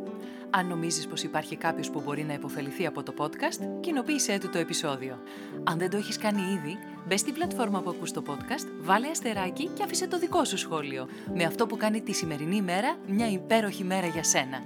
Αν 0.51 0.66
νομίζεις 0.66 1.07
πως 1.07 1.22
υπάρχει 1.22 1.57
κάποιος 1.57 1.91
που 1.91 2.03
μπορεί 2.05 2.24
να 2.24 2.33
υποφεληθεί 2.33 2.87
από 2.87 3.03
το 3.03 3.14
podcast, 3.18 3.81
κοινοποίησέ 3.81 4.39
του 4.39 4.49
το 4.49 4.59
επεισόδιο. 4.59 5.18
Αν 5.64 5.79
δεν 5.79 5.91
το 5.91 5.97
έχεις 5.97 6.18
κάνει 6.18 6.41
ήδη, 6.41 6.79
μπες 7.07 7.20
στην 7.20 7.35
πλατφόρμα 7.35 7.81
που 7.81 7.91
ακούς 7.91 8.12
το 8.12 8.22
podcast, 8.27 8.66
βάλε 8.81 9.09
αστεράκι 9.09 9.66
και 9.74 9.83
άφησε 9.83 10.07
το 10.07 10.18
δικό 10.18 10.45
σου 10.45 10.59
σχόλιο. 10.59 11.09
Με 11.35 11.45
αυτό 11.45 11.66
που 11.66 11.77
κάνει 11.77 12.01
τη 12.01 12.12
σημερινή 12.12 12.62
μέρα 12.62 12.97
μια 13.07 13.31
υπέροχη 13.31 13.85
μέρα 13.85 14.07
για 14.07 14.22
σένα. 14.22 14.62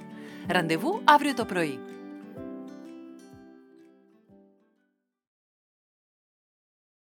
Ραντεβού 0.48 1.00
αύριο 1.04 1.34
το 1.34 1.44
πρωί. 1.44 1.78